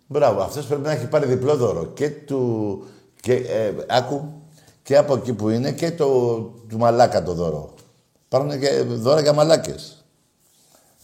Μπράβο, 0.06 0.40
αυτός 0.40 0.66
πρέπει 0.66 0.82
να 0.82 0.90
έχει 0.90 1.06
πάρει 1.06 1.26
διπλό 1.26 1.56
δώρο. 1.56 1.86
Και 1.94 2.10
του... 2.10 2.84
Και, 3.20 3.32
ε, 3.34 3.72
άκου, 3.88 4.42
και 4.82 4.96
από 4.96 5.14
εκεί 5.14 5.32
που 5.32 5.48
είναι 5.48 5.72
και 5.72 5.90
το, 5.90 6.06
του 6.68 6.78
μαλάκα 6.78 7.22
το 7.22 7.32
δώρο. 7.32 7.71
Υπάρχουν 8.32 8.60
και 8.60 8.82
δώρα 8.82 9.20
για 9.20 9.32
μαλάκες. 9.32 10.04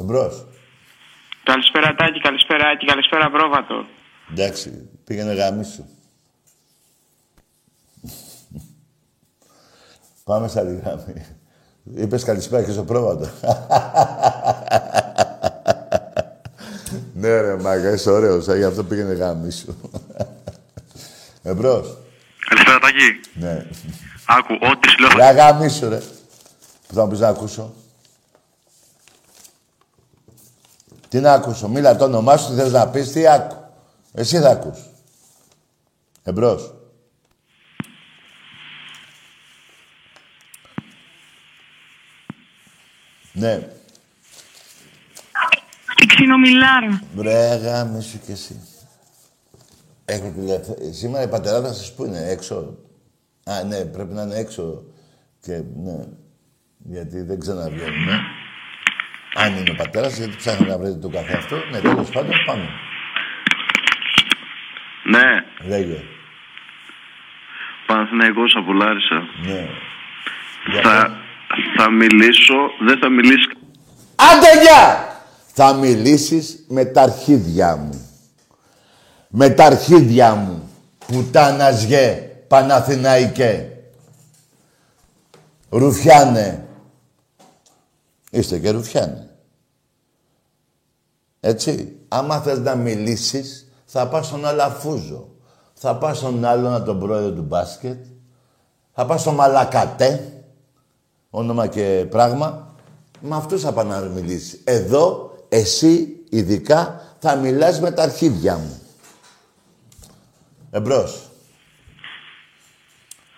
Εμπρός. 0.01 0.47
Καλησπέρα 1.45 1.95
Τάκη, 1.95 2.20
καλησπέρα 2.20 2.68
Άκη, 2.68 2.87
καλησπέρα 2.87 3.31
Πρόβατο. 3.31 3.85
Εντάξει, 4.31 4.89
πήγαινε 5.05 5.33
γάμισου. 5.33 5.85
Πάμε 10.24 10.49
σε 10.49 10.59
άλλη 10.61 10.81
γραμμή. 10.85 11.26
Είπες 11.95 12.24
καλησπέρα 12.24 12.64
και 12.64 12.70
στο 12.70 12.85
πρόβατο. 12.85 13.29
ναι 17.20 17.41
ρε 17.41 17.57
μάγκα, 17.57 17.93
είσαι 17.93 18.11
ωραίος, 18.11 18.49
ε, 18.49 18.57
γι' 18.57 18.64
αυτό 18.64 18.85
πήγαινε 18.85 19.12
γάμισου. 19.12 19.74
Εμπρός. 21.43 21.97
Καλησπέρα, 22.49 22.79
Τάκη. 22.79 23.20
Ναι. 23.35 23.66
Άκου, 24.26 24.59
ό,τι 24.61 24.89
σου 24.89 24.99
λέω. 25.01 25.11
Ρε 25.16 25.31
γάμισου 25.31 25.89
ρε. 25.89 26.01
Που 26.89 26.95
θα 26.95 27.05
μου 27.05 27.11
πεις 27.11 27.18
να 27.20 27.28
ακούσω. 27.28 27.74
Τι 31.09 31.20
να 31.20 31.32
ακούσω, 31.32 31.68
μίλα 31.68 31.97
το 31.97 32.05
όνομά 32.05 32.36
σου, 32.36 32.49
τι 32.49 32.55
θες 32.55 32.72
να 32.72 32.89
πεις, 32.89 33.12
τι 33.12 33.26
άκου. 33.26 33.57
Εσύ 34.12 34.39
θα 34.41 34.51
ακούς. 34.51 34.78
Εμπρός. 36.22 36.72
Ναι. 43.32 43.68
Τι 45.97 46.07
ξυνομιλάρα. 46.07 47.03
Βρε 47.14 47.55
γάμισου 47.57 48.20
κι 48.20 48.32
εσύ. 48.32 48.61
Έχει 50.05 50.30
τηλεφ- 50.30 50.78
Σήμερα 50.95 51.22
η 51.22 51.28
πατεράδας 51.28 51.76
σας 51.76 51.93
που 51.95 52.05
είναι, 52.05 52.28
έξω. 52.28 52.76
Α, 53.45 53.62
ναι, 53.62 53.84
πρέπει 53.84 54.12
να 54.14 54.22
είναι 54.22 54.36
έξω. 54.36 54.84
Και, 55.41 55.62
ναι, 55.76 56.05
γιατί 56.91 57.22
δεν 57.22 57.39
ξαναβγαίνουν. 57.41 58.05
Ναι. 58.05 58.18
Αν 59.34 59.57
είναι 59.57 59.70
ο 59.70 59.74
πατέρας, 59.74 60.16
γιατί 60.16 60.36
ψάχνετε 60.36 60.72
να 60.72 60.78
βρείτε 60.78 60.99
το 60.99 61.09
καφέ 61.09 61.36
αυτό. 61.36 61.57
Ναι, 61.70 61.80
τέλος 61.80 62.11
πάντων, 62.11 62.34
πάμε. 62.47 62.68
Ναι, 65.05 65.45
Λέγε. 65.68 66.03
Παναθηναϊκός 67.86 68.55
από 68.57 68.72
Λάρισα. 68.72 69.22
Ναι. 69.47 69.68
Θα, 70.82 71.20
θα 71.76 71.91
μιλήσω, 71.91 72.55
δεν 72.86 72.99
θα 72.99 73.09
μιλήσεις 73.09 73.53
Άντε 74.20 74.62
γεια! 74.62 75.07
Θα 75.55 75.74
μιλήσεις 75.74 76.64
με 76.68 76.84
τα 76.84 77.03
αρχίδια 77.03 77.76
μου. 77.76 78.11
Με 79.28 79.51
τα 79.51 79.64
αρχίδια 79.64 80.34
μου. 80.34 80.70
Πουτάνας 81.07 81.84
γε, 81.84 82.30
Παναθηναϊκέ. 82.49 83.68
Ρουφιάνε. 85.70 86.68
Είστε 88.31 88.59
και 88.59 88.70
ρουφιάνε. 88.70 89.31
Έτσι. 91.41 91.97
Άμα 92.09 92.41
θες 92.41 92.59
να 92.59 92.74
μιλήσεις, 92.74 93.72
θα 93.85 94.09
πας 94.09 94.26
στον 94.26 94.47
Αλαφούζο. 94.47 95.29
Θα 95.74 95.97
πας 95.97 96.16
στον 96.18 96.45
άλλον, 96.45 96.85
τον 96.85 96.99
πρόεδρο 96.99 97.33
του 97.33 97.43
μπάσκετ. 97.43 98.05
Θα 98.93 99.07
πας 99.07 99.20
στον 99.20 99.35
Μαλακατέ. 99.35 100.43
Όνομα 101.31 101.66
και 101.66 102.07
πράγμα. 102.11 102.74
Με 103.20 103.37
αυτούς 103.37 103.62
θα 103.62 103.72
πάνε 103.72 103.99
να 103.99 104.07
μιλήσεις. 104.07 104.61
Εδώ, 104.64 105.35
εσύ, 105.49 106.24
ειδικά, 106.29 107.03
θα 107.18 107.37
μιλάς 107.37 107.81
με 107.81 107.91
τα 107.91 108.03
αρχίδια 108.03 108.57
μου. 108.57 108.81
Εμπρός. 110.70 111.31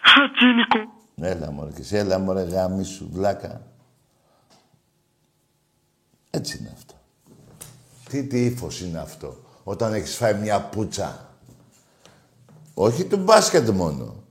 Χατζηνικό. 0.03 0.93
Έλα 1.21 1.51
μωρέ 1.51 1.71
και 1.71 1.81
εσύ, 1.81 1.97
έλα 1.97 2.19
μωρέ 2.19 2.43
γάμι 2.43 2.85
σου, 2.85 3.09
βλάκα. 3.13 3.61
Έτσι 6.31 6.59
είναι 6.61 6.71
αυτό. 6.75 6.95
Τι, 8.09 8.25
τι 8.25 8.45
ύφος 8.45 8.81
είναι 8.81 8.99
αυτό, 8.99 9.41
όταν 9.65 9.95
έχεις 9.95 10.17
φάει 10.17 10.35
μια 10.35 10.61
πουτσα. 10.61 11.35
Όχι 12.75 13.05
του 13.05 13.17
μπάσκετ 13.17 13.69
μόνο. 13.69 14.23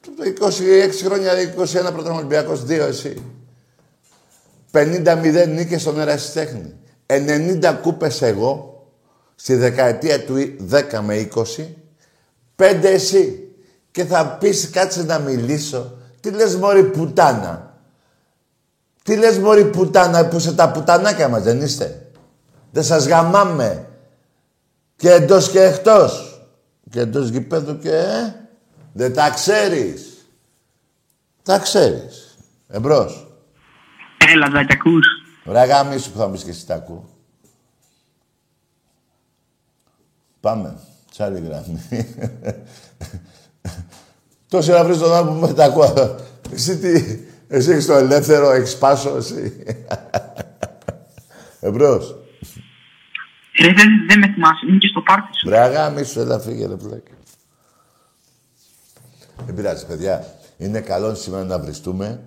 Του 0.00 0.14
το 0.14 0.46
26 0.46 1.04
χρόνια, 1.04 1.32
21 1.88 1.92
πρώτον 1.92 2.16
Ολυμπιακός, 2.16 2.64
2 2.64 2.70
εσύ. 2.70 3.22
50-0 4.72 5.48
νίκες 5.48 5.80
στον 5.80 6.00
Ερασιτέχνη. 6.00 6.74
90 7.06 7.78
κούπες 7.82 8.22
εγώ, 8.22 8.82
στη 9.34 9.54
δεκαετία 9.54 10.24
του 10.24 10.56
10 10.70 11.00
με 11.00 11.16
20, 11.16 11.76
5 12.56 12.88
εσύ. 12.88 13.52
Και 13.90 14.04
θα 14.04 14.36
πεις 14.40 14.70
κάτσε 14.70 15.02
να 15.02 15.18
μιλήσω. 15.18 15.98
Τι 16.20 16.30
λες 16.30 16.56
μωρή 16.56 16.84
πουτάνα. 16.84 17.67
Τι 19.08 19.16
λες 19.16 19.38
μωρή 19.38 19.64
πουτάνα 19.64 20.28
που 20.28 20.36
είσαι 20.36 20.54
τα 20.54 20.70
πουτανάκια 20.70 21.28
μας 21.28 21.42
δεν 21.42 21.60
είστε; 21.60 22.10
Δεν 22.70 22.82
σας 22.84 23.06
γαμάμε. 23.06 23.88
Και 24.96 25.10
εντός 25.10 25.50
και 25.50 25.62
εκτός. 25.62 26.42
Και 26.90 27.00
εντός 27.00 27.28
γηπέδου 27.28 27.78
και... 27.78 27.90
Ε, 27.90 28.34
δεν 28.92 29.14
τα 29.14 29.30
ξέρεις. 29.30 30.26
Τα 31.42 31.58
ξέρεις. 31.58 32.38
Εμπρός. 32.68 33.38
Έλα, 34.32 34.50
δεν 34.50 34.66
ακούς. 34.72 35.06
Ρε 35.44 35.64
γάμισου 35.64 36.10
που 36.10 36.18
θα 36.18 36.26
μου 36.26 36.32
πεις 36.32 36.44
και 36.44 36.50
εσύ 36.50 36.66
τα 36.66 36.74
ακούω. 36.74 37.08
Πάμε. 40.40 40.78
Σ' 41.12 41.20
άλλη 41.20 41.40
γραμμή. 41.40 41.82
Τόση 44.48 44.72
ώρα 44.72 44.84
βρεις 44.84 44.98
τον 44.98 45.14
άνθρωπο 45.14 45.40
που 45.40 45.46
με 45.46 45.52
τα 45.52 45.64
ακούω. 45.64 46.16
Εσύ 46.52 46.78
τι, 46.78 47.18
εσύ 47.48 47.70
έχεις 47.70 47.86
το 47.86 47.94
ελεύθερο, 47.94 48.50
έχεις 48.50 48.76
πάσο, 48.76 49.16
εσύ. 49.16 49.62
Εμπρός. 51.60 52.16
Ρε, 53.60 53.72
δεν, 53.72 54.06
δεν 54.08 54.18
με 54.18 54.32
θυμάσαι, 54.32 54.66
είναι 54.68 54.78
και 54.78 54.88
στο 54.88 55.00
πάρτι 55.00 55.38
σου. 55.38 55.48
Ρε 55.48 55.58
αγάμισου, 55.58 56.20
έλα 56.20 56.38
φύγε 56.38 56.66
ρε 56.66 56.76
πλέκι. 56.76 57.12
Δεν 59.46 59.54
πειράζει, 59.54 59.86
παιδιά. 59.86 60.34
Είναι 60.56 60.80
καλό 60.80 61.14
σήμερα 61.14 61.44
να 61.44 61.58
βριστούμε. 61.58 62.22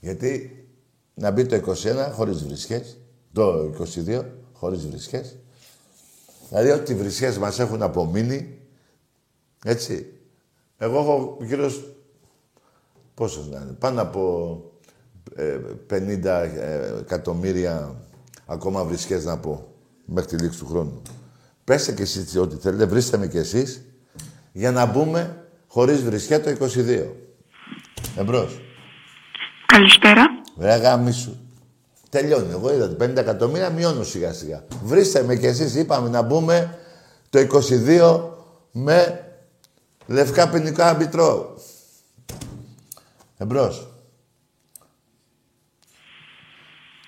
Γιατί 0.00 0.56
να 1.14 1.30
μπει 1.30 1.46
το 1.46 1.56
21 1.56 2.12
χωρίς 2.12 2.44
βρισχές. 2.44 2.98
Το 3.32 3.74
22 4.06 4.24
χωρίς 4.52 4.86
βρισχές. 4.86 5.36
Δηλαδή, 6.48 6.70
ό,τι 6.70 6.94
βρισχές 6.94 7.38
μας 7.38 7.58
έχουν 7.58 7.82
απομείνει, 7.82 8.58
έτσι. 9.64 10.12
Εγώ 10.78 10.98
έχω 10.98 11.38
γύρω 11.40 11.70
σ- 13.28 13.34
πόσος 13.36 13.48
να 13.48 13.56
είναι, 13.60 13.72
πάνω 13.78 14.02
από 14.02 14.56
ε, 15.34 15.58
50 15.90 16.24
ε, 16.24 16.98
εκατομμύρια 17.00 17.94
ακόμα 18.46 18.84
βρισχές 18.84 19.24
να 19.24 19.38
πω, 19.38 19.66
μέχρι 20.04 20.36
τη 20.36 20.42
λήξη 20.42 20.58
του 20.58 20.66
χρόνου. 20.66 21.02
Πέστε 21.64 21.92
κι 21.92 22.02
εσείς 22.02 22.36
ό,τι 22.36 22.56
θέλετε, 22.56 22.84
βρίστε 22.84 23.16
με 23.16 23.26
κι 23.26 23.38
εσείς, 23.38 23.84
για 24.52 24.70
να 24.72 24.86
μπούμε 24.86 25.44
χωρίς 25.66 26.02
βρισχέ 26.02 26.38
το 26.38 26.50
22. 26.50 27.06
Εμπρός. 28.16 28.60
Καλησπέρα. 29.66 30.22
Ρε 30.58 30.74
γάμισου. 30.76 31.36
Τελειώνει. 32.10 32.50
Εγώ 32.50 32.72
είδα 32.74 32.96
50 33.00 33.16
εκατομμύρια, 33.16 33.70
μειώνω 33.70 34.02
σιγά 34.02 34.32
σιγά. 34.32 34.64
Βρίστε 34.84 35.22
με 35.22 35.36
κι 35.36 35.46
εσείς, 35.46 35.74
είπαμε 35.74 36.08
να 36.08 36.22
μπούμε 36.22 36.78
το 37.30 37.38
22 37.38 38.20
με 38.72 39.24
λευκά 40.06 40.48
ποινικά 40.48 40.94
μητρό. 40.96 41.54
Εμπρός. 43.42 43.86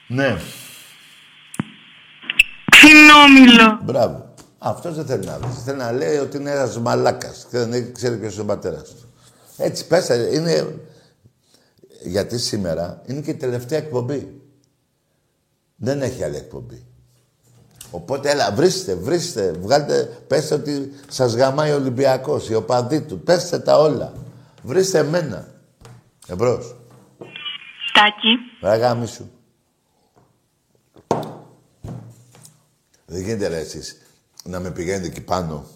Ναι, 0.08 0.36
Ξινόμιλο. 2.70 3.80
μπράβο. 3.82 4.34
Αυτός 4.58 4.94
δεν 4.94 5.06
θέλει 5.06 5.24
να 5.24 5.38
βρει. 5.38 5.48
Θέλει 5.64 5.78
να 5.78 5.92
λέει 5.92 6.16
ότι 6.16 6.36
είναι 6.36 6.50
ένας 6.50 6.78
μαλάκας 6.78 7.46
και 7.50 7.58
δεν 7.58 7.94
ξέρει 7.94 8.16
ποιος 8.16 8.32
είναι 8.32 8.42
ο 8.42 8.46
πατέρας 8.46 8.88
του. 8.88 9.12
Έτσι, 9.56 9.86
πέστε, 9.86 10.34
είναι... 10.34 10.78
Γιατί 12.02 12.38
σήμερα 12.38 13.02
είναι 13.06 13.20
και 13.20 13.30
η 13.30 13.34
τελευταία 13.34 13.78
εκπομπή. 13.78 14.40
Δεν 15.76 16.02
έχει 16.02 16.24
άλλη 16.24 16.36
εκπομπή. 16.36 16.86
Οπότε, 17.90 18.30
έλα, 18.30 18.52
βρίστε, 18.52 18.94
βρίστε, 18.94 19.50
βγάλτε, 19.60 20.18
πέστε 20.26 20.54
ότι 20.54 20.92
σας 21.08 21.34
γαμάει 21.34 21.72
ο 21.72 21.74
Ολυμπιακός, 21.74 22.48
οι 22.48 22.54
οπαδοί 22.54 23.00
του. 23.00 23.20
Πέστε 23.20 23.58
τα 23.58 23.78
όλα. 23.78 24.12
Βρίστε 24.62 24.98
εμένα. 24.98 25.53
Εμπρός. 26.26 26.76
Τάκη. 27.92 28.38
Αγάμι 28.60 29.06
σου. 29.06 29.30
Δεν 33.06 33.22
γίνεται 33.22 33.48
ρε 33.48 33.58
εσείς 33.58 34.02
να 34.44 34.60
με 34.60 34.70
πηγαίνετε 34.70 35.06
εκεί 35.06 35.20
πάνω 35.20 35.66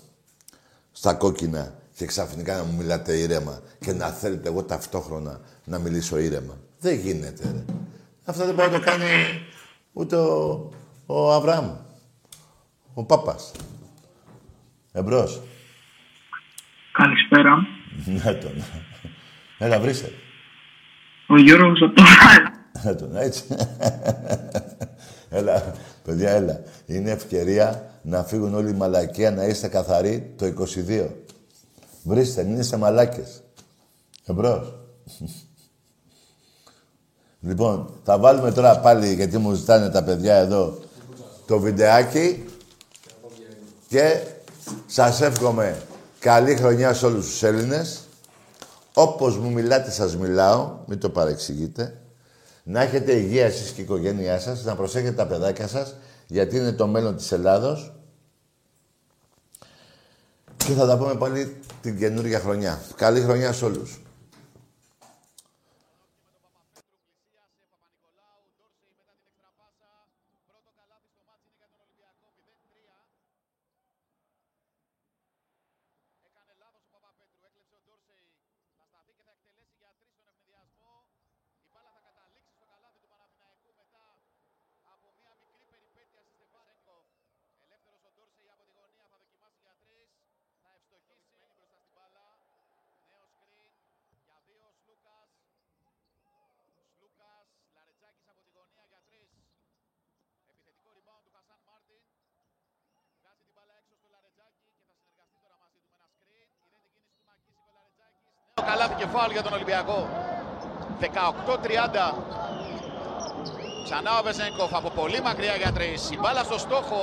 στα 0.92 1.14
κόκκινα 1.14 1.74
και 1.96 2.06
ξαφνικά 2.06 2.56
να 2.56 2.62
μου 2.62 2.76
μιλάτε 2.76 3.16
ήρεμα 3.16 3.60
και 3.80 3.92
να 3.92 4.06
θέλετε 4.06 4.48
εγώ 4.48 4.62
ταυτόχρονα 4.62 5.40
να 5.64 5.78
μιλήσω 5.78 6.18
ήρεμα. 6.18 6.58
Δεν 6.80 6.98
γίνεται 6.98 7.50
ρε. 7.52 7.64
Αυτό 8.24 8.44
δεν 8.44 8.54
μπορεί 8.54 8.70
να 8.70 8.78
το 8.78 8.84
κάνει 8.84 9.06
ούτε 9.92 10.16
ο, 10.16 10.70
ο 11.06 11.32
Αβραάμ. 11.32 11.76
Ο 12.94 13.04
Πάπας. 13.04 13.52
Εμπρός. 14.92 15.40
Καλησπέρα. 16.92 17.66
Να 18.06 18.38
τον. 18.38 18.64
Έλα 19.58 19.80
βρίστε. 19.80 20.12
Ο 21.28 21.38
Γιώργος 21.40 21.82
από 21.82 21.94
το 21.94 22.02
Να 22.84 22.94
τον, 22.94 23.16
έτσι. 23.16 23.44
έλα, 25.30 25.74
παιδιά, 26.04 26.30
έλα. 26.30 26.60
Είναι 26.86 27.10
ευκαιρία 27.10 27.90
να 28.02 28.24
φύγουν 28.24 28.54
όλοι 28.54 28.70
οι 28.70 28.74
μαλακία, 28.74 29.30
να 29.30 29.44
είστε 29.44 29.68
καθαροί 29.68 30.34
το 30.36 30.46
22. 30.88 31.06
Βρίστε, 32.02 32.42
μην 32.44 32.58
είστε 32.58 32.76
μαλάκες. 32.76 33.42
Εμπρός. 34.26 34.74
λοιπόν, 37.40 37.90
θα 38.04 38.18
βάλουμε 38.18 38.52
τώρα 38.52 38.78
πάλι, 38.78 39.14
γιατί 39.14 39.38
μου 39.38 39.52
ζητάνε 39.52 39.90
τα 39.90 40.04
παιδιά 40.04 40.36
εδώ, 40.36 40.78
το 41.46 41.58
βιντεάκι 41.58 42.44
και 43.88 44.20
σας 44.86 45.20
εύχομαι 45.20 45.82
καλή 46.18 46.56
χρονιά 46.56 46.92
σε 46.94 47.06
όλους 47.06 47.26
τους 47.26 47.42
Έλληνες. 47.42 48.07
Όπως 48.94 49.36
μου 49.38 49.52
μιλάτε, 49.52 49.90
σας 49.90 50.16
μιλάω. 50.16 50.78
Μην 50.86 50.98
το 50.98 51.10
παρεξηγείτε. 51.10 52.00
Να 52.62 52.82
έχετε 52.82 53.12
υγεία 53.12 53.44
εσείς 53.44 53.70
και 53.70 53.80
η 53.80 53.84
οικογένειά 53.84 54.40
σας. 54.40 54.64
Να 54.64 54.76
προσέχετε 54.76 55.12
τα 55.12 55.26
παιδάκια 55.26 55.68
σας. 55.68 55.94
Γιατί 56.26 56.56
είναι 56.56 56.72
το 56.72 56.86
μέλλον 56.86 57.16
της 57.16 57.32
Ελλάδος. 57.32 57.92
Και 60.56 60.72
θα 60.72 60.86
τα 60.86 60.98
πούμε 60.98 61.14
πάλι 61.14 61.56
την 61.80 61.98
καινούργια 61.98 62.40
χρονιά. 62.40 62.80
Καλή 62.96 63.20
χρονιά 63.20 63.52
σε 63.52 63.64
όλους. 63.64 64.00
καλάθι 108.68 108.94
και 109.00 109.08
φάουλ 109.14 109.27
για 109.38 109.46
τον 109.46 109.56
Ολυμπιακό. 109.58 109.98
18-30. 111.00 112.14
Ξανά 113.86 114.10
ο 114.18 114.22
Βεζέγκοφ 114.28 114.70
από 114.80 114.90
πολύ 115.00 115.20
μακριά 115.28 115.54
για 115.62 115.70
τρεις. 115.78 116.00
Η 116.14 116.16
μπάλα 116.20 116.42
στο 116.48 116.58
στόχο. 116.66 117.00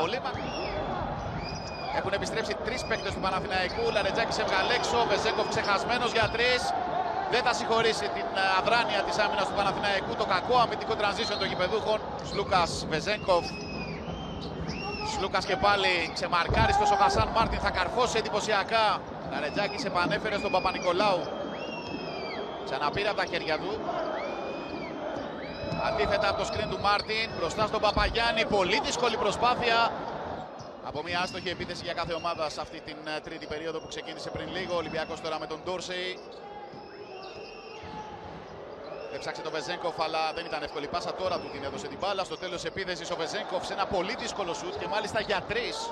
Πολύ 0.00 0.18
μακριά. 0.26 0.52
Έχουν 1.98 2.12
επιστρέψει 2.18 2.54
τρεις 2.66 2.80
παίκτες 2.88 3.12
του 3.14 3.20
Παναθηναϊκού. 3.24 3.84
Λαρετζάκης 3.94 4.38
έβγαλε 4.42 4.72
έξω. 4.78 4.98
Βεζέγκοφ 5.10 5.46
ξεχασμένος 5.54 6.10
για 6.16 6.26
τρει. 6.34 6.52
Δεν 7.32 7.42
θα 7.46 7.52
συγχωρήσει 7.58 8.06
την 8.16 8.28
ε, 8.42 8.44
αδράνεια 8.58 9.00
της 9.06 9.16
άμυνας 9.24 9.46
του 9.48 9.56
Παναθηναϊκού. 9.58 10.12
Το 10.22 10.26
κακό 10.34 10.56
αμυντικό 10.64 10.94
transition 11.00 11.36
των 11.40 11.48
γηπεδούχων. 11.50 11.98
Σλούκας 12.28 12.70
Βεζέγκοφ. 12.90 13.44
Σλούκας 15.12 15.44
και 15.48 15.56
πάλι 15.66 15.92
ξεμαρκάριστος 16.16 16.88
ο 16.94 16.96
Χασάν 17.02 17.28
Μάρτιν. 17.36 17.60
Θα 17.66 17.70
καρφώσει 17.78 18.16
εντυπωσιακά. 18.22 18.84
Λαρετζάκης 19.32 19.84
επανέφερε 19.90 20.36
στον 20.42 20.50
Παπα-Νικολάου. 20.54 21.20
Ξαναπήρε 22.70 23.08
από 23.08 23.16
τα 23.16 23.24
χέρια 23.24 23.58
του. 23.58 23.80
Αντίθετα 25.86 26.28
από 26.28 26.38
το 26.38 26.44
σκριν 26.44 26.68
του 26.70 26.80
Μάρτιν. 26.80 27.30
Μπροστά 27.38 27.66
στον 27.66 27.80
Παπαγιάννη. 27.80 28.46
Πολύ 28.46 28.80
δύσκολη 28.84 29.16
προσπάθεια. 29.16 29.92
Από 30.84 31.02
μια 31.02 31.20
άστοχη 31.20 31.48
επίθεση 31.48 31.84
για 31.84 31.92
κάθε 31.92 32.12
ομάδα 32.12 32.48
σε 32.48 32.60
αυτή 32.60 32.80
την 32.80 32.96
ε, 33.16 33.20
τρίτη 33.20 33.46
περίοδο 33.46 33.78
που 33.80 33.88
ξεκίνησε 33.88 34.30
πριν 34.30 34.48
λίγο. 34.52 34.74
Ο 34.74 34.76
Ολυμπιακός 34.76 35.20
τώρα 35.20 35.38
με 35.38 35.46
τον 35.46 35.60
Ντόρσεϊ. 35.64 36.18
Έψαξε 39.14 39.42
τον 39.42 39.52
Βεζέγκοφ, 39.52 40.00
αλλά 40.00 40.32
δεν 40.34 40.44
ήταν 40.44 40.62
εύκολη 40.62 40.86
πάσα. 40.86 41.14
Τώρα 41.14 41.38
του 41.38 41.48
την 41.52 41.64
έδωσε 41.64 41.86
την 41.86 41.98
μπάλα. 42.00 42.24
Στο 42.24 42.36
τέλος 42.36 42.64
επίθεσης 42.64 43.10
ο 43.10 43.16
Βεζέγκοφ 43.16 43.66
σε 43.66 43.72
ένα 43.72 43.86
πολύ 43.86 44.14
δύσκολο 44.18 44.54
σουτ 44.54 44.74
και 44.78 44.86
μάλιστα 44.88 45.20
για 45.20 45.40
τρεις. 45.48 45.90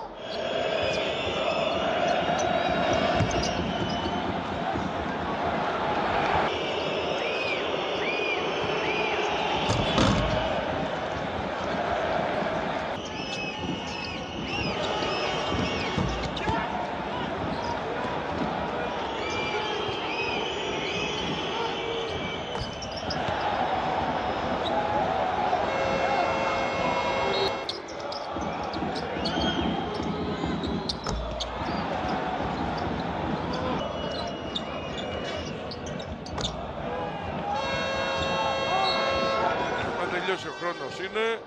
Αν 40.03 40.13
τελειώσει 40.13 40.49
ο 40.49 40.55
χρόνος 40.61 40.99
είναι. 40.99 41.41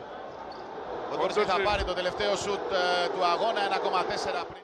Ο 1.11 1.15
Ντόρσεϊ 1.17 1.43
θα 1.43 1.48
πάρει 1.63 1.83
το 1.83 1.93
τελευταίο 1.93 2.35
σουτ 2.35 2.71
ε, 2.71 3.09
του 3.13 3.25
αγώνα 3.25 3.61
1,4 3.69 4.45
πριν. 4.49 4.58